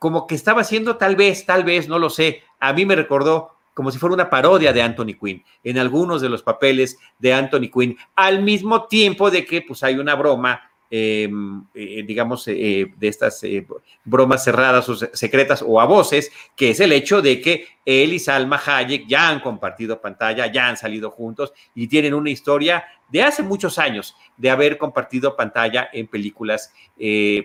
como 0.00 0.26
que 0.26 0.34
estaba 0.34 0.62
haciendo 0.62 0.96
tal 0.96 1.14
vez, 1.14 1.46
tal 1.46 1.62
vez, 1.62 1.86
no 1.86 2.00
lo 2.00 2.10
sé. 2.10 2.42
A 2.58 2.72
mí 2.72 2.84
me 2.84 2.96
recordó 2.96 3.57
como 3.78 3.92
si 3.92 3.98
fuera 3.98 4.12
una 4.12 4.28
parodia 4.28 4.72
de 4.72 4.82
Anthony 4.82 5.14
Quinn 5.22 5.44
en 5.62 5.78
algunos 5.78 6.20
de 6.20 6.28
los 6.28 6.42
papeles 6.42 6.98
de 7.20 7.32
Anthony 7.32 7.70
Quinn, 7.72 7.96
al 8.16 8.42
mismo 8.42 8.86
tiempo 8.88 9.30
de 9.30 9.44
que 9.44 9.62
pues 9.62 9.84
hay 9.84 9.94
una 9.94 10.16
broma 10.16 10.68
Em, 10.90 11.64
eh, 11.74 12.02
digamos, 12.06 12.48
eh, 12.48 12.90
de 12.96 13.08
estas 13.08 13.44
eh, 13.44 13.66
bromas 14.06 14.42
cerradas 14.42 14.88
o 14.88 14.96
secretas 14.96 15.62
o 15.66 15.82
a 15.82 15.84
voces, 15.84 16.32
que 16.56 16.70
es 16.70 16.80
el 16.80 16.92
hecho 16.92 17.20
de 17.20 17.42
que 17.42 17.66
él 17.88 18.12
y 18.12 18.18
Salma 18.18 18.60
Hayek 18.64 19.06
ya 19.06 19.30
han 19.30 19.40
compartido 19.40 20.00
pantalla, 20.00 20.52
ya 20.52 20.68
han 20.68 20.76
salido 20.76 21.10
juntos 21.10 21.54
y 21.74 21.88
tienen 21.88 22.12
una 22.12 22.28
historia 22.28 22.84
de 23.08 23.22
hace 23.22 23.42
muchos 23.42 23.78
años 23.78 24.14
de 24.36 24.50
haber 24.50 24.76
compartido 24.76 25.34
pantalla 25.34 25.88
en 25.92 26.06
películas 26.06 26.70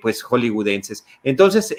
pues 0.01 0.21
hollywoodenses. 0.21 1.05
Entonces, 1.23 1.73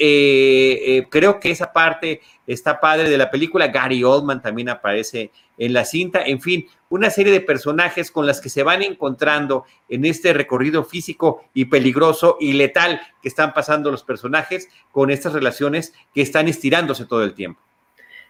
creo 1.10 1.38
que 1.38 1.50
esa 1.50 1.70
parte 1.74 2.22
está 2.46 2.80
padre 2.80 3.10
de 3.10 3.18
la 3.18 3.30
película. 3.30 3.68
Gary 3.68 4.02
Oldman 4.02 4.40
también 4.40 4.70
aparece 4.70 5.30
en 5.58 5.74
la 5.74 5.84
cinta. 5.84 6.22
En 6.24 6.40
fin, 6.40 6.66
una 6.88 7.10
serie 7.10 7.32
de 7.34 7.42
personajes 7.42 8.10
con 8.10 8.26
las 8.26 8.40
que 8.40 8.48
se 8.48 8.62
van 8.62 8.80
encontrando 8.80 9.64
en 9.90 10.06
este 10.06 10.32
recorrido 10.32 10.84
físico 10.84 11.44
y 11.52 11.66
peligroso 11.66 12.38
y 12.40 12.54
letal 12.54 13.02
que 13.20 13.28
están 13.28 13.52
pasando 13.52 13.90
los 13.90 14.02
personajes 14.02 14.70
con 14.90 15.10
estas 15.10 15.34
relaciones 15.34 15.92
que 16.14 16.22
están 16.22 16.48
estirándose 16.48 17.04
todo 17.04 17.22
el 17.22 17.34
tiempo. 17.34 17.60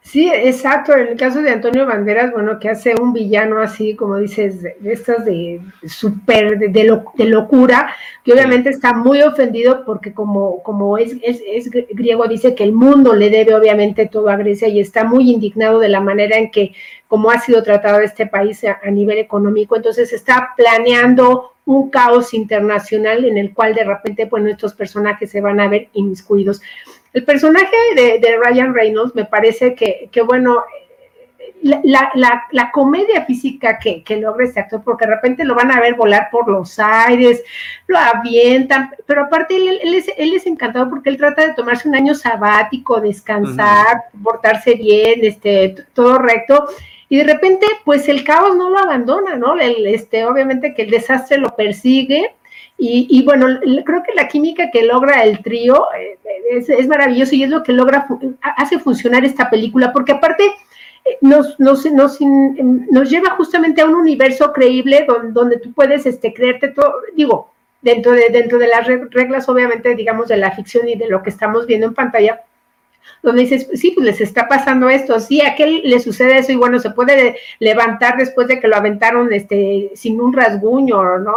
Sí, 0.05 0.31
exacto. 0.33 0.95
En 0.95 1.09
el 1.09 1.17
caso 1.17 1.41
de 1.41 1.51
Antonio 1.51 1.87
Banderas, 1.87 2.31
bueno, 2.31 2.61
que 2.61 2.69
hace 2.69 2.95
un 2.95 3.13
villano 3.13 3.61
así, 3.61 3.97
como 3.97 4.19
dices, 4.19 4.63
de, 4.63 4.77
estas 4.85 5.25
de 5.25 5.61
súper, 5.89 6.59
de, 6.59 6.85
locura, 7.25 7.91
que 8.23 8.33
obviamente 8.33 8.69
está 8.69 8.93
muy 8.93 9.23
ofendido 9.23 9.85
porque 9.85 10.13
como, 10.13 10.63
como 10.63 10.99
es, 10.99 11.17
es, 11.23 11.71
griego, 11.71 12.29
dice 12.29 12.55
que 12.55 12.65
el 12.65 12.73
mundo 12.73 13.15
le 13.15 13.31
debe 13.31 13.55
obviamente 13.55 14.07
todo 14.07 14.29
a 14.29 14.37
Grecia 14.37 14.69
y 14.69 14.79
está 14.79 15.05
muy 15.05 15.31
indignado 15.31 15.81
de 15.81 15.89
la 15.89 16.01
manera 16.01 16.37
en 16.37 16.51
que, 16.51 16.75
como 17.09 17.31
ha 17.31 17.41
sido 17.41 17.63
tratado 17.63 18.01
este 18.01 18.27
país 18.27 18.63
a, 18.65 18.79
a 18.85 18.91
nivel 18.91 19.19
económico, 19.19 19.75
entonces 19.75 20.13
está 20.13 20.51
planeando 20.57 21.55
un 21.67 21.89
caos 21.91 22.35
internacional 22.35 23.25
en 23.25 23.39
el 23.39 23.55
cual 23.55 23.75
de 23.75 23.85
repente, 23.85 24.27
pues, 24.27 24.43
nuestros 24.43 24.75
personajes 24.75 25.31
se 25.31 25.41
van 25.41 25.61
a 25.61 25.69
ver 25.69 25.89
inmiscuidos. 25.95 26.61
El 27.15 27.25
personaje 27.25 27.77
de, 27.95 28.39
Ryan 28.45 28.75
Reynolds 28.75 29.15
me 29.15 29.25
parece 29.25 29.75
que, 29.75 30.09
que 30.13 30.21
bueno, 30.21 30.63
la, 31.63 32.11
la, 32.15 32.43
la, 32.51 32.71
comedia 32.71 33.25
física 33.25 33.79
que, 33.79 34.03
que, 34.03 34.17
logra 34.17 34.45
este 34.45 34.61
actor, 34.61 34.83
porque 34.85 35.07
de 35.07 35.15
repente 35.15 35.45
lo 35.45 35.55
van 35.55 35.71
a 35.71 35.81
ver 35.81 35.95
volar 35.95 36.29
por 36.31 36.49
los 36.49 36.79
aires, 36.79 37.43
lo 37.87 37.97
avientan, 37.97 38.91
pero 39.07 39.23
aparte 39.23 39.57
él, 39.57 39.81
él, 39.83 39.95
es, 39.95 40.11
él 40.19 40.35
es 40.35 40.47
encantado 40.47 40.91
porque 40.91 41.09
él 41.09 41.17
trata 41.17 41.47
de 41.47 41.55
tomarse 41.55 41.89
un 41.89 41.95
año 41.95 42.15
sabático, 42.15 43.01
descansar, 43.01 44.03
portarse 44.23 44.75
bien, 44.75 45.21
este, 45.23 45.77
todo 45.95 46.19
recto, 46.19 46.67
y 47.09 47.19
de 47.19 47.25
repente, 47.25 47.67
pues 47.85 48.09
el 48.09 48.25
caos 48.25 48.57
no 48.57 48.71
lo 48.71 48.79
abandona, 48.79 49.37
¿no? 49.37 49.59
El, 49.59 49.87
este, 49.87 50.25
obviamente 50.25 50.75
que 50.75 50.83
el 50.83 50.91
desastre 50.91 51.39
lo 51.39 51.55
persigue, 51.55 52.35
y, 52.77 53.07
y, 53.09 53.25
bueno, 53.25 53.47
creo 53.85 54.03
que 54.03 54.15
la 54.15 54.29
química 54.29 54.71
que 54.71 54.83
logra 54.83 55.23
el 55.23 55.43
trío 55.43 55.87
eh, 55.97 56.19
es, 56.51 56.69
es, 56.69 56.89
maravilloso 56.89 57.35
y 57.35 57.45
es 57.45 57.51
lo 57.51 57.63
que 57.63 57.73
logra, 57.73 58.07
hace 58.57 58.79
funcionar 58.79 59.25
esta 59.25 59.49
película, 59.49 59.93
porque 59.93 60.13
aparte 60.13 60.53
nos, 61.21 61.59
nos, 61.61 61.85
nos, 61.87 62.19
nos, 62.21 63.11
lleva 63.11 63.31
justamente 63.31 63.81
a 63.81 63.87
un 63.87 63.95
universo 63.95 64.53
creíble 64.53 65.05
donde, 65.07 65.33
donde 65.33 65.59
tú 65.59 65.73
puedes 65.73 66.05
este, 66.07 66.33
creerte 66.35 66.69
todo, 66.69 66.95
digo, 67.15 67.53
dentro 67.83 68.13
de, 68.13 68.31
dentro 68.31 68.59
de 68.59 68.69
las 68.69 68.87
reglas, 68.87 69.49
obviamente, 69.49 69.95
digamos, 69.95 70.29
de 70.29 70.39
la 70.39 70.53
ficción 70.53 70.89
y 70.89 70.97
de 70.97 71.09
lo 71.09 71.23
que 71.23 71.31
estamos 71.31 71.67
viendo 71.67 71.87
en 71.87 71.95
pantalla, 71.95 72.41
donde 73.23 73.43
dices, 73.43 73.69
sí, 73.75 73.93
pues 73.93 74.07
les 74.07 74.21
está 74.21 74.49
pasando 74.49 74.89
esto, 74.89 75.19
sí, 75.21 75.41
a 75.41 75.53
aquel 75.53 75.83
le 75.85 75.99
sucede 76.01 76.39
eso 76.39 76.53
y 76.53 76.57
bueno, 76.57 76.79
se 76.79 76.91
puede 76.91 77.37
levantar 77.59 78.17
después 78.17 78.49
de 78.49 78.61
que 78.61 78.69
lo 78.69 78.77
aventaron 78.77 79.33
este, 79.33 79.91
sin 79.95 80.21
un 80.21 80.33
rasguño, 80.33 81.19
¿no? 81.19 81.37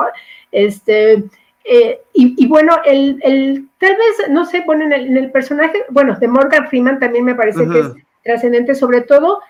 Este, 0.52 1.24
eh, 1.64 2.02
y, 2.14 2.36
y, 2.38 2.48
bueno, 2.48 2.78
el, 2.86 3.20
el, 3.24 3.68
tal 3.78 3.96
vez, 3.96 4.30
no 4.30 4.46
sé, 4.46 4.62
bueno, 4.66 4.86
en 4.86 4.94
el, 4.94 5.08
en 5.08 5.18
el 5.18 5.32
personaje, 5.32 5.84
bueno, 5.90 6.18
de 6.18 6.28
Morgan 6.28 6.68
Freeman 6.70 7.00
también 7.00 7.26
me 7.26 7.36
parece 7.36 7.68
que 7.68 7.80
es 7.80 7.88
trascendente, 8.24 8.74
sobre 8.74 9.02
todo 9.02 9.42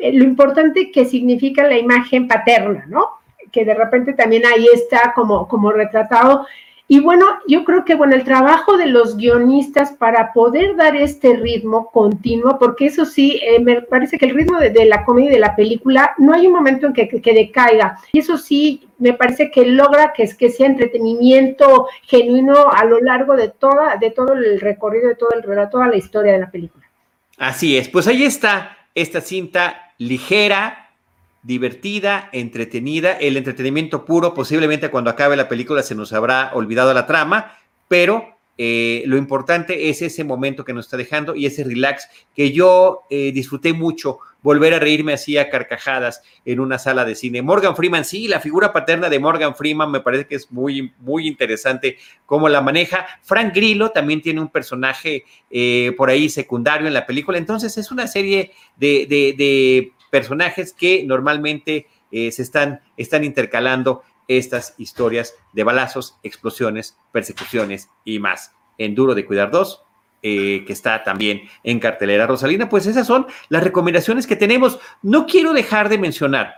eh, 0.00 0.12
lo 0.12 0.24
importante 0.24 0.90
que 0.90 1.04
significa 1.04 1.62
la 1.64 1.78
imagen 1.78 2.26
paterna, 2.26 2.86
¿no? 2.88 3.18
Que 3.52 3.64
de 3.64 3.74
repente 3.74 4.14
también 4.14 4.44
ahí 4.46 4.66
está 4.72 5.12
como, 5.14 5.46
como 5.46 5.70
retratado. 5.70 6.46
Y 6.92 6.98
bueno, 6.98 7.24
yo 7.46 7.62
creo 7.62 7.84
que 7.84 7.94
bueno, 7.94 8.16
el 8.16 8.24
trabajo 8.24 8.76
de 8.76 8.86
los 8.86 9.16
guionistas 9.16 9.92
para 9.92 10.32
poder 10.32 10.74
dar 10.74 10.96
este 10.96 11.36
ritmo 11.36 11.88
continuo, 11.92 12.58
porque 12.58 12.86
eso 12.86 13.06
sí, 13.06 13.40
eh, 13.44 13.60
me 13.60 13.80
parece 13.80 14.18
que 14.18 14.26
el 14.26 14.34
ritmo 14.34 14.58
de, 14.58 14.84
la 14.86 15.04
comedia 15.04 15.30
y 15.30 15.34
de 15.34 15.38
la 15.38 15.54
película, 15.54 16.16
no 16.18 16.34
hay 16.34 16.48
un 16.48 16.52
momento 16.52 16.88
en 16.88 16.92
que, 16.92 17.08
que, 17.08 17.32
decaiga. 17.32 17.96
Y 18.12 18.18
eso 18.18 18.36
sí, 18.36 18.88
me 18.98 19.12
parece 19.12 19.52
que 19.52 19.66
logra 19.66 20.12
que, 20.12 20.28
que 20.36 20.50
sea 20.50 20.66
entretenimiento 20.66 21.86
genuino 22.02 22.72
a 22.72 22.84
lo 22.84 23.00
largo 23.00 23.36
de, 23.36 23.50
toda, 23.50 23.94
de 23.94 24.10
todo 24.10 24.32
el 24.32 24.60
recorrido, 24.60 25.10
de 25.10 25.14
todo 25.14 25.30
el 25.32 25.44
relato, 25.44 25.78
toda 25.78 25.86
la 25.86 25.96
historia 25.96 26.32
de 26.32 26.40
la 26.40 26.50
película. 26.50 26.84
Así 27.38 27.78
es, 27.78 27.88
pues 27.88 28.08
ahí 28.08 28.24
está 28.24 28.78
esta 28.96 29.20
cinta 29.20 29.92
ligera, 29.98 30.89
divertida, 31.42 32.28
entretenida, 32.32 33.12
el 33.12 33.36
entretenimiento 33.36 34.04
puro, 34.04 34.34
posiblemente 34.34 34.90
cuando 34.90 35.10
acabe 35.10 35.36
la 35.36 35.48
película 35.48 35.82
se 35.82 35.94
nos 35.94 36.12
habrá 36.12 36.50
olvidado 36.54 36.92
la 36.92 37.06
trama, 37.06 37.56
pero 37.88 38.40
eh, 38.62 39.04
lo 39.06 39.16
importante 39.16 39.88
es 39.88 40.02
ese 40.02 40.22
momento 40.22 40.66
que 40.66 40.74
nos 40.74 40.84
está 40.84 40.98
dejando 40.98 41.34
y 41.34 41.46
ese 41.46 41.64
relax 41.64 42.06
que 42.36 42.52
yo 42.52 43.04
eh, 43.08 43.32
disfruté 43.32 43.72
mucho, 43.72 44.18
volver 44.42 44.74
a 44.74 44.78
reírme 44.78 45.14
así 45.14 45.38
a 45.38 45.48
carcajadas 45.48 46.22
en 46.44 46.60
una 46.60 46.78
sala 46.78 47.06
de 47.06 47.14
cine. 47.14 47.40
Morgan 47.40 47.74
Freeman, 47.74 48.04
sí, 48.04 48.28
la 48.28 48.38
figura 48.38 48.70
paterna 48.70 49.08
de 49.08 49.18
Morgan 49.18 49.56
Freeman 49.56 49.90
me 49.90 50.00
parece 50.00 50.26
que 50.26 50.34
es 50.34 50.52
muy, 50.52 50.92
muy 50.98 51.26
interesante 51.26 51.96
cómo 52.26 52.50
la 52.50 52.60
maneja. 52.60 53.06
Frank 53.22 53.54
Grillo 53.54 53.92
también 53.92 54.20
tiene 54.20 54.42
un 54.42 54.50
personaje 54.50 55.24
eh, 55.50 55.94
por 55.96 56.10
ahí 56.10 56.28
secundario 56.28 56.86
en 56.86 56.92
la 56.92 57.06
película, 57.06 57.38
entonces 57.38 57.78
es 57.78 57.90
una 57.90 58.06
serie 58.06 58.52
de, 58.76 59.92
personajes 60.10 60.72
que 60.72 61.04
normalmente 61.04 61.86
se 62.10 62.42
están, 62.42 62.80
están 62.96 63.22
intercalando 63.22 64.02
estas 64.30 64.74
historias 64.78 65.34
de 65.52 65.64
balazos, 65.64 66.16
explosiones, 66.22 66.96
persecuciones 67.10 67.90
y 68.04 68.20
más. 68.20 68.54
En 68.78 68.94
Duro 68.94 69.14
de 69.14 69.26
Cuidar 69.26 69.50
2, 69.50 69.82
eh, 70.22 70.64
que 70.66 70.72
está 70.72 71.02
también 71.02 71.42
en 71.64 71.80
cartelera. 71.80 72.26
Rosalina, 72.26 72.68
pues 72.68 72.86
esas 72.86 73.06
son 73.06 73.26
las 73.48 73.64
recomendaciones 73.64 74.26
que 74.26 74.36
tenemos. 74.36 74.78
No 75.02 75.26
quiero 75.26 75.52
dejar 75.52 75.88
de 75.88 75.98
mencionar 75.98 76.56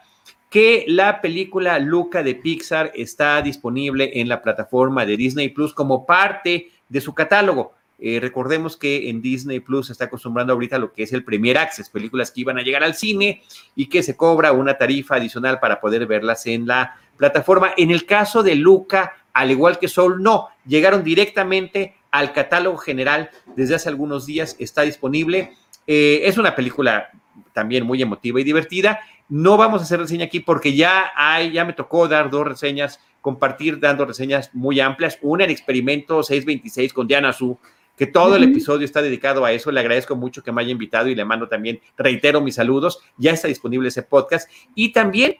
que 0.51 0.85
la 0.87 1.23
película 1.23 1.79
Luca 1.79 2.23
de 2.23 2.35
Pixar 2.35 2.91
está 2.95 3.41
disponible 3.41 4.21
en 4.21 4.29
la 4.29 4.43
plataforma 4.43 5.07
de 5.07 5.17
Disney 5.17 5.49
Plus 5.49 5.73
como 5.73 6.05
parte 6.05 6.73
de 6.89 7.01
su 7.01 7.15
catálogo. 7.15 7.73
Eh, 8.05 8.19
recordemos 8.21 8.77
que 8.77 9.11
en 9.11 9.23
Disney 9.23 9.61
Plus 9.61 9.87
se 9.87 9.93
está 9.93 10.07
acostumbrando 10.07 10.53
ahorita 10.53 10.75
a 10.75 10.81
lo 10.81 10.93
que 10.93 11.05
es 11.05 11.13
el 11.13 11.23
Premier 11.23 11.57
Access, 11.57 11.89
películas 11.89 12.33
que 12.33 12.41
iban 12.41 12.59
a 12.59 12.63
llegar 12.63 12.83
al 12.83 12.97
cine 12.97 13.45
y 13.77 13.87
que 13.87 14.03
se 14.03 14.17
cobra 14.17 14.51
una 14.51 14.77
tarifa 14.77 15.15
adicional 15.15 15.61
para 15.61 15.81
poder 15.81 16.05
verlas 16.07 16.45
en 16.47 16.67
la 16.67 16.97
plataforma. 17.17 17.75
En 17.77 17.93
el 17.93 18.05
caso 18.05 18.43
de 18.43 18.57
Luca, 18.57 19.15
al 19.33 19.53
igual 19.53 19.79
que 19.79 19.87
Soul, 19.87 20.21
no, 20.21 20.49
llegaron 20.67 21.05
directamente 21.05 21.95
al 22.11 22.33
catálogo 22.33 22.77
general 22.77 23.31
desde 23.55 23.77
hace 23.77 23.89
algunos 23.89 24.27
días, 24.27 24.57
está 24.59 24.83
disponible. 24.83 25.53
Eh, 25.87 26.23
es 26.25 26.39
una 26.39 26.57
película 26.57 27.09
también 27.53 27.87
muy 27.87 28.03
emotiva 28.03 28.41
y 28.41 28.45
divertida. 28.45 28.99
No 29.29 29.57
vamos 29.57 29.81
a 29.81 29.85
hacer 29.85 30.01
reseña 30.01 30.25
aquí 30.25 30.41
porque 30.41 30.75
ya 30.75 31.13
hay, 31.15 31.53
ya 31.53 31.65
me 31.65 31.73
tocó 31.73 32.09
dar 32.09 32.31
dos 32.31 32.49
reseñas, 32.49 32.99
compartir 33.21 33.79
dando 33.79 34.05
reseñas 34.07 34.51
muy 34.53 34.81
amplias. 34.81 35.21
Una, 35.23 35.45
el 35.45 35.53
experimento 35.53 36.25
626 36.25 36.93
con 36.93 37.07
Diana 37.07 37.33
Su, 37.33 37.61
que 37.97 38.07
todo 38.07 38.37
el 38.37 38.45
episodio 38.45 38.85
está 38.85 39.03
dedicado 39.03 39.45
a 39.45 39.53
eso. 39.53 39.71
Le 39.71 39.81
agradezco 39.81 40.17
mucho 40.17 40.43
que 40.43 40.53
me 40.53 40.63
haya 40.63 40.71
invitado 40.71 41.09
y 41.09 41.15
le 41.15 41.25
mando 41.25 41.49
también, 41.49 41.81
reitero 41.97 42.41
mis 42.41 42.55
saludos. 42.55 43.01
Ya 43.17 43.33
está 43.33 43.49
disponible 43.49 43.89
ese 43.89 44.03
podcast. 44.03 44.51
Y 44.75 44.93
también 44.93 45.37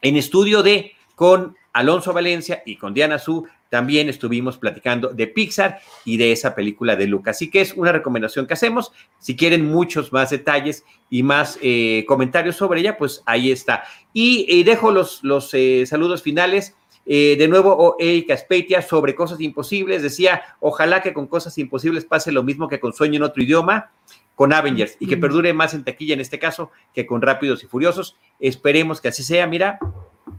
en 0.00 0.16
estudio 0.16 0.62
de 0.62 0.92
con 1.14 1.56
Alonso 1.78 2.12
Valencia 2.12 2.62
y 2.66 2.76
con 2.76 2.92
Diana 2.92 3.18
Su 3.18 3.46
también 3.68 4.08
estuvimos 4.08 4.58
platicando 4.58 5.08
de 5.08 5.26
Pixar 5.26 5.78
y 6.04 6.16
de 6.16 6.32
esa 6.32 6.54
película 6.54 6.96
de 6.96 7.06
Lucas. 7.06 7.36
Así 7.36 7.50
que 7.50 7.60
es 7.60 7.74
una 7.74 7.92
recomendación 7.92 8.46
que 8.46 8.54
hacemos. 8.54 8.92
Si 9.18 9.36
quieren 9.36 9.66
muchos 9.66 10.12
más 10.12 10.30
detalles 10.30 10.84
y 11.10 11.22
más 11.22 11.58
eh, 11.62 12.04
comentarios 12.08 12.56
sobre 12.56 12.80
ella, 12.80 12.96
pues 12.96 13.22
ahí 13.26 13.52
está. 13.52 13.84
Y 14.12 14.62
dejo 14.64 14.90
los, 14.90 15.22
los 15.22 15.52
eh, 15.54 15.84
saludos 15.86 16.22
finales 16.22 16.74
eh, 17.10 17.36
de 17.38 17.48
nuevo, 17.48 17.96
Erika 17.98 18.36
Speitia 18.36 18.82
sobre 18.82 19.14
cosas 19.14 19.40
imposibles 19.40 20.02
decía, 20.02 20.42
ojalá 20.60 21.00
que 21.00 21.14
con 21.14 21.26
cosas 21.26 21.56
imposibles 21.56 22.04
pase 22.04 22.32
lo 22.32 22.42
mismo 22.42 22.68
que 22.68 22.80
con 22.80 22.92
Sueño 22.92 23.16
en 23.16 23.22
otro 23.22 23.42
idioma, 23.42 23.92
con 24.34 24.52
Avengers, 24.52 24.98
y 25.00 25.06
que 25.06 25.16
perdure 25.16 25.54
más 25.54 25.72
en 25.72 25.84
taquilla 25.84 26.12
en 26.12 26.20
este 26.20 26.38
caso 26.38 26.70
que 26.92 27.06
con 27.06 27.22
Rápidos 27.22 27.64
y 27.64 27.66
Furiosos. 27.66 28.18
Esperemos 28.38 29.00
que 29.00 29.08
así 29.08 29.22
sea, 29.22 29.46
mira, 29.46 29.78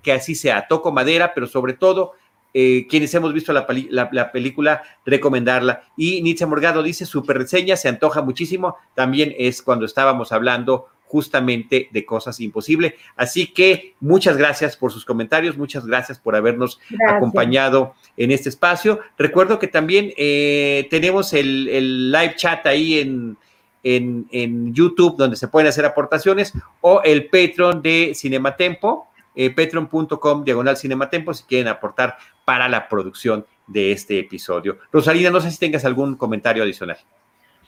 que 0.02 0.12
así 0.12 0.36
sea. 0.36 0.68
Toco 0.68 0.92
madera, 0.92 1.34
pero 1.34 1.48
sobre 1.48 1.74
todo, 1.74 2.14
eh, 2.54 2.88
quienes 2.90 3.14
hemos 3.14 3.34
visto 3.34 3.54
la, 3.54 3.68
película, 3.68 4.84
recomendarla. 5.06 5.84
Y 5.96 6.22
Nietzsche 6.22 6.46
Morgado 6.46 6.82
dice, 6.82 7.06
super 7.06 7.38
reseña, 7.38 7.76
se 7.76 7.90
antoja 7.90 8.22
muchísimo. 8.22 8.78
También 8.96 9.34
es 9.38 9.62
cuando 9.62 9.86
estábamos 9.86 10.32
hablando 10.32 10.88
justamente 11.10 11.90
de 11.92 12.06
cosas 12.06 12.40
imposibles. 12.40 12.94
Así 13.16 13.48
que 13.48 13.96
muchas 14.00 14.38
gracias 14.38 14.78
por 14.78 14.92
sus 14.92 15.06
comentarios, 15.06 15.58
muchas 15.58 15.86
gracias 15.86 16.20
por 16.20 16.36
habernos 16.36 16.80
acompañado 17.08 17.96
en 18.16 18.32
este 18.32 18.50
espacio. 18.50 19.00
Recuerdo 19.18 19.58
que 19.58 19.68
también 19.68 20.14
eh, 20.18 20.88
tenemos 20.92 21.34
el, 21.34 22.12
live 22.12 22.36
chat 22.36 22.66
ahí 22.68 23.00
en, 23.00 23.38
en, 23.84 24.74
YouTube 24.74 25.18
donde 25.18 25.36
se 25.36 25.48
pueden 25.48 25.68
hacer 25.68 25.84
aportaciones 25.84 26.54
o 26.82 27.02
el 27.04 27.26
Patreon 27.26 27.82
de 27.82 28.14
Cinematempo, 28.16 29.09
eh, 29.36 29.50
patreon.com 29.50 30.44
diagonal 30.44 30.78
Cinematempo 30.78 31.34
si 31.34 31.44
quieren 31.44 31.68
aportar 31.68 32.18
para 32.46 32.68
la 32.68 32.88
producción 32.88 33.46
de 33.68 33.92
este 33.92 34.20
episodio. 34.20 34.78
Rosalina, 34.92 35.30
no 35.30 35.40
sé 35.40 35.52
si 35.52 35.60
tengas 35.60 35.86
algún 35.86 36.16
comentario 36.16 36.64
adicional. 36.64 36.98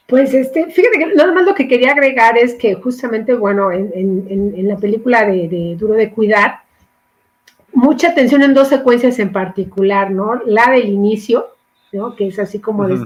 Pues 0.08 0.34
este, 0.34 0.66
fíjate 0.66 1.00
que 1.00 1.06
nada 1.16 1.32
más 1.32 1.46
lo 1.46 1.56
que 1.56 1.68
quería 1.68 1.92
agregar 1.92 2.38
es 2.38 2.56
que 2.56 2.76
justamente, 2.76 3.34
bueno, 3.34 3.72
en, 3.72 3.92
en, 3.94 4.68
la 4.68 4.76
película 4.76 5.26
de, 5.26 5.76
Duro 5.80 5.94
de 5.94 6.12
Cuidar, 6.12 6.64
mucha 7.72 8.10
atención 8.10 8.42
en 8.42 8.54
dos 8.54 8.68
secuencias 8.68 9.20
en 9.20 9.32
particular, 9.32 10.12
¿no? 10.12 10.42
La 10.46 10.70
del 10.72 10.90
inicio, 10.90 11.48
¿no? 11.92 12.16
Que 12.16 12.28
es 12.28 12.40
así 12.40 12.60
como 12.60 12.84
uh 12.84 13.06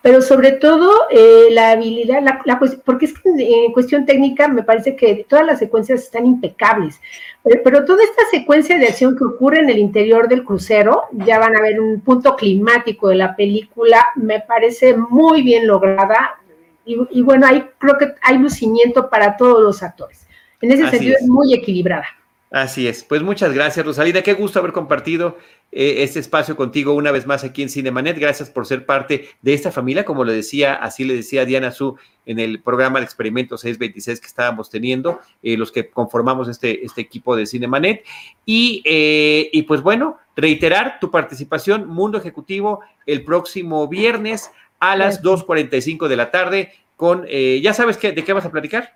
pero 0.00 0.22
sobre 0.22 0.52
todo 0.52 0.90
eh, 1.10 1.48
la 1.50 1.70
habilidad, 1.70 2.22
la, 2.22 2.60
porque 2.84 3.06
es 3.06 3.14
que 3.14 3.30
en 3.64 3.72
cuestión 3.72 4.06
técnica 4.06 4.48
me 4.48 4.62
parece 4.62 4.96
que 4.96 5.24
todas 5.28 5.46
las 5.46 5.58
secuencias 5.58 6.02
están 6.02 6.26
impecables. 6.26 7.00
Pero, 7.42 7.84
toda 7.84 8.04
esta 8.04 8.22
secuencia 8.30 8.78
de 8.78 8.86
acción 8.86 9.16
que 9.16 9.24
ocurre 9.24 9.60
en 9.60 9.70
el 9.70 9.78
interior 9.78 10.28
del 10.28 10.44
crucero, 10.44 11.04
ya 11.12 11.40
van 11.40 11.56
a 11.56 11.60
ver 11.60 11.80
un 11.80 12.00
punto 12.00 12.36
climático 12.36 13.08
de 13.08 13.16
la 13.16 13.34
película, 13.34 14.06
me 14.14 14.40
parece 14.40 14.96
muy 14.96 15.42
bien 15.42 15.66
lograda. 15.66 16.38
Y, 16.84 17.22
bueno, 17.22 17.46
ahí 17.46 17.64
creo 17.78 17.96
que 17.96 18.12
hay 18.22 18.38
lucimiento 18.38 19.08
para 19.08 19.36
todos 19.36 19.62
los 19.62 19.82
actores. 19.82 20.26
En 20.60 20.72
ese 20.72 20.88
sentido 20.90 21.16
es. 21.20 21.28
muy 21.28 21.54
equilibrada. 21.54 22.06
Así 22.52 22.86
es. 22.86 23.02
Pues 23.02 23.22
muchas 23.22 23.54
gracias, 23.54 23.84
Rosalina. 23.84 24.20
Qué 24.20 24.34
gusto 24.34 24.58
haber 24.58 24.72
compartido 24.72 25.38
eh, 25.72 26.02
este 26.02 26.20
espacio 26.20 26.54
contigo 26.54 26.92
una 26.92 27.10
vez 27.10 27.26
más 27.26 27.44
aquí 27.44 27.62
en 27.62 27.70
Cinemanet. 27.70 28.18
Gracias 28.18 28.50
por 28.50 28.66
ser 28.66 28.84
parte 28.84 29.30
de 29.40 29.54
esta 29.54 29.72
familia, 29.72 30.04
como 30.04 30.22
le 30.22 30.34
decía, 30.34 30.74
así 30.74 31.04
le 31.04 31.14
decía 31.14 31.46
Diana 31.46 31.70
Su 31.70 31.96
en 32.26 32.38
el 32.38 32.60
programa 32.60 32.98
de 32.98 33.06
Experimento 33.06 33.56
626 33.56 34.20
que 34.20 34.26
estábamos 34.26 34.68
teniendo, 34.68 35.20
eh, 35.42 35.56
los 35.56 35.72
que 35.72 35.88
conformamos 35.88 36.46
este, 36.46 36.84
este 36.84 37.00
equipo 37.00 37.34
de 37.36 37.46
Cinemanet. 37.46 38.04
Y, 38.44 38.82
eh, 38.84 39.48
y 39.50 39.62
pues 39.62 39.80
bueno, 39.80 40.18
reiterar 40.36 41.00
tu 41.00 41.10
participación, 41.10 41.88
Mundo 41.88 42.18
Ejecutivo, 42.18 42.80
el 43.06 43.24
próximo 43.24 43.88
viernes 43.88 44.50
a 44.78 44.94
las 44.94 45.22
2.45 45.22 46.06
de 46.06 46.16
la 46.16 46.30
tarde 46.30 46.72
con, 46.96 47.26
¿ya 47.26 47.72
sabes 47.72 47.96
qué, 47.96 48.12
de 48.12 48.22
qué 48.22 48.34
vas 48.34 48.44
a 48.44 48.50
platicar? 48.50 48.94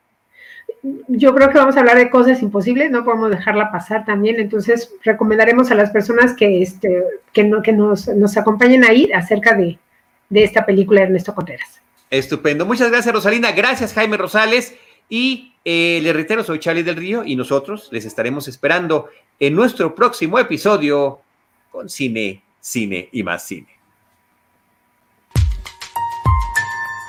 Yo 1.08 1.34
creo 1.34 1.50
que 1.50 1.58
vamos 1.58 1.76
a 1.76 1.80
hablar 1.80 1.96
de 1.96 2.10
cosas 2.10 2.42
imposibles, 2.42 2.90
no 2.90 3.04
podemos 3.04 3.30
dejarla 3.30 3.72
pasar 3.72 4.04
también, 4.04 4.38
entonces 4.38 4.92
recomendaremos 5.02 5.70
a 5.70 5.74
las 5.74 5.90
personas 5.90 6.34
que, 6.34 6.62
este, 6.62 7.02
que, 7.32 7.44
no, 7.44 7.62
que 7.62 7.72
nos, 7.72 8.08
nos 8.08 8.36
acompañen 8.36 8.84
ahí 8.84 9.10
acerca 9.12 9.54
de, 9.54 9.78
de 10.28 10.44
esta 10.44 10.64
película 10.64 11.00
de 11.00 11.06
Ernesto 11.06 11.34
Contreras. 11.34 11.80
Estupendo, 12.10 12.64
muchas 12.66 12.90
gracias 12.90 13.12
Rosalina, 13.12 13.52
gracias 13.52 13.94
Jaime 13.94 14.16
Rosales 14.16 14.76
y 15.08 15.54
eh, 15.64 16.00
le 16.02 16.12
reitero, 16.12 16.44
soy 16.44 16.60
Charlie 16.60 16.84
del 16.84 16.96
Río 16.96 17.24
y 17.24 17.34
nosotros 17.34 17.88
les 17.90 18.04
estaremos 18.04 18.46
esperando 18.46 19.08
en 19.40 19.54
nuestro 19.54 19.94
próximo 19.94 20.38
episodio 20.38 21.20
con 21.70 21.88
Cine, 21.88 22.42
Cine 22.60 23.08
y 23.10 23.22
más 23.22 23.44
Cine. 23.44 23.68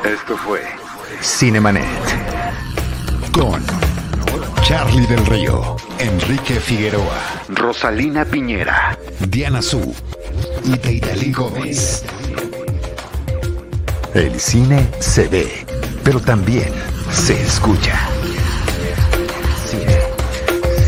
Esto 0.04 0.38
fue 0.38 0.62
Cinemanet 1.22 2.27
con 3.38 3.64
Charlie 4.64 5.06
del 5.06 5.24
Río, 5.28 5.76
Enrique 6.00 6.60
Figueroa, 6.60 7.22
Rosalina 7.50 8.26
Piñera, 8.26 8.98
Diana 9.30 9.62
Su 9.62 9.94
y 10.64 10.78
Deidali 10.78 11.32
Gómez. 11.32 12.04
El 14.16 14.40
cine 14.40 14.88
se 15.00 15.28
ve, 15.28 15.66
pero 16.04 16.20
también 16.20 16.74
se 17.12 17.40
escucha. 17.42 18.00
Cine, 19.66 20.00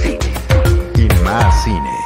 cine 0.02 0.34
y 0.96 1.24
más 1.24 1.64
cine. 1.64 1.99